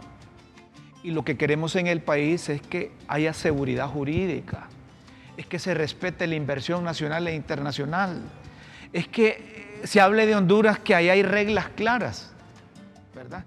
Y 1.03 1.13
lo 1.13 1.25
que 1.25 1.37
queremos 1.37 1.77
en 1.77 1.87
el 1.87 2.03
país 2.03 2.49
es 2.49 2.61
que 2.61 2.93
haya 3.09 3.33
seguridad 3.33 3.89
jurídica, 3.89 4.69
es 5.37 5.47
que 5.47 5.59
se 5.59 5.73
respete 5.73 6.27
la 6.27 6.35
inversión 6.35 6.85
nacional 6.85 7.27
e 7.29 7.35
internacional, 7.35 8.21
es 8.93 9.09
que 9.09 9.81
se 9.85 10.01
hable 10.01 10.27
de 10.27 10.35
Honduras 10.35 10.79
que 10.79 10.95
ahí 10.95 11.09
hay 11.09 11.23
reglas 11.23 11.69
claras, 11.75 12.33
¿verdad? 13.15 13.45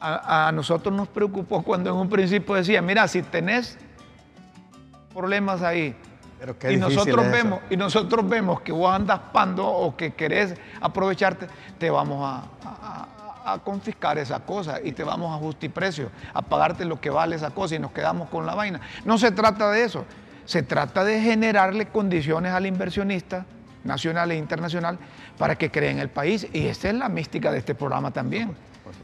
A, 0.00 0.52
nosotros 0.54 0.94
nos 0.94 1.08
preocupó 1.08 1.62
cuando 1.62 1.90
en 1.90 1.96
un 1.96 2.08
principio 2.08 2.54
decía, 2.54 2.80
mira, 2.80 3.06
si 3.08 3.22
tenés 3.22 3.76
problemas 5.12 5.62
ahí, 5.62 5.94
y 6.70 6.76
nosotros 6.76 7.30
vemos 7.32 7.60
y 7.68 7.76
nosotros 7.76 8.28
vemos 8.28 8.60
que 8.60 8.70
vos 8.70 8.94
andas 8.94 9.18
pando 9.32 9.66
o 9.66 9.96
que 9.96 10.14
querés 10.14 10.54
aprovecharte, 10.80 11.48
te 11.78 11.90
vamos 11.90 12.24
a 12.24 12.44
a 12.64 13.17
confiscar 13.56 14.18
esa 14.18 14.40
cosa 14.40 14.80
y 14.82 14.92
te 14.92 15.02
vamos 15.02 15.34
a 15.34 15.38
justiprecio, 15.38 16.10
a 16.34 16.42
pagarte 16.42 16.84
lo 16.84 17.00
que 17.00 17.08
vale 17.08 17.36
esa 17.36 17.50
cosa 17.50 17.76
y 17.76 17.78
nos 17.78 17.92
quedamos 17.92 18.28
con 18.28 18.44
la 18.44 18.54
vaina. 18.54 18.80
No 19.04 19.16
se 19.16 19.32
trata 19.32 19.70
de 19.70 19.84
eso, 19.84 20.04
se 20.44 20.62
trata 20.62 21.04
de 21.04 21.20
generarle 21.20 21.86
condiciones 21.86 22.52
al 22.52 22.66
inversionista 22.66 23.46
nacional 23.84 24.30
e 24.30 24.36
internacional 24.36 24.98
para 25.36 25.56
que 25.56 25.70
cree 25.70 25.90
en 25.90 25.98
el 25.98 26.08
país 26.08 26.46
y 26.52 26.66
esa 26.66 26.88
es 26.88 26.94
la 26.94 27.08
mística 27.08 27.50
de 27.50 27.58
este 27.58 27.74
programa 27.74 28.10
también, 28.10 28.54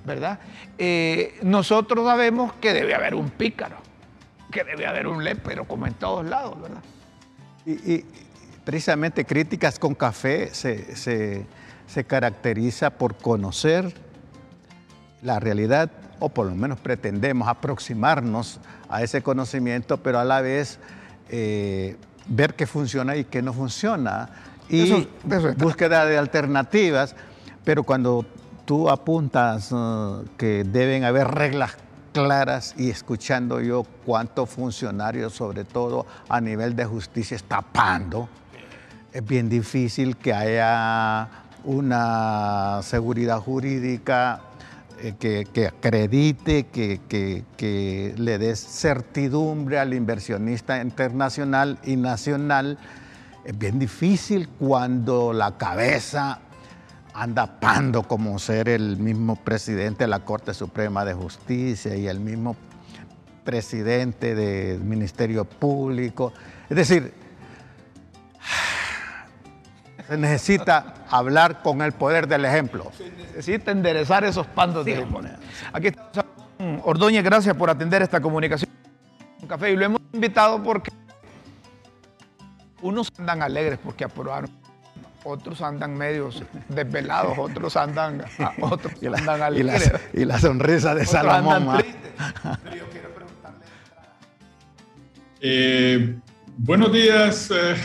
¿verdad? 0.05 0.39
Eh, 0.79 1.39
nosotros 1.43 2.07
sabemos 2.07 2.53
que 2.55 2.73
debe 2.73 2.95
haber 2.95 3.15
un 3.15 3.31
pícaro, 3.31 3.77
que 4.51 4.65
debe 4.65 4.87
haber 4.87 5.07
un 5.07 5.25
lépero, 5.25 5.65
como 5.65 5.87
en 5.87 5.95
todos 5.95 6.27
lados, 6.27 6.61
¿verdad? 6.61 6.83
Y, 7.67 8.05
precisamente 8.65 9.25
Críticas 9.25 9.79
con 9.79 9.95
Café 9.95 10.49
se, 10.55 11.47
se 11.87 12.05
caracteriza 12.05 12.91
por 12.91 13.17
conocer 13.17 13.95
la 15.25 15.41
realidad 15.41 15.91
o 16.21 16.29
por 16.29 16.47
lo 16.47 16.55
menos 16.55 16.79
pretendemos 16.79 17.49
aproximarnos 17.49 18.61
a 18.89 19.03
ese 19.03 19.23
conocimiento, 19.23 19.97
pero 19.97 20.21
a 20.21 20.25
la 20.25 20.41
vez 20.41 20.79
eh, 21.31 21.97
ver 22.29 22.55
qué 22.55 22.67
funciona 22.67 23.17
y 23.17 23.25
qué 23.25 23.43
no 23.43 23.53
funciona. 23.53 24.29
Y 24.69 25.07
búsqueda 25.57 26.07
de 26.07 26.17
alternativas, 26.17 27.17
pero 27.65 27.83
cuando 27.83 28.25
tú 28.65 28.89
apuntas 28.89 29.73
uh, 29.73 30.25
que 30.39 30.65
deben 30.65 31.05
haber 31.05 31.29
reglas 31.29 31.77
claras 32.13 32.75
y 32.79 32.91
escuchando 32.91 33.61
yo 33.61 33.85
cuántos 34.07 34.49
funcionarios, 34.49 35.33
sobre 35.33 35.65
todo 35.65 36.07
a 36.29 36.41
nivel 36.41 36.77
de 36.77 36.85
justicia, 36.85 37.35
está 37.35 37.57
tapando, 37.57 38.29
es 39.13 39.25
bien 39.25 39.49
difícil 39.49 40.17
que 40.17 40.33
haya 40.33 41.29
una 41.65 42.81
seguridad 42.83 43.41
jurídica 43.41 44.41
eh, 45.05 45.45
que, 45.53 45.67
acredite, 45.67 46.65
que, 46.69 46.99
que, 47.59 48.15
le 48.17 48.39
dé 48.39 48.57
certidumbre 48.57 49.79
al 49.79 49.93
inversionista 49.93 50.81
internacional 50.81 51.79
y 51.85 51.97
nacional. 51.97 52.79
Es 53.45 53.59
bien 53.59 53.79
difícil 53.79 54.49
cuando 54.49 55.35
la 55.35 55.59
cabeza 55.59 56.41
anda 57.13 57.61
pando 57.61 58.05
como 58.05 58.39
ser 58.39 58.71
el 58.71 58.97
mismo 58.97 59.37
presidente 59.37 60.05
de 60.05 60.09
la 60.09 60.21
Corte 60.21 60.55
Suprema 60.55 61.05
de 61.05 61.13
Justicia 61.13 61.95
y 61.95 62.09
el 62.09 62.19
mismo 62.19 62.57
presidente 63.45 64.35
del 64.35 64.81
Ministerio 64.81 65.45
Público. 65.45 66.33
Es 66.71 66.79
decir, 66.79 67.13
se 70.09 70.17
necesita 70.17 70.95
hablar 71.09 71.63
con 71.63 71.83
el 71.83 71.93
poder 71.93 72.29
del 72.29 72.45
ejemplo. 72.45 72.91
Se 72.97 73.11
necesita 73.11 73.71
enderezar 73.71 74.25
esos 74.25 74.47
pandos 74.47 74.85
de 74.85 75.05
moneda. 75.05 75.39
Aquí 75.73 75.89
estamos. 75.89 76.35
Ordóñez, 76.85 77.25
gracias 77.25 77.57
por 77.57 77.71
atender 77.71 78.03
esta 78.03 78.21
comunicación 78.21 78.71
con 79.41 79.49
café. 79.49 79.73
Y 79.73 79.77
lo 79.77 79.87
hemos 79.87 80.01
invitado 80.13 80.63
porque 80.63 80.91
unos 82.83 83.11
andan 83.19 83.43
alegres 83.43 83.79
porque 83.83 84.05
aprobaron 84.05 84.51
otros 85.25 85.63
andan 85.63 85.97
medios 85.97 86.43
desvelados, 86.69 87.39
otros 87.39 87.77
andan, 87.77 88.23
ah, 88.39 88.53
otros 88.61 88.93
y 89.01 89.09
la, 89.09 89.19
andan 89.19 89.55
Y 90.13 90.25
la, 90.25 90.39
sonrisa 90.39 90.95
de 90.95 91.07
Salomón. 91.07 91.83
Eh, 95.47 96.17
buenos 96.57 96.93
días, 96.93 97.51
eh, 97.51 97.77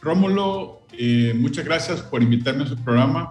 Rómulo. 0.00 0.75
Eh, 0.98 1.34
muchas 1.34 1.64
gracias 1.64 2.00
por 2.00 2.22
invitarme 2.22 2.64
a 2.64 2.66
su 2.66 2.76
programa. 2.76 3.30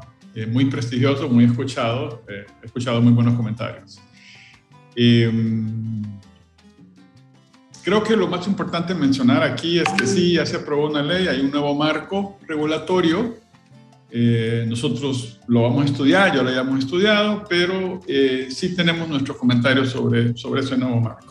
muy 0.52 0.66
prestigioso, 0.66 1.30
muy 1.30 1.46
escuchado. 1.46 2.22
he 2.28 2.66
escuchado 2.66 3.02
muy 3.02 3.14
buenos 3.14 3.36
comentarios. 3.36 4.02
Creo 7.84 8.04
que 8.04 8.18
lo 8.18 8.28
más 8.28 8.46
importante 8.46 8.94
mencionar 8.94 9.44
aquí 9.44 9.80
es 9.80 9.88
que 9.98 10.06
sí, 10.06 10.34
ya 10.34 10.46
se 10.46 10.58
aprobó 10.58 10.90
una 10.90 11.02
ley, 11.02 11.28
hay 11.28 11.40
un 11.40 11.52
nuevo 11.52 11.74
marco 11.74 12.38
regulatorio 12.48 13.46
eh, 14.18 14.64
nosotros 14.66 15.42
lo 15.48 15.64
vamos 15.64 15.82
a 15.82 15.86
estudiar, 15.86 16.34
ya 16.34 16.42
lo 16.42 16.50
hayamos 16.50 16.80
estudiado, 16.80 17.44
pero 17.50 18.00
eh, 18.08 18.48
sí 18.50 18.74
tenemos 18.74 19.10
nuestros 19.10 19.36
comentarios 19.36 19.90
sobre, 19.90 20.38
sobre 20.38 20.62
ese 20.62 20.78
nuevo 20.78 21.02
marco. 21.02 21.26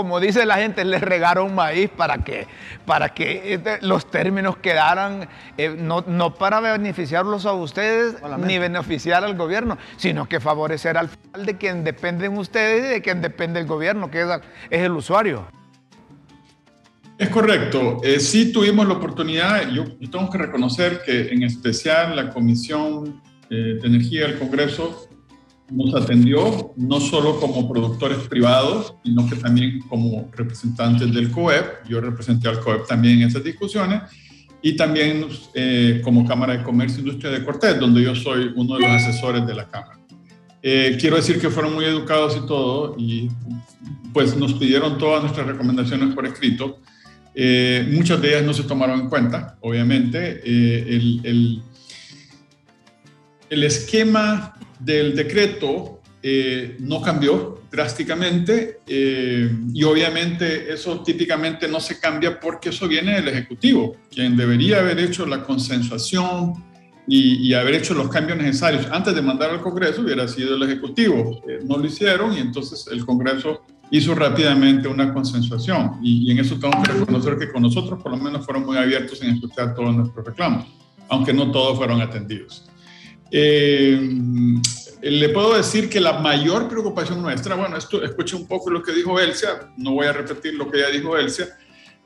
Como 0.00 0.18
dice 0.18 0.46
la 0.46 0.56
gente, 0.56 0.82
le 0.82 0.98
regaron 0.98 1.54
maíz 1.54 1.90
para 1.94 2.24
que, 2.24 2.46
para 2.86 3.10
que 3.10 3.52
este, 3.52 3.78
los 3.82 4.10
términos 4.10 4.56
quedaran, 4.56 5.28
eh, 5.58 5.76
no, 5.76 6.02
no, 6.06 6.34
para 6.36 6.58
beneficiarlos 6.60 7.44
a 7.44 7.52
ustedes 7.52 8.14
ni 8.38 8.58
beneficiar 8.58 9.24
al 9.24 9.36
gobierno, 9.36 9.76
sino 9.98 10.26
que 10.26 10.40
favorecer 10.40 10.96
al 10.96 11.10
final 11.10 11.44
de 11.44 11.58
quien 11.58 11.84
dependen 11.84 12.38
ustedes 12.38 12.86
y 12.86 12.88
de 12.94 13.02
quien 13.02 13.20
depende 13.20 13.60
el 13.60 13.66
gobierno, 13.66 14.10
que 14.10 14.22
es, 14.22 14.28
es 14.70 14.80
el 14.80 14.92
usuario. 14.92 15.46
Es 17.18 17.28
correcto. 17.28 18.00
Eh, 18.02 18.20
sí 18.20 18.52
tuvimos 18.52 18.88
la 18.88 18.94
oportunidad, 18.94 19.68
yo, 19.68 19.84
tengo 20.10 20.30
que 20.30 20.38
reconocer 20.38 21.02
que 21.04 21.28
en 21.28 21.42
especial 21.42 22.16
la 22.16 22.30
Comisión 22.30 23.20
eh, 23.50 23.76
de 23.78 23.86
Energía 23.86 24.22
del 24.22 24.38
Congreso 24.38 25.09
nos 25.70 25.94
atendió 25.94 26.72
no 26.76 27.00
solo 27.00 27.38
como 27.38 27.70
productores 27.72 28.18
privados, 28.28 28.94
sino 29.04 29.28
que 29.28 29.36
también 29.36 29.80
como 29.88 30.28
representantes 30.32 31.12
del 31.12 31.30
COEP. 31.30 31.88
Yo 31.88 32.00
representé 32.00 32.48
al 32.48 32.60
COEP 32.60 32.86
también 32.86 33.20
en 33.20 33.28
esas 33.28 33.44
discusiones 33.44 34.02
y 34.62 34.76
también 34.76 35.26
eh, 35.54 36.00
como 36.04 36.26
Cámara 36.26 36.56
de 36.56 36.62
Comercio 36.62 36.98
e 36.98 37.00
Industria 37.00 37.30
de 37.30 37.44
Cortés, 37.44 37.78
donde 37.78 38.02
yo 38.02 38.14
soy 38.14 38.52
uno 38.56 38.76
de 38.76 38.82
los 38.82 38.90
asesores 38.90 39.46
de 39.46 39.54
la 39.54 39.68
Cámara. 39.68 39.98
Eh, 40.62 40.98
quiero 41.00 41.16
decir 41.16 41.40
que 41.40 41.48
fueron 41.48 41.74
muy 41.74 41.84
educados 41.86 42.36
y 42.36 42.46
todo, 42.46 42.94
y 42.98 43.28
pues 44.12 44.36
nos 44.36 44.54
pidieron 44.54 44.98
todas 44.98 45.22
nuestras 45.22 45.46
recomendaciones 45.46 46.14
por 46.14 46.26
escrito. 46.26 46.78
Eh, 47.34 47.88
muchas 47.90 48.20
de 48.20 48.28
ellas 48.30 48.44
no 48.44 48.52
se 48.52 48.64
tomaron 48.64 49.00
en 49.00 49.08
cuenta, 49.08 49.56
obviamente. 49.60 50.40
Eh, 50.44 50.96
el, 51.24 51.62
el, 53.48 53.64
esquema 53.64 54.54
del 54.80 55.14
decreto 55.14 56.00
eh, 56.22 56.76
no 56.80 57.00
cambió 57.00 57.62
drásticamente 57.70 58.80
y 58.86 59.84
obviamente 59.84 60.72
eso 60.72 61.02
típicamente 61.04 61.68
no 61.68 61.78
se 61.78 62.00
cambia 62.00 62.40
porque 62.40 62.70
eso 62.70 62.88
viene 62.88 63.14
del 63.14 63.28
Ejecutivo, 63.28 63.96
quien 64.10 64.36
debería 64.36 64.80
haber 64.80 64.98
hecho 64.98 65.24
la 65.24 65.44
consensuación 65.44 66.64
y, 67.06 67.52
haber 67.54 67.74
hecho 67.74 67.94
los 67.94 68.08
cambios 68.08 68.38
necesarios 68.38 68.86
antes 68.90 69.14
de 69.14 69.22
mandar 69.22 69.50
al 69.50 69.60
Congreso 69.60 70.02
hubiera 70.02 70.26
sido 70.28 70.56
el 70.56 70.62
Ejecutivo. 70.64 71.42
no 71.64 71.76
lo 71.76 71.86
hicieron 71.86 72.36
y 72.36 72.38
entonces 72.38 72.86
el 72.90 73.04
Congreso 73.04 73.62
hizo 73.90 74.14
rápidamente 74.14 74.88
una 74.88 75.12
consensuación 75.12 75.98
y, 76.02 76.30
en 76.30 76.38
eso 76.38 76.58
tengo 76.58 76.80
que 76.82 76.92
reconocer 76.92 77.36
que 77.36 77.50
con 77.50 77.62
nosotros 77.62 78.00
por 78.02 78.12
lo 78.12 78.18
menos 78.18 78.44
fueron 78.44 78.64
muy 78.64 78.76
abiertos 78.76 79.20
en 79.22 79.34
escuchar 79.34 79.74
todos 79.74 79.94
nuestros 79.94 80.24
reclamos, 80.24 80.66
aunque 81.08 81.32
no 81.32 81.50
todos 81.50 81.76
fueron 81.76 82.00
atendidos. 82.00 82.69
Eh, 83.30 84.00
le 85.02 85.28
puedo 85.30 85.54
decir 85.56 85.88
que 85.88 86.00
la 86.00 86.14
mayor 86.20 86.68
preocupación 86.68 87.22
nuestra, 87.22 87.54
bueno, 87.54 87.76
esto 87.76 88.02
escuché 88.02 88.36
un 88.36 88.46
poco 88.46 88.70
lo 88.70 88.82
que 88.82 88.92
dijo 88.92 89.18
Elsia, 89.18 89.72
no 89.76 89.92
voy 89.92 90.06
a 90.06 90.12
repetir 90.12 90.54
lo 90.54 90.70
que 90.70 90.80
ya 90.80 90.90
dijo 90.90 91.16
Elsia, 91.16 91.48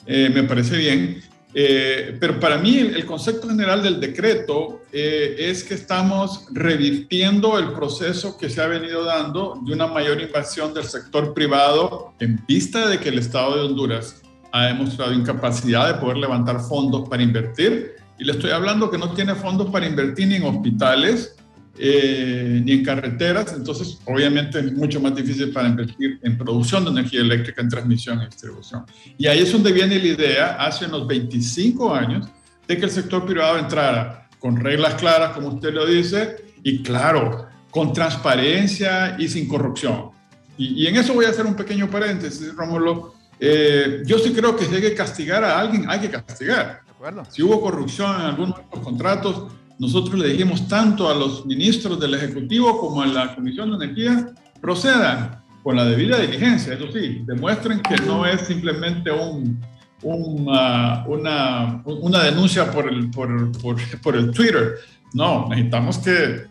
eh, 0.06 0.30
me 0.32 0.44
parece 0.44 0.76
bien, 0.76 1.22
eh, 1.56 2.16
pero 2.18 2.40
para 2.40 2.58
mí 2.58 2.78
el, 2.78 3.06
concepto 3.06 3.48
general 3.48 3.80
del 3.80 4.00
decreto 4.00 4.82
eh, 4.92 5.36
es 5.38 5.62
que 5.62 5.74
estamos 5.74 6.48
revirtiendo 6.50 7.56
el 7.60 7.72
proceso 7.72 8.36
que 8.36 8.50
se 8.50 8.60
ha 8.60 8.66
venido 8.66 9.04
dando 9.04 9.60
de 9.64 9.72
una 9.72 9.86
mayor 9.86 10.20
invasión 10.20 10.74
del 10.74 10.82
sector 10.84 11.32
privado 11.32 12.12
en 12.18 12.44
vista 12.48 12.88
de 12.88 12.98
que 12.98 13.10
el 13.10 13.18
Estado 13.20 13.54
de 13.54 13.62
Honduras 13.68 14.20
ha 14.50 14.66
demostrado 14.66 15.12
incapacidad 15.12 15.94
de 15.94 16.00
poder 16.00 16.16
levantar 16.16 16.60
fondos 16.60 17.08
para 17.08 17.22
invertir. 17.22 17.96
Y 18.18 18.24
le 18.24 18.32
estoy 18.32 18.50
hablando 18.50 18.90
que 18.90 18.98
no 18.98 19.12
tiene 19.12 19.34
fondos 19.34 19.70
para 19.70 19.86
invertir 19.86 20.28
ni 20.28 20.36
en 20.36 20.44
hospitales, 20.44 21.36
eh, 21.76 22.60
ni 22.64 22.72
en 22.72 22.84
carreteras, 22.84 23.52
entonces 23.52 23.98
obviamente 24.04 24.60
es 24.60 24.72
mucho 24.72 25.00
más 25.00 25.16
difícil 25.16 25.50
para 25.50 25.66
invertir 25.66 26.20
en 26.22 26.38
producción 26.38 26.84
de 26.84 26.90
energía 26.90 27.20
eléctrica, 27.20 27.62
en 27.62 27.68
transmisión 27.68 28.22
y 28.22 28.26
distribución. 28.26 28.84
Y 29.18 29.26
ahí 29.26 29.40
es 29.40 29.50
donde 29.50 29.72
viene 29.72 29.98
la 29.98 30.06
idea, 30.06 30.46
hace 30.54 30.86
unos 30.86 31.08
25 31.08 31.92
años, 31.92 32.28
de 32.68 32.78
que 32.78 32.84
el 32.84 32.90
sector 32.90 33.26
privado 33.26 33.58
entrara 33.58 34.28
con 34.38 34.56
reglas 34.56 34.94
claras, 34.94 35.32
como 35.32 35.48
usted 35.48 35.74
lo 35.74 35.84
dice, 35.84 36.36
y 36.62 36.82
claro, 36.82 37.48
con 37.70 37.92
transparencia 37.92 39.16
y 39.18 39.28
sin 39.28 39.48
corrupción. 39.48 40.10
Y, 40.56 40.86
en 40.86 40.94
eso 40.94 41.12
voy 41.12 41.24
a 41.24 41.30
hacer 41.30 41.44
un 41.44 41.56
pequeño 41.56 41.90
paréntesis, 41.90 42.54
Rómulo. 42.54 43.14
Eh, 43.40 44.02
yo 44.06 44.18
sí 44.20 44.32
creo 44.32 44.56
que 44.56 44.64
si 44.64 44.76
hay 44.76 44.80
que 44.80 44.94
castigar 44.94 45.42
a 45.42 45.58
alguien, 45.58 45.90
hay 45.90 45.98
que 45.98 46.10
castigar. 46.10 46.83
Si 47.30 47.42
hubo 47.42 47.60
corrupción 47.60 48.14
en 48.16 48.22
algunos 48.22 48.56
de 48.56 48.64
los 48.72 48.80
contratos, 48.80 49.52
nosotros 49.78 50.18
le 50.18 50.28
dijimos 50.28 50.66
tanto 50.68 51.08
a 51.08 51.14
los 51.14 51.44
ministros 51.44 52.00
del 52.00 52.14
Ejecutivo 52.14 52.78
como 52.78 53.02
a 53.02 53.06
la 53.06 53.34
Comisión 53.34 53.70
de 53.70 53.84
Energía, 53.84 54.28
procedan 54.60 55.42
con 55.62 55.76
la 55.76 55.84
debida 55.84 56.18
diligencia, 56.18 56.74
eso 56.74 56.90
sí, 56.92 57.22
demuestren 57.26 57.80
que 57.80 57.96
no 58.06 58.24
es 58.26 58.42
simplemente 58.42 59.10
un, 59.10 59.60
una, 60.02 61.04
una, 61.06 61.82
una, 61.84 62.22
denuncia 62.22 62.70
por 62.70 62.88
el, 62.88 63.10
por, 63.10 63.52
por, 63.58 63.76
por 64.02 64.16
el 64.16 64.30
Twitter. 64.30 64.74
No, 65.12 65.48
necesitamos 65.48 65.98
que 65.98 66.44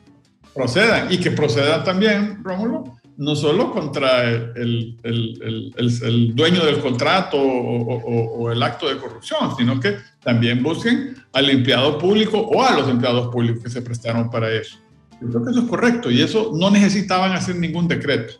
procedan 0.53 1.11
y 1.11 1.17
que 1.17 1.31
procedan 1.31 1.83
también, 1.83 2.43
Rómulo, 2.43 2.95
no 3.17 3.35
solo 3.35 3.71
contra 3.71 4.29
el, 4.29 4.97
el, 5.03 5.73
el, 5.75 6.35
dueño 6.35 6.65
del 6.65 6.79
contrato 6.79 7.37
o, 7.37 8.41
o, 8.41 8.51
el 8.51 8.61
acto 8.63 8.89
de 8.89 8.97
corrupción, 8.97 9.55
sino 9.55 9.79
que 9.79 9.97
también 10.23 10.63
busquen 10.63 11.15
al 11.31 11.49
empleado 11.49 11.97
público 11.97 12.39
o 12.39 12.63
a 12.63 12.75
los 12.75 12.89
empleados 12.89 13.27
públicos 13.27 13.63
que 13.63 13.69
se 13.69 13.81
prestaron 13.81 14.29
para 14.29 14.51
eso. 14.51 14.77
Yo 15.21 15.29
creo 15.29 15.43
que 15.43 15.51
eso 15.51 15.59
es 15.61 15.69
correcto 15.69 16.11
y 16.11 16.21
eso 16.21 16.51
no 16.53 16.71
necesitaban 16.71 17.31
hacer 17.33 17.55
ningún 17.55 17.87
decreto, 17.87 18.33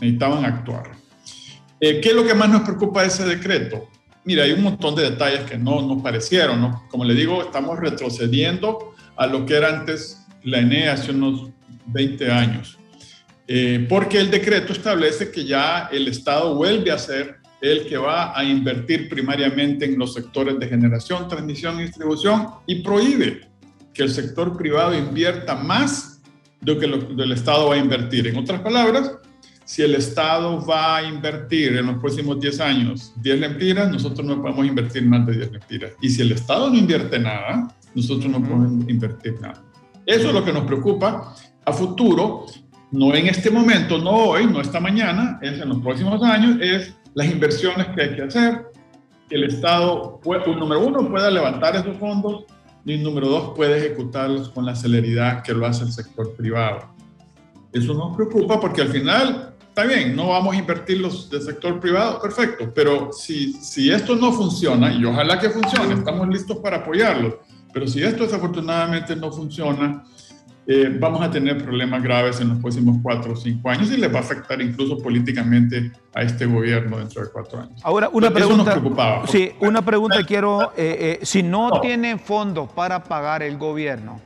necesitaban 0.00 0.44
actuar. 0.44 0.92
Eh, 1.80 2.00
¿Qué 2.00 2.08
es 2.08 2.14
lo 2.14 2.24
que 2.24 2.34
más 2.34 2.48
nos 2.48 2.62
preocupa 2.62 3.02
de 3.02 3.08
ese 3.08 3.24
decreto? 3.24 3.88
Mira, 4.24 4.44
hay 4.44 4.52
un 4.52 4.62
montón 4.62 4.94
de 4.96 5.02
detalles 5.10 5.42
que 5.42 5.56
no 5.56 5.82
nos 5.82 6.02
parecieron, 6.02 6.60
¿no? 6.60 6.84
Como 6.90 7.04
le 7.04 7.14
digo, 7.14 7.42
estamos 7.42 7.78
retrocediendo 7.78 8.94
a 9.16 9.26
lo 9.26 9.46
que 9.46 9.56
era 9.56 9.68
antes 9.68 10.26
la 10.42 10.58
ENE 10.58 10.88
hace 10.88 11.12
unos 11.12 11.50
20 11.86 12.32
años. 12.32 12.78
Eh, 13.48 13.86
porque 13.88 14.18
el 14.18 14.30
decreto 14.30 14.72
establece 14.72 15.30
que 15.30 15.44
ya 15.44 15.88
el 15.92 16.08
Estado 16.08 16.54
vuelve 16.54 16.90
a 16.90 16.98
ser 16.98 17.36
el 17.60 17.86
que 17.86 17.96
va 17.96 18.36
a 18.38 18.44
invertir 18.44 19.08
primariamente 19.08 19.84
en 19.84 19.98
los 19.98 20.14
sectores 20.14 20.58
de 20.58 20.68
generación, 20.68 21.28
transmisión 21.28 21.80
y 21.80 21.84
distribución 21.84 22.48
y 22.66 22.82
prohíbe 22.82 23.48
que 23.94 24.02
el 24.02 24.10
sector 24.10 24.56
privado 24.56 24.96
invierta 24.96 25.54
más 25.54 26.20
de 26.60 26.72
lo 26.72 26.78
que 26.78 27.22
el 27.22 27.32
Estado 27.32 27.68
va 27.68 27.76
a 27.76 27.78
invertir. 27.78 28.26
En 28.26 28.36
otras 28.36 28.60
palabras, 28.60 29.12
si 29.64 29.82
el 29.82 29.94
Estado 29.94 30.64
va 30.64 30.98
a 30.98 31.02
invertir 31.02 31.76
en 31.76 31.86
los 31.86 31.96
próximos 31.98 32.38
10 32.40 32.60
años 32.60 33.12
10 33.16 33.40
lempiras, 33.40 33.90
nosotros 33.90 34.26
no 34.26 34.40
podemos 34.40 34.66
invertir 34.66 35.04
más 35.06 35.26
de 35.26 35.34
10 35.38 35.52
lempiras. 35.52 35.92
Y 36.00 36.10
si 36.10 36.22
el 36.22 36.32
Estado 36.32 36.68
no 36.68 36.76
invierte 36.76 37.18
nada, 37.18 37.74
nosotros 37.94 38.30
no 38.30 38.40
podemos 38.40 38.88
invertir 38.88 39.40
nada. 39.40 39.62
Eso 40.04 40.28
es 40.28 40.34
lo 40.34 40.44
que 40.44 40.52
nos 40.52 40.64
preocupa 40.64 41.34
a 41.64 41.72
futuro 41.72 42.46
no 42.90 43.14
en 43.14 43.26
este 43.26 43.50
momento, 43.50 43.98
no 43.98 44.10
hoy, 44.10 44.46
no 44.46 44.60
esta 44.60 44.80
mañana, 44.80 45.38
es 45.42 45.60
en 45.60 45.68
los 45.68 45.78
próximos 45.78 46.22
años, 46.22 46.58
es 46.60 46.94
las 47.14 47.26
inversiones 47.26 47.86
que 47.88 48.02
hay 48.02 48.14
que 48.14 48.22
hacer, 48.22 48.66
que 49.28 49.36
el 49.36 49.44
Estado, 49.44 50.20
número 50.58 50.86
uno, 50.86 51.08
pueda 51.08 51.30
levantar 51.30 51.74
esos 51.76 51.96
fondos 51.96 52.44
y 52.84 52.96
número 52.98 53.28
dos, 53.28 53.56
puede 53.56 53.78
ejecutarlos 53.78 54.50
con 54.50 54.64
la 54.64 54.76
celeridad 54.76 55.42
que 55.42 55.52
lo 55.52 55.66
hace 55.66 55.84
el 55.84 55.92
sector 55.92 56.34
privado. 56.36 56.94
Eso 57.72 57.92
nos 57.94 58.14
preocupa 58.14 58.60
porque 58.60 58.82
al 58.82 58.88
final, 58.88 59.54
está 59.68 59.84
bien, 59.84 60.14
no 60.14 60.28
vamos 60.28 60.54
a 60.54 60.58
invertir 60.58 61.00
los 61.00 61.28
del 61.28 61.42
sector 61.42 61.80
privado, 61.80 62.20
perfecto, 62.22 62.72
pero 62.72 63.12
si, 63.12 63.52
si 63.54 63.90
esto 63.90 64.14
no 64.14 64.32
funciona, 64.32 64.92
y 64.94 65.04
ojalá 65.04 65.38
que 65.40 65.50
funcione, 65.50 65.94
estamos 65.94 66.28
listos 66.28 66.58
para 66.58 66.78
apoyarlo, 66.78 67.40
pero 67.72 67.88
si 67.88 68.02
esto 68.02 68.22
desafortunadamente 68.22 69.16
no 69.16 69.32
funciona, 69.32 70.04
eh, 70.68 70.96
vamos 70.98 71.22
a 71.22 71.30
tener 71.30 71.62
problemas 71.62 72.02
graves 72.02 72.40
en 72.40 72.48
los 72.48 72.58
próximos 72.58 72.96
cuatro 73.00 73.34
o 73.34 73.36
cinco 73.36 73.70
años 73.70 73.88
y 73.92 73.96
les 73.96 74.12
va 74.12 74.18
a 74.18 74.22
afectar 74.22 74.60
incluso 74.60 74.98
políticamente 74.98 75.92
a 76.12 76.22
este 76.22 76.44
gobierno 76.44 76.98
dentro 76.98 77.22
de 77.22 77.30
cuatro 77.30 77.60
años. 77.60 77.80
Ahora, 77.84 78.08
una 78.12 78.32
pregunta. 78.32 78.72
Eso 78.72 78.90
nos 78.90 79.30
Sí, 79.30 79.52
una 79.60 79.82
pregunta 79.82 80.24
quiero. 80.24 80.72
Eh, 80.76 81.18
eh, 81.20 81.24
si 81.24 81.44
no, 81.44 81.68
no, 81.68 81.80
tienen 81.80 82.18
fondos 82.18 82.68
para 82.72 83.04
pagar 83.04 83.44
el 83.44 83.56
gobierno, 83.58 84.20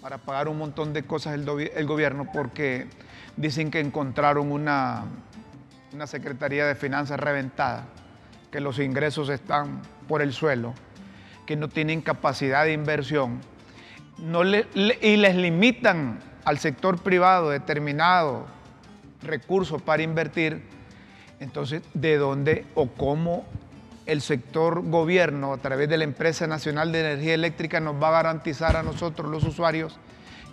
para 0.00 0.18
pagar 0.18 0.48
un 0.48 0.58
montón 0.58 0.92
de 0.92 1.04
cosas 1.04 1.34
el, 1.34 1.48
el 1.48 1.86
gobierno, 1.86 2.26
porque 2.32 2.88
dicen 3.36 3.70
que 3.70 3.78
encontraron 3.78 4.50
una, 4.50 5.04
una 5.94 6.08
Secretaría 6.08 6.66
de 6.66 6.74
Finanzas 6.74 7.20
reventada, 7.20 7.84
que 8.50 8.58
los 8.58 8.80
ingresos 8.80 9.28
están 9.28 9.80
por 10.08 10.22
el 10.22 10.32
suelo, 10.32 10.74
que 11.46 11.54
no 11.54 11.68
tienen 11.68 12.00
capacidad 12.00 12.64
de 12.64 12.72
inversión 12.72 13.51
no 14.22 14.44
le, 14.44 14.66
y 14.74 15.16
les 15.16 15.34
limitan 15.34 16.20
al 16.44 16.58
sector 16.58 17.02
privado 17.02 17.50
determinado 17.50 18.46
recursos 19.22 19.82
para 19.82 20.02
invertir, 20.02 20.62
entonces, 21.40 21.82
¿de 21.92 22.16
dónde 22.18 22.64
o 22.74 22.88
cómo 22.88 23.44
el 24.06 24.20
sector 24.20 24.88
gobierno, 24.88 25.52
a 25.52 25.58
través 25.58 25.88
de 25.88 25.98
la 25.98 26.04
Empresa 26.04 26.46
Nacional 26.46 26.92
de 26.92 27.00
Energía 27.00 27.34
Eléctrica, 27.34 27.80
nos 27.80 28.00
va 28.00 28.08
a 28.08 28.12
garantizar 28.12 28.76
a 28.76 28.82
nosotros, 28.82 29.30
los 29.30 29.44
usuarios, 29.44 29.98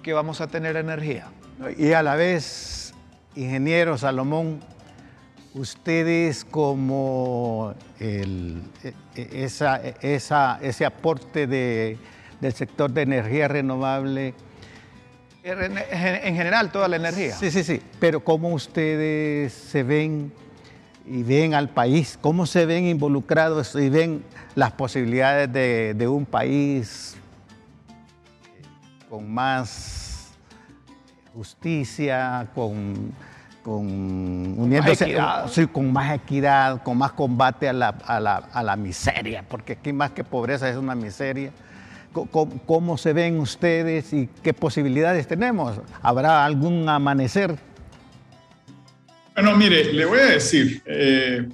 que 0.01 0.13
vamos 0.13 0.41
a 0.41 0.47
tener 0.47 0.75
energía? 0.75 1.27
Y 1.77 1.91
a 1.93 2.01
la 2.01 2.15
vez, 2.15 2.93
ingeniero 3.35 3.97
Salomón, 3.97 4.61
ustedes 5.53 6.45
como 6.45 7.73
el, 7.99 8.63
e, 8.83 8.93
e, 9.15 9.43
esa, 9.43 9.81
ese 9.81 10.85
aporte 10.85 11.47
de 11.47 11.97
del 12.39 12.53
sector 12.53 12.91
de 12.91 13.01
energía 13.01 13.47
renovable. 13.47 14.33
En 15.43 16.35
general, 16.35 16.71
toda 16.71 16.87
la 16.87 16.97
energía. 16.97 17.35
Sí, 17.35 17.49
sí, 17.49 17.63
sí. 17.63 17.81
Pero 17.99 18.23
¿cómo 18.23 18.49
ustedes 18.49 19.53
se 19.53 19.83
ven 19.83 20.31
y 21.05 21.23
ven 21.23 21.53
al 21.53 21.69
país? 21.69 22.17
¿Cómo 22.21 22.45
se 22.45 22.65
ven 22.65 22.85
involucrados 22.85 23.75
y 23.75 23.89
ven 23.89 24.23
las 24.55 24.71
posibilidades 24.73 25.51
de, 25.51 26.07
un 26.07 26.25
país 26.25 27.15
con 29.09 29.31
más 29.31 30.29
justicia, 31.33 32.47
con, 32.53 33.13
con 33.63 34.57
con 35.71 35.93
más 35.93 36.13
equidad, 36.13 36.83
con 36.83 36.97
más 36.97 37.13
combate 37.13 37.69
a 37.69 37.73
la, 37.73 37.89
a 37.89 38.63
la 38.63 38.75
miseria, 38.75 39.43
porque 39.47 39.73
aquí 39.73 39.93
más 39.93 40.11
que 40.11 40.23
pobreza 40.23 40.69
es 40.69 40.75
una 40.75 40.95
miseria 40.95 41.51
cómo, 42.27 42.97
se 42.97 43.13
ven 43.13 43.39
ustedes 43.39 44.13
y 44.13 44.29
qué 44.41 44.53
posibilidades 44.53 45.27
tenemos. 45.27 45.79
¿Habrá 46.01 46.45
algún 46.45 46.87
amanecer? 46.87 47.57
Bueno, 49.33 49.55
mire, 49.55 49.93
le 49.93 50.05
voy 50.05 50.19
a 50.19 50.25
decir, 50.31 50.81
eh, 50.85 51.47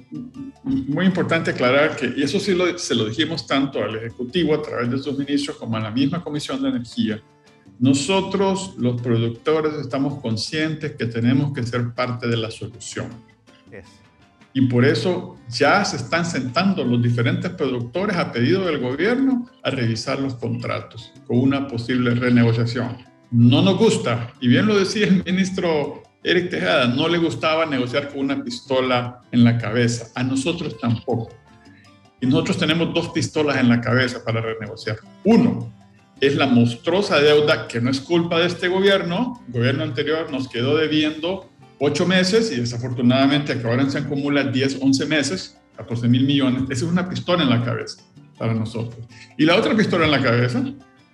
muy 0.64 1.06
importante 1.06 1.52
aclarar 1.52 1.94
que, 1.94 2.12
y 2.16 2.22
eso 2.24 2.40
sí 2.40 2.56
se 2.78 2.94
lo 2.94 3.08
dijimos 3.08 3.46
tanto 3.46 3.82
al 3.82 3.94
Ejecutivo 3.96 4.54
a 4.54 4.62
través 4.62 4.90
de 4.90 4.98
sus 4.98 5.16
ministros 5.16 5.56
como 5.56 5.76
a 5.76 5.80
la 5.80 5.90
misma 5.90 6.22
Comisión 6.22 6.60
de 6.62 6.70
Energía, 6.70 7.22
nosotros 7.78 8.74
los 8.78 9.00
productores 9.00 9.74
estamos 9.74 10.20
conscientes 10.20 10.96
que 10.96 11.06
tenemos 11.06 11.52
que 11.52 11.62
ser 11.62 11.92
parte 11.94 12.26
de 12.26 12.36
la 12.36 12.50
solución 12.50 13.06
y 14.56 14.62
por 14.62 14.86
eso 14.86 15.36
ya 15.50 15.84
se 15.84 15.98
están 15.98 16.24
sentando 16.24 16.82
los 16.82 17.02
diferentes 17.02 17.50
productores 17.50 18.16
a 18.16 18.32
pedido 18.32 18.64
del 18.64 18.78
gobierno 18.78 19.50
a 19.62 19.68
revisar 19.68 20.18
los 20.18 20.36
contratos 20.36 21.12
con 21.26 21.40
una 21.40 21.68
posible 21.68 22.14
renegociación. 22.14 22.96
No 23.30 23.60
nos 23.60 23.76
gusta, 23.76 24.32
y 24.40 24.48
bien 24.48 24.66
lo 24.66 24.78
decía 24.78 25.08
el 25.08 25.22
ministro 25.22 26.02
Eric 26.24 26.48
Tejada, 26.48 26.88
no 26.88 27.06
le 27.06 27.18
gustaba 27.18 27.66
negociar 27.66 28.08
con 28.08 28.20
una 28.20 28.42
pistola 28.42 29.20
en 29.30 29.44
la 29.44 29.58
cabeza, 29.58 30.06
a 30.14 30.22
nosotros 30.22 30.78
tampoco. 30.80 31.28
Y 32.22 32.26
nosotros 32.26 32.56
tenemos 32.56 32.94
dos 32.94 33.10
pistolas 33.10 33.58
en 33.58 33.68
la 33.68 33.82
cabeza 33.82 34.24
para 34.24 34.40
renegociar. 34.40 34.96
Uno, 35.24 35.70
es 36.18 36.34
la 36.34 36.46
monstruosa 36.46 37.20
deuda 37.20 37.68
que 37.68 37.78
no 37.80 37.90
es 37.90 38.00
culpa 38.00 38.38
de 38.38 38.46
este 38.46 38.68
gobierno. 38.68 39.42
El 39.48 39.52
gobierno 39.52 39.82
anterior 39.82 40.32
nos 40.32 40.48
quedó 40.48 40.78
debiendo 40.78 41.50
ocho 41.78 42.06
meses 42.06 42.50
y 42.52 42.56
desafortunadamente 42.56 43.58
ahora 43.64 43.88
se 43.90 43.98
acumulan 43.98 44.52
10, 44.52 44.78
11 44.80 45.06
meses, 45.06 45.58
14 45.76 46.08
mil 46.08 46.26
millones. 46.26 46.62
Esa 46.64 46.84
es 46.84 46.90
una 46.90 47.08
pistola 47.08 47.42
en 47.42 47.50
la 47.50 47.64
cabeza 47.64 48.02
para 48.38 48.54
nosotros. 48.54 49.06
Y 49.36 49.44
la 49.44 49.56
otra 49.56 49.76
pistola 49.76 50.04
en 50.04 50.10
la 50.10 50.22
cabeza 50.22 50.62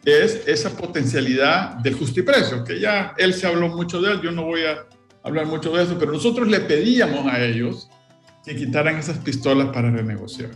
es 0.05 0.42
esa 0.46 0.77
potencialidad 0.77 1.77
del 1.77 1.94
justiprecio, 1.94 2.64
que 2.64 2.81
ya 2.81 3.14
él 3.18 3.35
se 3.35 3.46
habló 3.46 3.68
mucho 3.68 4.01
de 4.01 4.12
él, 4.12 4.20
yo 4.20 4.33
no 4.33 4.44
voy 4.44 4.62
a 4.64 4.87
hablar 5.22 5.46
mucho 5.46 5.72
de 5.72 5.85
eso, 5.85 5.96
pero 5.98 6.12
nosotros 6.12 6.48
le 6.48 6.61
pedíamos 6.61 7.33
a 7.33 7.40
ellos 7.44 7.88
que 8.44 8.57
quitaran 8.57 8.96
esas 8.96 9.18
pistolas 9.18 9.68
para 9.68 9.90
renegociar. 9.90 10.51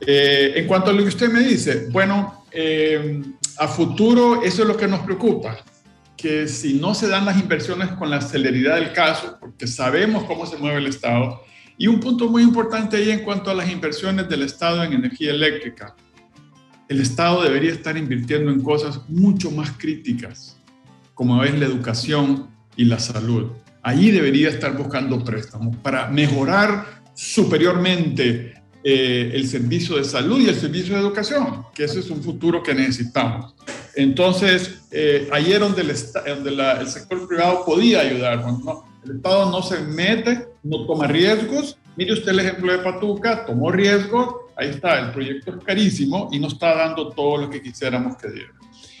Eh, 0.00 0.54
en 0.56 0.66
cuanto 0.66 0.90
a 0.90 0.94
lo 0.94 1.02
que 1.02 1.08
usted 1.08 1.30
me 1.30 1.40
dice, 1.40 1.88
bueno, 1.90 2.44
eh, 2.50 3.22
a 3.58 3.68
futuro 3.68 4.42
eso 4.42 4.62
es 4.62 4.68
lo 4.68 4.76
que 4.76 4.88
nos 4.88 5.00
preocupa 5.00 5.62
que 6.20 6.46
si 6.48 6.74
no 6.74 6.94
se 6.94 7.08
dan 7.08 7.24
las 7.24 7.40
inversiones 7.40 7.88
con 7.92 8.10
la 8.10 8.20
celeridad 8.20 8.76
del 8.76 8.92
caso, 8.92 9.38
porque 9.40 9.66
sabemos 9.66 10.24
cómo 10.24 10.44
se 10.44 10.56
mueve 10.58 10.78
el 10.78 10.86
Estado, 10.86 11.42
y 11.78 11.86
un 11.86 11.98
punto 11.98 12.28
muy 12.28 12.42
importante 12.42 12.98
ahí 12.98 13.10
en 13.10 13.20
cuanto 13.20 13.50
a 13.50 13.54
las 13.54 13.70
inversiones 13.70 14.28
del 14.28 14.42
Estado 14.42 14.84
en 14.84 14.92
energía 14.92 15.30
eléctrica, 15.30 15.96
el 16.88 17.00
Estado 17.00 17.42
debería 17.42 17.72
estar 17.72 17.96
invirtiendo 17.96 18.50
en 18.50 18.60
cosas 18.60 19.00
mucho 19.08 19.50
más 19.50 19.70
críticas, 19.78 20.58
como 21.14 21.42
es 21.42 21.58
la 21.58 21.66
educación 21.66 22.48
y 22.76 22.84
la 22.84 22.98
salud. 22.98 23.52
Ahí 23.82 24.10
debería 24.10 24.50
estar 24.50 24.76
buscando 24.76 25.24
préstamos 25.24 25.76
para 25.76 26.08
mejorar 26.08 27.02
superiormente 27.14 28.54
eh, 28.84 29.30
el 29.32 29.48
servicio 29.48 29.96
de 29.96 30.04
salud 30.04 30.40
y 30.40 30.48
el 30.48 30.54
servicio 30.54 30.94
de 30.94 31.00
educación, 31.00 31.64
que 31.74 31.84
ese 31.84 32.00
es 32.00 32.10
un 32.10 32.22
futuro 32.22 32.62
que 32.62 32.74
necesitamos. 32.74 33.54
Entonces, 33.94 34.80
eh, 34.90 35.28
ayer 35.32 35.60
donde, 35.60 35.82
el, 35.82 35.90
el, 35.90 36.86
sector 36.88 37.26
privado 37.28 37.64
podía 37.64 38.00
ayudar, 38.00 38.44
el 39.04 39.16
Estado 39.16 39.50
no 39.50 39.62
se 39.62 39.80
mete, 39.80 40.48
no 40.62 40.86
toma 40.86 41.06
riesgos. 41.06 41.76
Mire 41.96 42.12
usted 42.12 42.30
el 42.30 42.40
ejemplo 42.40 42.72
de 42.72 42.78
Patuca, 42.78 43.44
tomó 43.44 43.70
riesgo, 43.70 44.52
ahí 44.56 44.68
está, 44.70 44.98
el 45.00 45.12
proyecto 45.12 45.52
es 45.52 45.64
carísimo 45.64 46.28
y 46.32 46.38
no 46.38 46.48
está 46.48 46.74
dando 46.74 47.10
todo 47.10 47.38
lo 47.38 47.50
que 47.50 47.62
quisiéramos 47.62 48.16
que 48.16 48.30
diera. 48.30 48.52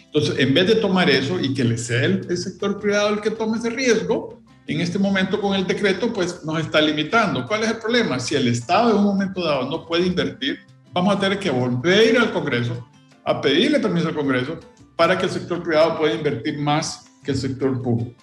Entonces, 0.06 0.38
en 0.38 0.52
vez 0.52 0.66
de 0.66 0.74
tomar 0.76 1.08
eso 1.08 1.38
y 1.40 1.54
que 1.54 1.64
le 1.64 1.78
sea 1.78 2.04
el 2.04 2.36
sector 2.36 2.80
privado 2.80 3.10
el 3.10 3.20
que 3.20 3.30
tome 3.30 3.58
ese 3.58 3.70
riesgo, 3.70 4.40
en 4.70 4.80
este 4.80 5.00
momento 5.00 5.40
con 5.40 5.54
el 5.54 5.66
decreto, 5.66 6.12
pues 6.12 6.44
nos 6.44 6.60
está 6.60 6.80
limitando. 6.80 7.44
¿Cuál 7.46 7.64
es 7.64 7.70
el 7.70 7.78
problema? 7.78 8.20
Si 8.20 8.36
el 8.36 8.46
Estado 8.46 8.90
en 8.90 8.98
un 8.98 9.04
momento 9.04 9.42
dado 9.42 9.68
no 9.68 9.84
puede 9.84 10.06
invertir, 10.06 10.60
vamos 10.92 11.16
a 11.16 11.18
tener 11.18 11.40
que 11.40 11.50
volver 11.50 12.14
ir 12.14 12.18
al 12.18 12.32
Congreso, 12.32 12.88
a 13.30 13.40
pedirle 13.40 13.78
permiso 13.80 14.08
al 14.08 14.14
Congreso 14.14 14.58
para 14.96 15.16
que 15.16 15.26
el 15.26 15.30
sector 15.30 15.62
privado 15.62 15.98
pueda 15.98 16.14
invertir 16.14 16.58
más 16.58 17.10
que 17.24 17.30
el 17.30 17.36
sector 17.36 17.80
público. 17.80 18.22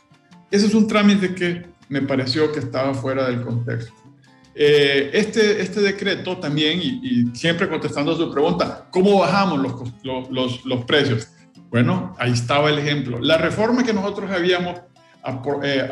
Ese 0.51 0.67
es 0.67 0.73
un 0.73 0.87
trámite 0.87 1.33
que 1.33 1.65
me 1.89 2.01
pareció 2.01 2.51
que 2.51 2.59
estaba 2.59 2.93
fuera 2.93 3.27
del 3.27 3.41
contexto. 3.41 3.93
Eh, 4.53 5.11
este, 5.13 5.61
este 5.61 5.81
decreto 5.81 6.37
también, 6.37 6.79
y, 6.81 7.25
siempre 7.35 7.69
contestando 7.69 8.13
a 8.13 8.17
su 8.17 8.31
pregunta, 8.31 8.87
¿cómo 8.91 9.19
bajamos 9.19 9.59
los, 9.59 10.29
los, 10.31 10.65
los, 10.65 10.85
precios? 10.85 11.27
Bueno, 11.69 12.15
ahí 12.17 12.31
estaba 12.31 12.69
el 12.69 12.79
ejemplo. 12.79 13.19
La 13.19 13.37
reforma 13.37 13.83
que 13.83 13.93
nosotros 13.93 14.31
habíamos 14.31 14.79
eh, 15.63 15.89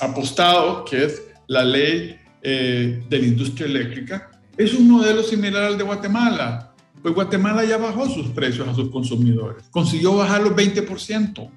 apostado, 0.00 0.84
que 0.84 1.04
es 1.04 1.22
la 1.46 1.64
ley 1.64 2.18
eh, 2.42 3.02
de 3.08 3.18
la 3.18 3.26
industria 3.26 3.66
eléctrica, 3.66 4.30
es 4.56 4.74
un 4.74 4.90
modelo 4.90 5.22
similar 5.22 5.64
al 5.64 5.78
de 5.78 5.84
Guatemala. 5.84 6.74
Pues 7.06 7.14
Guatemala 7.14 7.64
ya 7.64 7.76
bajó 7.76 8.08
sus 8.08 8.26
precios 8.30 8.66
a 8.66 8.74
sus 8.74 8.90
consumidores, 8.90 9.62
consiguió 9.70 10.16
bajar 10.16 10.42
los 10.42 10.56
20%. 10.56 11.50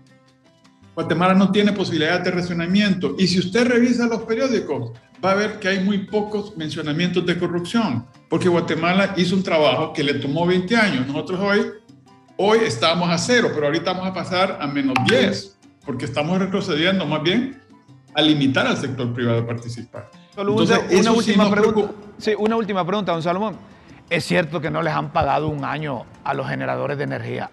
Guatemala 0.94 1.34
no 1.34 1.52
tiene 1.52 1.72
posibilidad 1.72 2.20
de 2.20 2.30
racionamiento. 2.30 3.16
Y 3.18 3.26
si 3.26 3.40
usted 3.40 3.68
revisa 3.68 4.06
los 4.06 4.22
periódicos, 4.26 4.92
va 5.26 5.32
a 5.32 5.34
ver 5.34 5.58
que 5.58 5.70
hay 5.70 5.84
muy 5.84 6.06
pocos 6.06 6.56
mencionamientos 6.56 7.26
de 7.26 7.40
corrupción, 7.40 8.06
porque 8.30 8.48
Guatemala 8.48 9.16
hizo 9.18 9.36
un 9.36 9.42
trabajo 9.42 9.92
que 9.92 10.04
le 10.04 10.14
tomó 10.14 10.46
20 10.46 10.76
años. 10.78 11.08
Nosotros 11.08 11.40
hoy, 11.40 11.66
hoy 12.38 12.60
estamos 12.68 13.10
a 13.10 13.18
cero, 13.18 13.50
pero 13.52 13.66
ahorita 13.66 13.94
vamos 13.94 14.08
a 14.08 14.14
pasar 14.14 14.60
a 14.62 14.68
menos 14.68 14.94
10, 15.08 15.58
porque 15.84 16.06
estamos 16.06 16.38
retrocediendo 16.38 17.08
más 17.08 17.24
bien 17.24 17.60
a 18.14 18.22
limitar 18.22 18.68
al 18.68 18.78
sector 18.78 19.12
privado 19.16 19.40
a 19.40 19.48
participar. 19.48 20.12
Solo 20.36 20.54
una, 20.54 21.12
última 21.12 21.50
pregunta. 21.50 21.92
Sí, 22.20 22.36
una 22.38 22.56
última 22.56 22.86
pregunta, 22.86 23.14
don 23.14 23.24
Salomón. 23.24 23.79
¿Es 24.10 24.26
cierto 24.26 24.60
que 24.60 24.72
no 24.72 24.82
les 24.82 24.94
han 24.94 25.14
pagado 25.14 25.50
un 25.50 25.64
año 25.64 26.06
a 26.24 26.34
los 26.34 26.48
generadores 26.48 26.98
de 26.98 27.04
energía? 27.04 27.52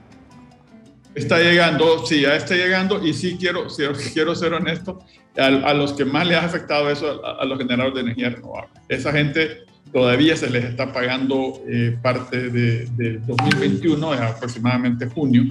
Está 1.15 1.39
llegando, 1.39 2.05
sí, 2.07 2.23
ya 2.23 2.35
está 2.35 2.55
llegando 2.55 3.05
y 3.05 3.13
sí 3.13 3.37
quiero, 3.39 3.67
quiero 4.13 4.35
ser 4.35 4.55
honesto, 4.55 4.99
a, 5.37 5.75
los 5.75 5.93
que 5.93 6.05
más 6.07 6.27
les 6.27 6.39
ha 6.39 6.45
afectado 6.45 6.91
eso, 6.91 7.25
a, 7.25 7.45
los 7.45 7.59
generadores 7.59 7.95
de 7.95 8.01
energía 8.01 8.31
renovable. 8.31 8.71
Esa 8.89 9.13
gente 9.13 9.65
todavía 9.93 10.35
se 10.37 10.49
les 10.49 10.65
está 10.65 10.93
pagando 10.93 11.61
eh, 11.69 11.97
parte 12.03 12.51
de, 12.51 13.19
2021, 13.27 14.13
aproximadamente 14.13 15.07
junio, 15.09 15.45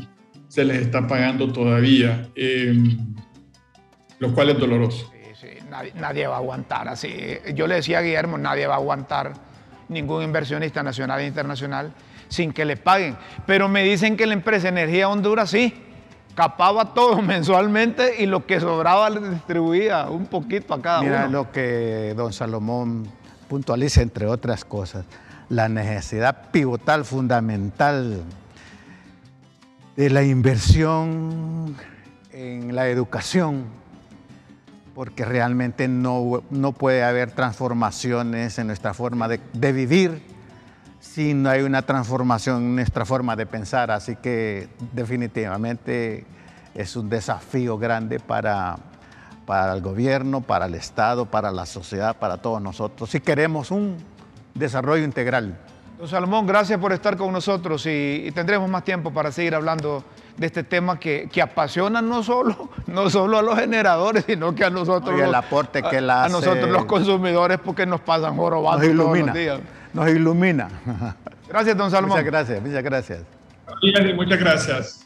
se 0.47 0.63
les 0.63 0.77
está 0.77 1.07
pagando 1.07 1.51
todavía, 1.51 2.29
em, 2.35 3.15
lo 4.19 4.33
cual 4.33 4.51
es 4.51 4.59
doloroso. 4.59 5.11
Sí, 5.11 5.47
sí, 5.47 5.65
nadie, 5.69 5.93
nadie 5.95 6.25
va 6.25 6.35
a 6.35 6.39
aguantar 6.39 6.87
así. 6.87 7.13
Yo 7.53 7.67
le 7.67 7.75
decía 7.75 7.99
a 7.99 8.01
Guillermo, 8.01 8.37
nadie 8.37 8.65
va 8.65 8.75
a 8.75 8.77
aguantar 8.77 9.44
ningún 9.89 10.23
inversionista 10.23 10.83
nacional 10.83 11.21
e 11.21 11.27
internacional 11.27 11.93
sin 12.27 12.51
que 12.51 12.65
le 12.65 12.77
paguen. 12.77 13.17
Pero 13.45 13.67
me 13.67 13.83
dicen 13.83 14.17
que 14.17 14.25
la 14.25 14.33
empresa 14.33 14.69
Energía 14.69 15.09
Honduras 15.09 15.49
sí, 15.49 15.73
capaba 16.35 16.93
todo 16.93 17.21
mensualmente 17.21 18.21
y 18.21 18.25
lo 18.25 18.45
que 18.45 18.59
sobraba 18.59 19.09
le 19.09 19.29
distribuía 19.29 20.07
un 20.09 20.25
poquito 20.27 20.73
a 20.73 20.81
cada 20.81 21.01
Mira 21.01 21.27
lo 21.27 21.51
que 21.51 22.13
don 22.15 22.33
Salomón 22.33 23.07
puntualiza, 23.47 24.01
entre 24.01 24.27
otras 24.27 24.65
cosas, 24.65 25.05
la 25.49 25.69
necesidad 25.69 26.49
pivotal, 26.51 27.05
fundamental 27.05 28.23
de 29.95 30.09
la 30.09 30.23
inversión 30.23 31.75
en 32.31 32.75
la 32.75 32.89
educación, 32.89 33.65
porque 34.95 35.25
realmente 35.25 35.87
no, 35.87 36.41
no 36.49 36.71
puede 36.71 37.03
haber 37.03 37.31
transformaciones 37.31 38.57
en 38.57 38.67
nuestra 38.67 38.93
forma 38.93 39.27
de, 39.27 39.39
de 39.53 39.71
vivir 39.73 40.23
si 41.01 41.33
no 41.33 41.49
hay 41.49 41.61
una 41.61 41.83
transformación 41.83 42.63
en 42.63 42.75
nuestra 42.75 43.05
forma 43.05 43.35
de 43.35 43.45
pensar. 43.45 43.91
Así 43.91 44.15
que 44.15 44.69
definitivamente 44.93 46.25
es 46.73 46.95
un 46.95 47.09
desafío 47.09 47.77
grande 47.77 48.19
para, 48.19 48.77
para 49.45 49.73
el 49.73 49.81
gobierno, 49.81 50.41
para 50.41 50.65
el 50.65 50.75
Estado, 50.75 51.25
para 51.25 51.51
la 51.51 51.65
sociedad, 51.65 52.17
para 52.17 52.37
todos 52.37 52.61
nosotros, 52.61 53.09
si 53.09 53.19
queremos 53.19 53.71
un 53.71 53.97
desarrollo 54.53 55.03
integral. 55.03 55.57
Don 55.97 56.07
Salomón, 56.07 56.45
gracias 56.45 56.79
por 56.79 56.91
estar 56.91 57.15
con 57.15 57.31
nosotros 57.31 57.85
y, 57.85 58.29
tendremos 58.33 58.69
más 58.69 58.83
tiempo 58.83 59.13
para 59.13 59.31
seguir 59.31 59.55
hablando 59.55 60.03
de 60.37 60.47
este 60.47 60.63
tema 60.63 60.99
que, 60.99 61.29
apasiona 61.41 62.01
no 62.01 62.23
solo, 62.23 62.69
no 62.87 63.09
solo 63.09 63.37
a 63.37 63.41
los 63.41 63.57
generadores, 63.57 64.25
sino 64.25 64.53
que 64.53 64.65
a 64.65 64.69
nosotros, 64.69 65.19
el 65.19 65.33
aporte 65.33 65.81
que 65.83 66.01
la 66.01 66.25
a 66.25 66.29
nosotros 66.29 66.69
los 66.69 66.85
consumidores 66.85 67.59
porque 67.59 67.85
nos 67.85 68.01
pasan 68.01 68.35
jorobando 68.35 68.85
todos 68.85 69.19
los 69.19 69.33
días 69.33 69.59
nos 69.95 70.09
ilumina. 70.09 70.69
Gracias, 71.47 71.77
don 71.77 71.89
Salomón. 71.89 72.17
Muchas 72.17 72.25
gracias, 72.25 72.61
muchas 72.61 72.83
gracias. 72.83 73.23
Muchas 74.15 74.39
gracias. 74.39 75.05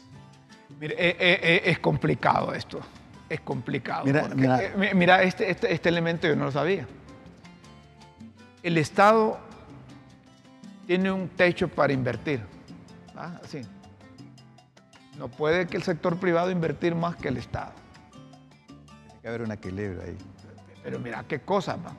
Mire, 0.80 0.94
eh, 0.94 1.16
eh, 1.18 1.40
eh, 1.42 1.62
es 1.66 1.78
complicado 1.78 2.52
esto. 2.52 2.80
Es 3.28 3.40
complicado. 3.40 4.04
Mira, 4.94 5.22
este, 5.22 5.50
este, 5.50 5.72
este, 5.72 5.88
elemento 5.88 6.26
yo 6.26 6.34
no 6.34 6.46
lo 6.46 6.50
sabía. 6.50 6.86
El 8.62 8.76
Estado 8.78 9.38
tiene 10.86 11.12
un 11.12 11.28
techo 11.28 11.68
para 11.68 11.92
invertir. 11.92 12.40
¿ah? 13.16 13.38
Así. 13.44 13.60
No 15.18 15.28
puede 15.28 15.66
que 15.66 15.76
el 15.76 15.82
sector 15.82 16.18
privado 16.18 16.50
invertir 16.50 16.94
más 16.94 17.16
que 17.16 17.28
el 17.28 17.36
Estado. 17.36 17.72
Tiene 19.06 19.20
que 19.20 19.28
haber 19.28 19.42
un 19.42 19.52
equilibrio 19.52 20.02
ahí. 20.02 20.16
Pero 20.82 20.98
mira 20.98 21.24
qué 21.28 21.40
cosa, 21.40 21.76
va. 21.76 21.92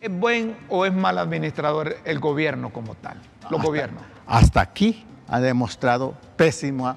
¿Es 0.00 0.10
buen 0.10 0.56
o 0.68 0.86
es 0.86 0.94
mal 0.94 1.18
administrador 1.18 1.96
el 2.04 2.20
gobierno 2.20 2.72
como 2.72 2.94
tal? 2.94 3.20
Los 3.50 3.62
gobiernos. 3.62 4.02
Hasta 4.26 4.60
aquí 4.60 5.04
ha 5.28 5.40
demostrado 5.40 6.14
pésima 6.36 6.96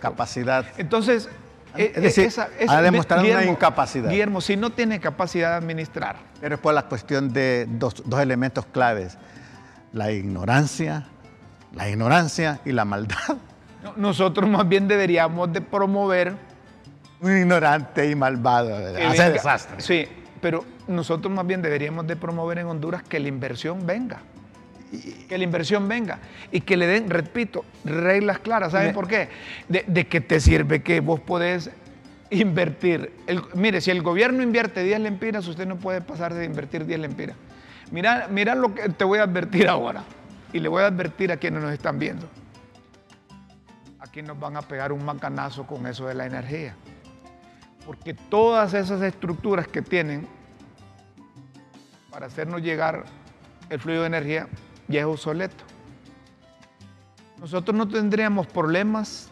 capacidad. 0.00 0.64
Entonces, 0.76 1.28
es 1.76 2.02
decir, 2.02 2.32
ha 2.68 2.82
demostrado 2.82 3.22
una 3.22 3.44
incapacidad. 3.44 4.10
Guillermo, 4.10 4.40
si 4.40 4.56
no 4.56 4.70
tiene 4.70 4.98
capacidad 4.98 5.50
de 5.50 5.56
administrar. 5.56 6.16
Pero 6.40 6.54
es 6.54 6.60
por 6.60 6.72
la 6.72 6.84
cuestión 6.84 7.32
de 7.32 7.66
dos, 7.68 8.02
elementos 8.20 8.64
claves: 8.66 9.18
la 9.92 10.10
ignorancia, 10.10 11.06
la 11.76 11.88
ignorancia 11.88 12.60
y 12.64 12.72
la 12.72 12.84
maldad. 12.84 13.36
nosotros 13.96 14.48
más 14.48 14.68
bien 14.68 14.88
deberíamos 14.88 15.52
de 15.52 15.60
promover. 15.60 16.34
Un 17.20 17.36
ignorante 17.36 18.10
y 18.10 18.14
malvado, 18.14 18.74
hace 18.76 19.30
desastre. 19.30 19.80
Sí, 19.80 20.06
pero 20.40 20.64
nosotros 20.88 21.32
más 21.32 21.46
bien 21.46 21.62
deberíamos 21.62 22.06
de 22.06 22.16
promover 22.16 22.58
en 22.58 22.66
Honduras 22.66 23.02
que 23.02 23.20
la 23.20 23.28
inversión 23.28 23.86
venga. 23.86 24.20
Que 25.28 25.36
la 25.36 25.44
inversión 25.44 25.88
venga 25.88 26.20
y 26.52 26.60
que 26.60 26.76
le 26.76 26.86
den, 26.86 27.10
repito, 27.10 27.64
reglas 27.84 28.38
claras. 28.38 28.72
¿Saben 28.72 28.94
por 28.94 29.08
qué? 29.08 29.28
De, 29.68 30.06
que 30.06 30.20
te 30.20 30.40
sirve 30.40 30.82
que 30.82 31.00
vos 31.00 31.20
podés 31.20 31.70
invertir. 32.30 33.12
mire, 33.54 33.80
si 33.80 33.90
el 33.90 34.02
gobierno 34.02 34.42
invierte 34.42 34.82
10 34.84 35.00
lempiras, 35.00 35.46
usted 35.48 35.66
no 35.66 35.76
puede 35.76 36.00
pasar 36.00 36.34
de 36.34 36.44
invertir 36.44 36.86
10 36.86 37.00
lempiras. 37.00 37.36
Mira, 37.90 38.28
mira 38.30 38.54
lo 38.54 38.74
que 38.74 38.88
te 38.90 39.04
voy 39.04 39.18
a 39.18 39.24
advertir 39.24 39.68
ahora 39.68 40.04
y 40.52 40.60
le 40.60 40.68
voy 40.68 40.82
a 40.82 40.86
advertir 40.86 41.32
a 41.32 41.36
quienes 41.36 41.62
nos 41.62 41.72
están 41.72 41.98
viendo. 41.98 42.26
Aquí 43.98 44.22
nos 44.22 44.38
van 44.38 44.56
a 44.56 44.62
pegar 44.62 44.92
un 44.92 45.04
macanazo 45.04 45.66
con 45.66 45.86
eso 45.86 46.06
de 46.06 46.14
la 46.14 46.26
energía. 46.26 46.74
Porque 47.84 48.14
todas 48.14 48.74
esas 48.74 49.02
estructuras 49.02 49.68
que 49.68 49.82
tienen 49.82 50.26
para 52.10 52.26
hacernos 52.26 52.62
llegar 52.62 53.04
el 53.68 53.80
fluido 53.80 54.02
de 54.02 54.06
energía 54.08 54.48
ya 54.88 55.00
es 55.00 55.06
obsoleto. 55.06 55.64
Nosotros 57.38 57.76
no 57.76 57.86
tendríamos 57.86 58.46
problemas 58.46 59.30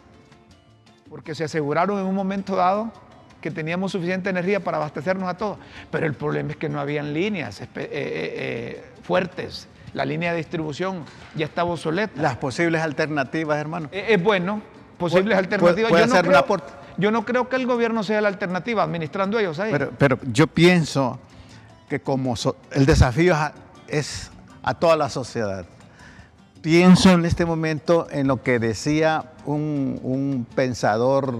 porque 1.09 1.33
se 1.33 1.45
aseguraron 1.45 1.99
en 1.99 2.05
un 2.05 2.15
momento 2.15 2.55
dado 2.55 2.91
que 3.41 3.51
teníamos 3.51 3.91
suficiente 3.91 4.29
energía 4.29 4.59
para 4.59 4.77
abastecernos 4.77 5.29
a 5.29 5.37
todos, 5.37 5.59
pero 5.91 6.05
el 6.05 6.13
problema 6.13 6.51
es 6.51 6.57
que 6.57 6.67
no 6.67 6.79
habían 6.79 7.13
líneas 7.13 7.61
eh, 7.61 7.67
eh, 7.75 7.79
eh, 7.85 8.83
fuertes, 9.03 9.67
la 9.95 10.03
línea 10.03 10.31
de 10.31 10.37
distribución 10.37 11.05
ya 11.35 11.45
estaba 11.45 11.71
obsoleta. 11.71 12.21
Las 12.21 12.35
posibles 12.35 12.81
alternativas, 12.81 13.57
hermano. 13.57 13.87
Es 13.91 14.21
bueno, 14.21 14.61
posibles 14.97 15.37
alternativas. 15.37 15.89
Puede, 15.89 16.05
yo, 16.07 16.13
no 16.13 16.21
creo, 16.21 16.57
yo 16.97 17.11
no 17.11 17.25
creo 17.25 17.49
que 17.49 17.55
el 17.55 17.65
gobierno 17.65 18.03
sea 18.03 18.19
la 18.19 18.27
alternativa, 18.27 18.83
administrando 18.83 19.39
ellos 19.39 19.57
ahí. 19.57 19.71
Pero, 19.71 19.91
pero 19.97 20.19
yo 20.33 20.47
pienso 20.47 21.17
que 21.87 22.01
como 22.01 22.35
el 22.71 22.85
desafío 22.85 23.35
es 23.87 24.31
a, 24.63 24.73
toda 24.73 24.97
la 24.97 25.09
sociedad. 25.09 25.65
Pienso 26.61 27.11
en 27.11 27.25
este 27.25 27.45
momento 27.45 28.07
en 28.11 28.27
lo 28.27 28.43
que 28.43 28.59
decía 28.59 29.31
un, 29.45 30.45
pensador 30.55 31.37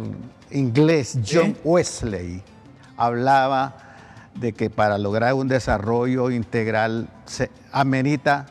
inglés, 0.51 1.19
John 1.29 1.57
Wesley. 1.65 2.41
Hablaba 2.95 3.84
de 4.35 4.53
que 4.53 4.69
para 4.69 4.97
lograr 4.97 5.33
un 5.33 5.47
desarrollo 5.47 6.29
integral 6.29 7.07
se 7.25 7.49
amerita 7.71 8.45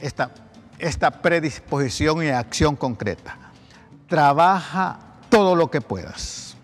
esta, 0.00 0.30
esta 0.78 1.10
predisposición 1.10 2.22
y 2.22 2.28
acción 2.28 2.76
concreta. 2.76 3.36
Trabaja 4.06 4.98
todo 5.28 5.56
lo 5.56 5.70
que 5.70 5.80
puedas. 5.80 6.56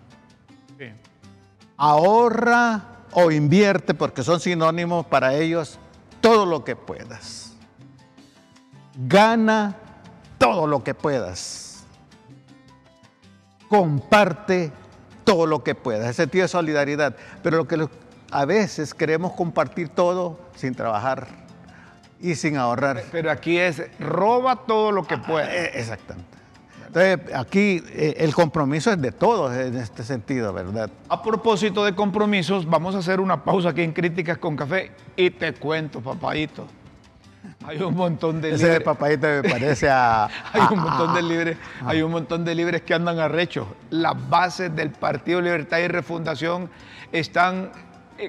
Ahorra 1.77 2.83
o 3.13 3.31
invierte, 3.31 3.93
porque 3.93 4.21
son 4.21 4.39
sinónimos 4.41 5.05
para 5.05 5.33
ellos, 5.33 5.79
todo 6.19 6.45
lo 6.45 6.63
que 6.65 6.75
puedas. 6.75 7.53
Gana 9.07 9.77
todo 10.37 10.67
lo 10.67 10.83
que 10.83 10.93
puedas. 10.93 11.85
Comparte 13.69 14.73
todo 15.23 15.45
lo 15.45 15.63
que 15.63 15.73
puedas. 15.73 16.05
Ese 16.05 16.23
sentido 16.23 16.43
de 16.43 16.49
solidaridad. 16.49 17.15
Pero 17.41 17.57
lo 17.57 17.67
que 17.67 17.87
a 18.31 18.45
veces 18.45 18.93
queremos 18.93 19.33
compartir 19.33 19.89
todo 19.89 20.39
sin 20.55 20.75
trabajar 20.75 21.27
y 22.19 22.35
sin 22.35 22.57
ahorrar. 22.57 23.03
Pero 23.11 23.31
aquí 23.31 23.57
es 23.57 23.81
roba 23.99 24.65
todo 24.67 24.91
lo 24.91 25.05
que 25.05 25.15
ah, 25.15 25.23
puedas. 25.25 25.49
Eh, 25.49 25.71
exactamente. 25.75 26.37
Entonces, 26.87 27.35
aquí 27.35 27.83
eh, 27.89 28.15
el 28.17 28.33
compromiso 28.33 28.91
es 28.91 28.99
de 28.99 29.11
todos 29.11 29.55
en 29.55 29.77
este 29.77 30.03
sentido, 30.03 30.51
¿verdad? 30.51 30.89
A 31.07 31.21
propósito 31.21 31.85
de 31.85 31.93
compromisos, 31.93 32.67
vamos 32.67 32.95
a 32.95 32.99
hacer 32.99 33.19
una 33.19 33.43
pausa 33.43 33.69
aquí 33.69 33.83
en 33.83 33.93
Críticas 33.93 34.39
con 34.39 34.55
Café 34.55 34.91
y 35.15 35.29
te 35.29 35.53
cuento, 35.53 36.01
papadito. 36.01 36.65
Hay 37.65 37.81
un 37.81 37.95
montón 37.95 38.41
de 38.41 38.49
Ese 38.49 38.63
libres. 38.63 38.79
de 38.79 38.81
papayito 38.81 39.27
me 39.27 39.43
parece 39.43 39.89
a... 39.89 40.25
Hay 40.53 40.61
un 40.71 40.79
montón 40.79 41.13
de 41.13 41.21
libres, 41.21 41.57
hay 41.85 42.01
un 42.01 42.11
montón 42.11 42.43
de 42.43 42.55
libres 42.55 42.81
que 42.81 42.93
andan 42.93 43.19
arrechos. 43.19 43.67
Las 43.89 44.29
bases 44.29 44.75
del 44.75 44.89
Partido 44.91 45.41
Libertad 45.41 45.79
y 45.79 45.87
Refundación 45.87 46.69
están, 47.11 47.71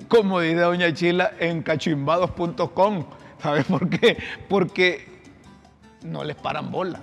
como 0.08 0.40
dice 0.40 0.60
Doña 0.60 0.92
Chila, 0.92 1.32
en 1.38 1.62
cachimbados.com. 1.62 3.04
¿Sabes 3.42 3.64
por 3.64 3.88
qué? 3.88 4.18
Porque 4.48 5.22
no 6.02 6.24
les 6.24 6.36
paran 6.36 6.70
bola. 6.70 7.00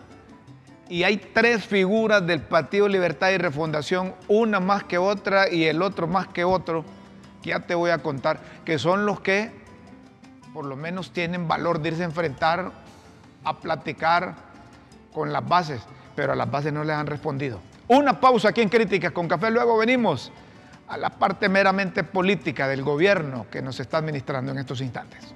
Y 0.90 1.04
hay 1.04 1.18
tres 1.18 1.66
figuras 1.66 2.26
del 2.26 2.42
Partido 2.42 2.88
Libertad 2.88 3.32
y 3.32 3.38
Refundación, 3.38 4.16
una 4.28 4.60
más 4.60 4.84
que 4.84 4.98
otra 4.98 5.52
y 5.52 5.66
el 5.66 5.82
otro 5.82 6.08
más 6.08 6.28
que 6.28 6.46
otro, 6.46 6.86
que 7.42 7.50
ya 7.50 7.60
te 7.60 7.76
voy 7.76 7.92
a 7.92 7.98
contar, 7.98 8.40
que 8.64 8.80
son 8.80 9.06
los 9.06 9.20
que 9.20 9.52
por 10.54 10.66
lo 10.66 10.76
menos 10.76 11.12
tienen 11.12 11.48
valor 11.48 11.82
de 11.82 11.90
irse 11.90 12.04
a 12.04 12.06
enfrentar, 12.06 12.72
a 13.44 13.58
platicar 13.58 14.36
con 15.14 15.34
las 15.34 15.48
bases, 15.48 15.82
pero 16.16 16.34
a 16.34 16.36
las 16.36 16.50
bases 16.50 16.72
no 16.72 16.84
les 16.84 16.96
han 16.96 17.08
respondido. 17.08 17.60
Una 17.90 18.20
pausa 18.20 18.50
aquí 18.50 18.62
en 18.62 18.70
Críticas 18.70 19.12
con 19.12 19.28
Café, 19.28 19.52
luego 19.52 19.78
venimos 19.78 20.32
a 20.88 20.98
la 20.98 21.10
parte 21.10 21.50
meramente 21.50 22.04
política 22.04 22.68
del 22.68 22.84
gobierno 22.84 23.48
que 23.52 23.62
nos 23.62 23.80
está 23.80 23.98
administrando 23.98 24.52
en 24.52 24.60
estos 24.60 24.82
instantes. 24.82 25.34